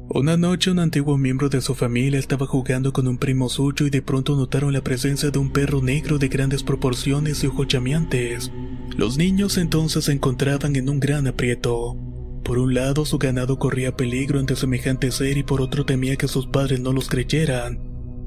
Una 0.09 0.36
noche 0.36 0.72
un 0.72 0.80
antiguo 0.80 1.18
miembro 1.18 1.49
de 1.49 1.61
su 1.61 1.76
familia 1.76 2.20
estaba 2.20 2.45
jugando 2.45 2.91
con 2.91 3.07
un 3.07 3.18
primo 3.18 3.49
suyo 3.49 3.86
y 3.86 3.89
de 3.89 4.01
pronto 4.01 4.36
notaron 4.36 4.74
la 4.74 4.82
presencia 4.82 5.32
de 5.32 5.39
un 5.39 5.51
perro 5.51 5.82
negro 5.82 6.18
de 6.18 6.28
grandes 6.28 6.63
proporciones 6.63 7.43
y 7.43 7.47
ojos 7.47 7.68
llameantes. 7.68 8.51
Los 8.97 9.18
niños 9.18 9.57
entonces 9.57 10.05
se 10.05 10.11
encontraban 10.11 10.76
en 10.76 10.89
un 10.89 10.99
gran 10.99 11.28
aprieto. 11.28 11.97
Por 12.43 12.59
un 12.59 12.74
lado 12.74 13.05
su 13.05 13.18
ganado 13.18 13.57
corría 13.57 13.95
peligro 13.95 14.39
ante 14.39 14.55
semejante 14.55 15.11
ser 15.11 15.38
y 15.38 15.43
por 15.43 15.61
otro 15.61 15.86
temía 15.86 16.16
que 16.16 16.28
sus 16.28 16.47
padres 16.47 16.80
no 16.80 16.93
los 16.93 17.09
creyeran, 17.09 17.80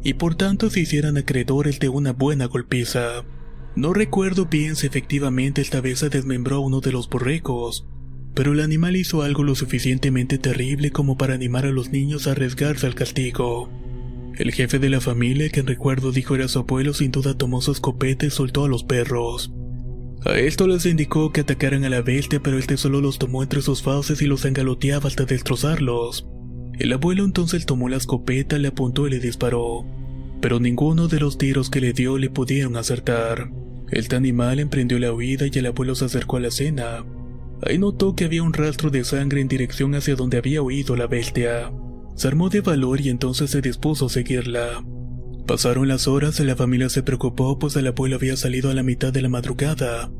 y 0.02 0.14
por 0.14 0.34
tanto 0.34 0.70
se 0.70 0.80
hicieran 0.80 1.16
acreedores 1.16 1.78
de 1.78 1.88
una 1.88 2.12
buena 2.12 2.46
golpiza. 2.46 3.24
No 3.76 3.92
recuerdo 3.92 4.46
bien 4.46 4.76
si 4.76 4.86
efectivamente 4.86 5.60
esta 5.60 5.80
vez 5.80 6.00
se 6.00 6.08
desmembró 6.08 6.56
a 6.56 6.60
uno 6.60 6.80
de 6.80 6.92
los 6.92 7.08
borregos, 7.08 7.86
pero 8.34 8.52
el 8.52 8.60
animal 8.60 8.96
hizo 8.96 9.22
algo 9.22 9.42
lo 9.42 9.54
suficientemente 9.54 10.38
terrible 10.38 10.90
como 10.90 11.16
para 11.16 11.34
animar 11.34 11.66
a 11.66 11.70
los 11.70 11.90
niños 11.90 12.26
a 12.26 12.32
arriesgarse 12.32 12.86
al 12.86 12.94
castigo. 12.94 13.68
El 14.36 14.52
jefe 14.52 14.78
de 14.78 14.88
la 14.88 15.00
familia, 15.00 15.48
que 15.48 15.60
en 15.60 15.66
recuerdo 15.66 16.12
dijo 16.12 16.36
era 16.36 16.46
su 16.46 16.60
abuelo, 16.60 16.94
sin 16.94 17.10
duda 17.10 17.36
tomó 17.36 17.60
su 17.60 17.72
escopeta 17.72 18.26
y 18.26 18.30
soltó 18.30 18.64
a 18.64 18.68
los 18.68 18.84
perros. 18.84 19.52
A 20.24 20.38
esto 20.38 20.66
les 20.66 20.86
indicó 20.86 21.32
que 21.32 21.40
atacaran 21.40 21.84
a 21.84 21.88
la 21.88 22.02
bestia, 22.02 22.40
pero 22.40 22.58
este 22.58 22.76
solo 22.76 23.00
los 23.00 23.18
tomó 23.18 23.42
entre 23.42 23.62
sus 23.62 23.82
fauces 23.82 24.22
y 24.22 24.26
los 24.26 24.44
engaloteaba 24.44 25.08
hasta 25.08 25.24
destrozarlos. 25.24 26.28
El 26.78 26.92
abuelo 26.92 27.24
entonces 27.24 27.66
tomó 27.66 27.88
la 27.88 27.96
escopeta, 27.96 28.58
le 28.58 28.68
apuntó 28.68 29.08
y 29.08 29.10
le 29.10 29.18
disparó, 29.18 29.84
pero 30.40 30.60
ninguno 30.60 31.08
de 31.08 31.20
los 31.20 31.38
tiros 31.38 31.70
que 31.70 31.80
le 31.80 31.92
dio 31.92 32.18
le 32.18 32.30
pudieron 32.30 32.76
acertar. 32.76 33.50
Este 33.90 34.16
animal 34.16 34.60
emprendió 34.60 34.98
la 34.98 35.12
huida 35.12 35.46
y 35.46 35.58
el 35.58 35.66
abuelo 35.66 35.94
se 35.94 36.04
acercó 36.04 36.36
a 36.36 36.40
la 36.40 36.50
cena. 36.50 37.04
Ahí 37.62 37.78
notó 37.78 38.14
que 38.14 38.24
había 38.24 38.42
un 38.42 38.52
rastro 38.52 38.90
de 38.90 39.02
sangre 39.04 39.40
en 39.40 39.48
dirección 39.48 39.94
hacia 39.94 40.14
donde 40.14 40.38
había 40.38 40.62
huido 40.62 40.94
la 40.94 41.06
bestia. 41.06 41.72
Se 42.14 42.28
armó 42.28 42.50
de 42.50 42.60
valor 42.60 43.00
y 43.00 43.08
entonces 43.08 43.50
se 43.50 43.60
dispuso 43.60 44.06
a 44.06 44.10
seguirla. 44.10 44.84
Pasaron 45.46 45.88
las 45.88 46.06
horas 46.06 46.38
y 46.40 46.44
la 46.44 46.56
familia 46.56 46.88
se 46.90 47.02
preocupó 47.02 47.58
pues 47.58 47.74
el 47.76 47.86
abuelo 47.86 48.16
había 48.16 48.36
salido 48.36 48.70
a 48.70 48.74
la 48.74 48.82
mitad 48.82 49.12
de 49.12 49.22
la 49.22 49.28
madrugada. 49.28 50.10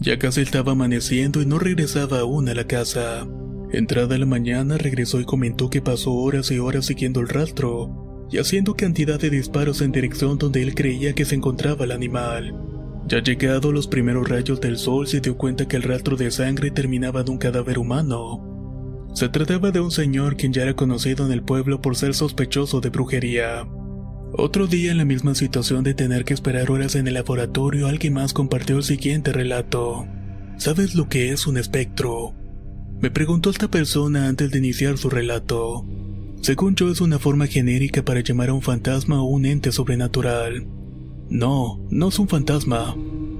Ya 0.00 0.18
casi 0.18 0.40
estaba 0.40 0.72
amaneciendo 0.72 1.40
y 1.40 1.46
no 1.46 1.58
regresaba 1.58 2.20
aún 2.20 2.48
a 2.48 2.54
la 2.54 2.66
casa. 2.66 3.26
Entrada 3.72 4.18
la 4.18 4.26
mañana 4.26 4.76
regresó 4.76 5.20
y 5.20 5.24
comentó 5.24 5.70
que 5.70 5.80
pasó 5.80 6.12
horas 6.12 6.50
y 6.50 6.58
horas 6.58 6.86
siguiendo 6.86 7.20
el 7.20 7.28
rastro 7.28 8.03
y 8.30 8.38
haciendo 8.38 8.74
cantidad 8.74 9.18
de 9.20 9.30
disparos 9.30 9.80
en 9.80 9.92
dirección 9.92 10.38
donde 10.38 10.62
él 10.62 10.74
creía 10.74 11.14
que 11.14 11.24
se 11.24 11.34
encontraba 11.34 11.84
el 11.84 11.92
animal. 11.92 12.54
Ya 13.06 13.22
llegado 13.22 13.70
los 13.70 13.86
primeros 13.86 14.28
rayos 14.28 14.60
del 14.60 14.78
sol 14.78 15.06
se 15.06 15.20
dio 15.20 15.36
cuenta 15.36 15.68
que 15.68 15.76
el 15.76 15.82
rastro 15.82 16.16
de 16.16 16.30
sangre 16.30 16.70
terminaba 16.70 17.22
de 17.22 17.30
un 17.30 17.38
cadáver 17.38 17.78
humano. 17.78 19.08
Se 19.14 19.28
trataba 19.28 19.70
de 19.70 19.80
un 19.80 19.90
señor 19.90 20.36
quien 20.36 20.52
ya 20.52 20.62
era 20.62 20.74
conocido 20.74 21.26
en 21.26 21.32
el 21.32 21.42
pueblo 21.42 21.80
por 21.80 21.96
ser 21.96 22.14
sospechoso 22.14 22.80
de 22.80 22.88
brujería. 22.88 23.68
Otro 24.32 24.66
día 24.66 24.90
en 24.90 24.98
la 24.98 25.04
misma 25.04 25.34
situación 25.36 25.84
de 25.84 25.94
tener 25.94 26.24
que 26.24 26.34
esperar 26.34 26.70
horas 26.70 26.96
en 26.96 27.06
el 27.06 27.14
laboratorio, 27.14 27.86
alguien 27.86 28.14
más 28.14 28.32
compartió 28.32 28.78
el 28.78 28.82
siguiente 28.82 29.32
relato. 29.32 30.06
¿Sabes 30.56 30.96
lo 30.96 31.08
que 31.08 31.30
es 31.30 31.46
un 31.46 31.56
espectro? 31.56 32.34
Me 33.00 33.10
preguntó 33.10 33.50
esta 33.50 33.68
persona 33.68 34.28
antes 34.28 34.50
de 34.50 34.58
iniciar 34.58 34.98
su 34.98 35.10
relato. 35.10 35.86
Según 36.44 36.74
yo 36.74 36.90
es 36.90 37.00
una 37.00 37.18
forma 37.18 37.46
genérica 37.46 38.04
para 38.04 38.20
llamar 38.20 38.50
a 38.50 38.52
un 38.52 38.60
fantasma 38.60 39.22
o 39.22 39.24
un 39.24 39.46
ente 39.46 39.72
sobrenatural. 39.72 40.66
No, 41.30 41.82
no 41.88 42.08
es 42.08 42.18
un 42.18 42.28
fantasma. 42.28 42.94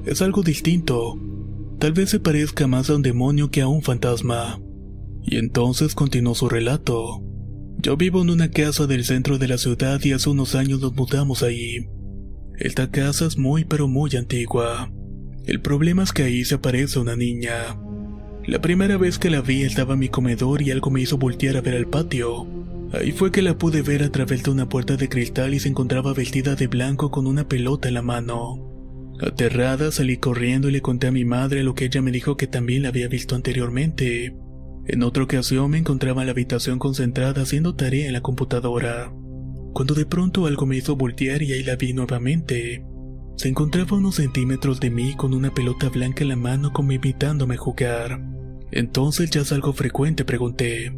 Es 0.07 0.23
algo 0.23 0.41
distinto. 0.41 1.15
Tal 1.77 1.93
vez 1.93 2.09
se 2.09 2.19
parezca 2.19 2.65
más 2.65 2.89
a 2.89 2.95
un 2.95 3.03
demonio 3.03 3.51
que 3.51 3.61
a 3.61 3.67
un 3.67 3.83
fantasma. 3.83 4.59
Y 5.21 5.37
entonces 5.37 5.93
continuó 5.93 6.33
su 6.33 6.49
relato. 6.49 7.21
Yo 7.77 7.95
vivo 7.95 8.23
en 8.23 8.31
una 8.31 8.49
casa 8.49 8.87
del 8.87 9.03
centro 9.03 9.37
de 9.37 9.49
la 9.49 9.59
ciudad 9.59 10.01
y 10.03 10.13
hace 10.13 10.31
unos 10.31 10.55
años 10.55 10.79
nos 10.79 10.95
mudamos 10.95 11.43
ahí. 11.43 11.87
Esta 12.57 12.89
casa 12.89 13.27
es 13.27 13.37
muy 13.37 13.65
pero 13.65 13.87
muy 13.87 14.15
antigua. 14.15 14.91
El 15.45 15.61
problema 15.61 16.01
es 16.01 16.11
que 16.11 16.23
ahí 16.23 16.43
se 16.43 16.55
aparece 16.55 16.97
una 16.97 17.15
niña. 17.15 17.79
La 18.47 18.61
primera 18.61 18.97
vez 18.97 19.19
que 19.19 19.29
la 19.29 19.41
vi 19.41 19.61
estaba 19.61 19.93
en 19.93 19.99
mi 19.99 20.09
comedor 20.09 20.63
y 20.63 20.71
algo 20.71 20.89
me 20.89 21.01
hizo 21.01 21.19
voltear 21.19 21.55
a 21.55 21.61
ver 21.61 21.75
al 21.75 21.85
patio. 21.85 22.64
Ahí 22.95 23.11
fue 23.11 23.31
que 23.31 23.41
la 23.41 23.57
pude 23.57 23.81
ver 23.81 24.03
a 24.03 24.09
través 24.09 24.43
de 24.43 24.51
una 24.51 24.69
puerta 24.69 24.95
de 24.95 25.09
cristal 25.09 25.53
y 25.53 25.59
se 25.59 25.67
encontraba 25.67 26.13
vestida 26.13 26.55
de 26.55 26.67
blanco 26.67 27.11
con 27.11 27.27
una 27.27 27.47
pelota 27.47 27.89
en 27.89 27.95
la 27.95 28.01
mano. 28.01 28.71
Aterrada 29.19 29.91
salí 29.91 30.17
corriendo 30.17 30.69
y 30.69 30.71
le 30.71 30.81
conté 30.81 31.07
a 31.07 31.11
mi 31.11 31.25
madre 31.25 31.63
lo 31.63 31.73
que 31.73 31.85
ella 31.85 32.01
me 32.01 32.11
dijo 32.11 32.37
que 32.37 32.47
también 32.47 32.83
la 32.83 32.89
había 32.89 33.09
visto 33.09 33.35
anteriormente. 33.35 34.37
En 34.87 35.03
otra 35.03 35.23
ocasión 35.23 35.71
me 35.71 35.77
encontraba 35.77 36.21
en 36.21 36.27
la 36.27 36.31
habitación 36.31 36.79
concentrada 36.79 37.41
haciendo 37.41 37.75
tarea 37.75 38.07
en 38.07 38.13
la 38.13 38.21
computadora. 38.21 39.11
Cuando 39.73 39.93
de 39.93 40.05
pronto 40.05 40.45
algo 40.45 40.65
me 40.65 40.77
hizo 40.77 40.95
voltear 40.95 41.41
y 41.41 41.51
ahí 41.51 41.63
la 41.63 41.75
vi 41.75 41.91
nuevamente. 41.91 42.85
Se 43.35 43.49
encontraba 43.49 43.91
a 43.91 43.99
unos 43.99 44.15
centímetros 44.15 44.79
de 44.79 44.89
mí 44.89 45.15
con 45.15 45.33
una 45.33 45.53
pelota 45.53 45.89
blanca 45.89 46.23
en 46.23 46.29
la 46.29 46.37
mano 46.37 46.71
como 46.71 46.93
invitándome 46.93 47.55
a 47.55 47.57
jugar. 47.57 48.21
Entonces 48.71 49.29
ya 49.31 49.41
es 49.41 49.51
algo 49.51 49.73
frecuente, 49.73 50.23
pregunté. 50.23 50.93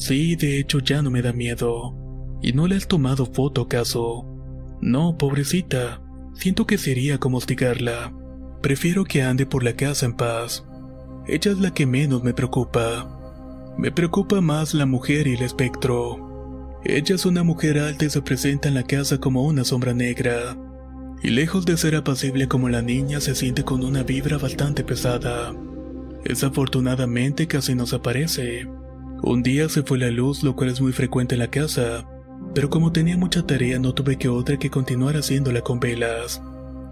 Sí, 0.00 0.34
de 0.34 0.58
hecho 0.58 0.78
ya 0.78 1.02
no 1.02 1.10
me 1.10 1.20
da 1.20 1.34
miedo. 1.34 1.94
¿Y 2.40 2.54
no 2.54 2.66
le 2.66 2.76
has 2.76 2.88
tomado 2.88 3.26
foto 3.26 3.60
acaso? 3.60 4.24
No, 4.80 5.18
pobrecita. 5.18 6.00
Siento 6.32 6.66
que 6.66 6.78
sería 6.78 7.18
como 7.18 7.36
hostigarla. 7.36 8.10
Prefiero 8.62 9.04
que 9.04 9.22
ande 9.22 9.44
por 9.44 9.62
la 9.62 9.74
casa 9.74 10.06
en 10.06 10.14
paz. 10.14 10.64
Ella 11.26 11.52
es 11.52 11.58
la 11.58 11.74
que 11.74 11.84
menos 11.84 12.22
me 12.24 12.32
preocupa. 12.32 13.74
Me 13.76 13.92
preocupa 13.92 14.40
más 14.40 14.72
la 14.72 14.86
mujer 14.86 15.26
y 15.26 15.34
el 15.34 15.42
espectro. 15.42 16.78
Ella 16.82 17.14
es 17.14 17.26
una 17.26 17.42
mujer 17.42 17.78
alta 17.78 18.06
y 18.06 18.10
se 18.10 18.22
presenta 18.22 18.68
en 18.68 18.76
la 18.76 18.84
casa 18.84 19.18
como 19.18 19.44
una 19.44 19.64
sombra 19.64 19.92
negra. 19.92 20.56
Y 21.22 21.28
lejos 21.28 21.66
de 21.66 21.76
ser 21.76 21.94
apacible 21.94 22.48
como 22.48 22.70
la 22.70 22.80
niña, 22.80 23.20
se 23.20 23.34
siente 23.34 23.64
con 23.64 23.84
una 23.84 24.02
vibra 24.02 24.38
bastante 24.38 24.82
pesada. 24.82 25.54
Desafortunadamente 26.24 27.46
casi 27.46 27.74
nos 27.74 27.92
aparece. 27.92 28.66
Un 29.22 29.42
día 29.42 29.68
se 29.68 29.82
fue 29.82 29.98
la 29.98 30.10
luz, 30.10 30.42
lo 30.42 30.56
cual 30.56 30.70
es 30.70 30.80
muy 30.80 30.92
frecuente 30.92 31.34
en 31.34 31.40
la 31.40 31.50
casa, 31.50 32.08
pero 32.54 32.70
como 32.70 32.90
tenía 32.90 33.18
mucha 33.18 33.46
tarea 33.46 33.78
no 33.78 33.92
tuve 33.92 34.16
que 34.16 34.28
otra 34.28 34.58
que 34.58 34.70
continuar 34.70 35.16
haciéndola 35.16 35.60
con 35.60 35.78
velas. 35.78 36.42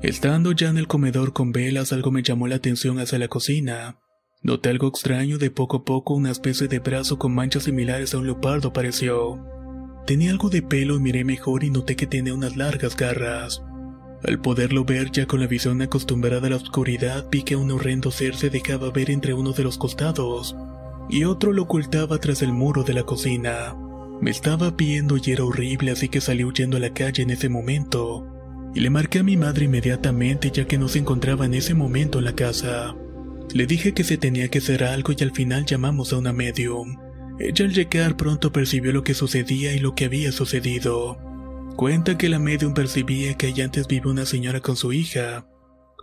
Estando 0.02 0.52
ya 0.52 0.68
en 0.68 0.76
el 0.76 0.86
comedor 0.86 1.32
con 1.32 1.52
velas, 1.52 1.92
algo 1.92 2.10
me 2.10 2.22
llamó 2.22 2.46
la 2.46 2.56
atención 2.56 2.98
hacia 2.98 3.18
la 3.18 3.28
cocina. 3.28 3.98
Noté 4.42 4.68
algo 4.68 4.88
extraño 4.88 5.38
de 5.38 5.50
poco 5.50 5.78
a 5.78 5.84
poco 5.84 6.14
una 6.14 6.30
especie 6.30 6.68
de 6.68 6.78
brazo 6.80 7.18
con 7.18 7.34
manchas 7.34 7.64
similares 7.64 8.12
a 8.12 8.18
un 8.18 8.26
leopardo 8.26 8.68
apareció. 8.68 9.42
Tenía 10.06 10.30
algo 10.30 10.50
de 10.50 10.62
pelo 10.62 10.96
y 10.96 11.00
miré 11.00 11.24
mejor 11.24 11.64
y 11.64 11.70
noté 11.70 11.96
que 11.96 12.06
tenía 12.06 12.34
unas 12.34 12.56
largas 12.56 12.94
garras. 12.94 13.62
Al 14.22 14.38
poderlo 14.40 14.84
ver 14.84 15.10
ya 15.10 15.26
con 15.26 15.40
la 15.40 15.46
visión 15.46 15.80
acostumbrada 15.80 16.46
a 16.46 16.50
la 16.50 16.56
oscuridad 16.56 17.26
vi 17.30 17.42
que 17.42 17.56
un 17.56 17.70
horrendo 17.70 18.10
ser 18.10 18.36
se 18.36 18.50
dejaba 18.50 18.90
ver 18.90 19.10
entre 19.10 19.32
uno 19.32 19.52
de 19.52 19.64
los 19.64 19.78
costados 19.78 20.54
y 21.08 21.24
otro 21.24 21.52
lo 21.52 21.62
ocultaba 21.64 22.18
tras 22.18 22.42
el 22.42 22.52
muro 22.52 22.82
de 22.82 22.94
la 22.94 23.04
cocina. 23.04 23.76
Me 24.20 24.30
estaba 24.30 24.70
viendo 24.70 25.16
y 25.16 25.30
era 25.30 25.44
horrible 25.44 25.92
así 25.92 26.08
que 26.08 26.20
salí 26.20 26.44
huyendo 26.44 26.76
a 26.76 26.80
la 26.80 26.92
calle 26.92 27.22
en 27.22 27.30
ese 27.30 27.48
momento 27.48 28.26
y 28.74 28.80
le 28.80 28.90
marqué 28.90 29.20
a 29.20 29.22
mi 29.22 29.36
madre 29.36 29.64
inmediatamente 29.64 30.50
ya 30.50 30.66
que 30.66 30.78
no 30.78 30.88
se 30.88 30.98
encontraba 30.98 31.46
en 31.46 31.54
ese 31.54 31.74
momento 31.74 32.18
en 32.18 32.24
la 32.24 32.34
casa. 32.34 32.94
Le 33.52 33.66
dije 33.66 33.94
que 33.94 34.04
se 34.04 34.18
tenía 34.18 34.48
que 34.48 34.58
hacer 34.58 34.84
algo 34.84 35.12
y 35.16 35.22
al 35.22 35.32
final 35.32 35.64
llamamos 35.64 36.12
a 36.12 36.18
una 36.18 36.32
medium. 36.32 36.96
Ella 37.38 37.64
al 37.64 37.72
llegar 37.72 38.16
pronto 38.16 38.52
percibió 38.52 38.92
lo 38.92 39.04
que 39.04 39.14
sucedía 39.14 39.74
y 39.74 39.78
lo 39.78 39.94
que 39.94 40.04
había 40.04 40.32
sucedido. 40.32 41.18
Cuenta 41.76 42.18
que 42.18 42.28
la 42.28 42.38
medium 42.38 42.74
percibía 42.74 43.36
que 43.36 43.46
allá 43.46 43.64
antes 43.64 43.86
vivía 43.86 44.10
una 44.10 44.26
señora 44.26 44.60
con 44.60 44.76
su 44.76 44.92
hija. 44.92 45.46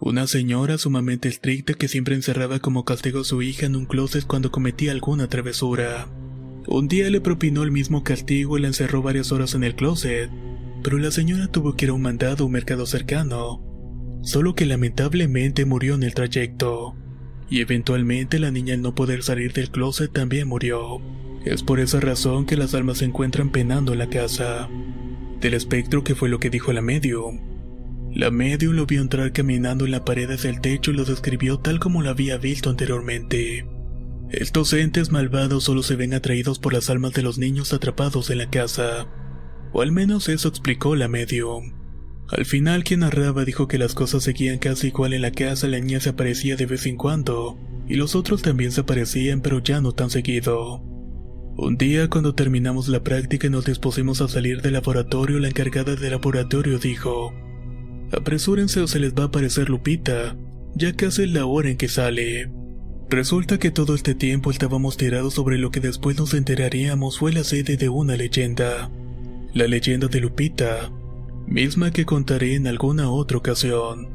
Una 0.02 0.28
señora 0.28 0.78
sumamente 0.78 1.30
estricta 1.30 1.74
que 1.74 1.88
siempre 1.88 2.16
encerraba 2.16 2.60
como 2.60 2.84
castigo 2.84 3.22
a 3.22 3.24
su 3.24 3.42
hija 3.42 3.66
en 3.66 3.76
un 3.76 3.86
closet 3.86 4.26
cuando 4.26 4.52
cometía 4.52 4.92
alguna 4.92 5.28
travesura. 5.28 6.08
Un 6.68 6.88
día 6.88 7.10
le 7.10 7.22
propinó 7.22 7.64
el 7.64 7.72
mismo 7.72 8.04
castigo 8.04 8.58
y 8.58 8.62
la 8.62 8.68
encerró 8.68 9.02
varias 9.02 9.32
horas 9.32 9.56
en 9.56 9.64
el 9.64 9.76
closet, 9.76 10.30
pero 10.84 10.98
la 10.98 11.12
señora 11.12 11.48
tuvo 11.48 11.76
que 11.76 11.86
ir 11.86 11.92
a 11.92 11.94
un 11.94 12.02
mandado 12.02 12.46
un 12.46 12.52
mercado 12.52 12.86
cercano, 12.86 13.64
solo 14.22 14.54
que 14.54 14.66
lamentablemente 14.66 15.64
murió 15.64 15.96
en 15.96 16.04
el 16.04 16.14
trayecto 16.14 16.96
y 17.50 17.62
eventualmente 17.62 18.40
la 18.40 18.52
niña 18.52 18.74
al 18.74 18.82
no 18.82 18.96
poder 18.96 19.24
salir 19.24 19.54
del 19.54 19.70
closet 19.70 20.12
también 20.12 20.48
murió. 20.48 21.00
Es 21.46 21.64
por 21.64 21.80
esa 21.80 22.00
razón 22.00 22.46
que 22.46 22.58
las 22.58 22.74
almas 22.74 22.98
se 22.98 23.06
encuentran 23.06 23.52
penando 23.52 23.94
en 23.94 24.00
la 24.00 24.10
casa. 24.10 24.68
Del 25.40 25.54
espectro 25.54 26.04
que 26.04 26.16
fue 26.16 26.28
lo 26.28 26.40
que 26.40 26.50
dijo 26.50 26.74
la 26.74 26.82
medium. 26.82 27.55
La 28.16 28.32
medium 28.32 28.74
lo 28.74 28.86
vio 28.86 29.02
entrar 29.02 29.34
caminando 29.34 29.84
en 29.84 29.92
la 29.92 30.06
pared 30.06 30.40
del 30.40 30.62
techo 30.62 30.92
y 30.92 30.94
lo 30.94 31.04
describió 31.04 31.60
tal 31.60 31.80
como 31.80 32.02
lo 32.02 32.10
había 32.10 32.38
visto 32.38 32.70
anteriormente. 32.70 33.68
Estos 34.32 34.72
entes 34.72 35.12
malvados 35.12 35.66
solo 35.66 35.84
se 35.84 35.98
ven 35.98 36.14
atraídos 36.14 36.58
por 36.58 36.72
las 36.72 36.90
almas 36.90 37.12
de 37.12 37.24
los 37.24 37.38
niños 37.38 37.74
atrapados 37.74 38.30
en 38.30 38.38
la 38.38 38.50
casa. 38.50 39.08
O 39.74 39.82
al 39.82 39.92
menos 39.92 40.30
eso 40.30 40.48
explicó 40.48 40.96
la 40.96 41.10
medium. 41.10 41.74
Al 42.30 42.46
final 42.46 42.86
quien 42.86 43.02
narraba 43.02 43.44
dijo 43.44 43.68
que 43.68 43.78
las 43.78 43.94
cosas 43.94 44.24
seguían 44.24 44.60
casi 44.60 44.88
igual 44.88 45.14
en 45.14 45.22
la 45.22 45.32
casa, 45.32 45.68
la 45.68 45.80
niña 45.82 46.00
se 46.00 46.10
aparecía 46.10 46.56
de 46.56 46.68
vez 46.68 46.86
en 46.86 46.96
cuando, 46.96 47.60
y 47.86 47.96
los 47.96 48.16
otros 48.16 48.42
también 48.42 48.72
se 48.72 48.82
aparecían 48.82 49.42
pero 49.42 49.60
ya 49.60 49.82
no 49.82 49.92
tan 49.92 50.10
seguido. 50.10 50.82
Un 51.58 51.76
día 51.78 52.10
cuando 52.10 52.34
terminamos 52.34 52.88
la 52.88 53.04
práctica 53.04 53.48
y 53.48 53.50
nos 53.50 53.66
dispusimos 53.66 54.22
a 54.22 54.30
salir 54.30 54.62
del 54.62 54.74
laboratorio, 54.74 55.40
la 55.40 55.50
encargada 55.50 55.96
del 55.96 56.12
laboratorio 56.12 56.80
dijo, 56.80 57.34
Apresúrense 58.12 58.82
o 58.82 58.88
se 58.88 59.00
les 59.00 59.14
va 59.14 59.24
a 59.24 59.28
aparecer 59.28 59.70
Lupita, 59.70 60.36
ya 60.76 60.94
casi 60.94 61.24
es 61.24 61.32
la 61.32 61.46
hora 61.46 61.70
en 61.70 61.78
que 61.78 61.88
sale. 61.88 62.52
Resulta 63.10 63.60
que 63.60 63.72
todo 63.72 63.96
este 63.96 64.16
tiempo 64.16 64.52
estábamos 64.52 64.98
tirados 64.98 65.34
sobre 65.36 65.58
lo 65.58 65.72
que 65.72 65.80
después 65.80 66.18
nos 66.18 66.34
enteraríamos 66.34 67.20
fue 67.20 67.32
la 67.32 67.44
sede 67.44 67.78
de 67.78 67.90
una 67.90 68.16
leyenda. 68.16 68.90
La 69.54 69.68
leyenda 69.68 70.08
de 70.08 70.20
Lupita, 70.20 70.92
misma 71.48 71.92
que 71.92 72.06
contaré 72.06 72.56
en 72.56 72.68
alguna 72.68 73.10
otra 73.10 73.38
ocasión. 73.38 74.15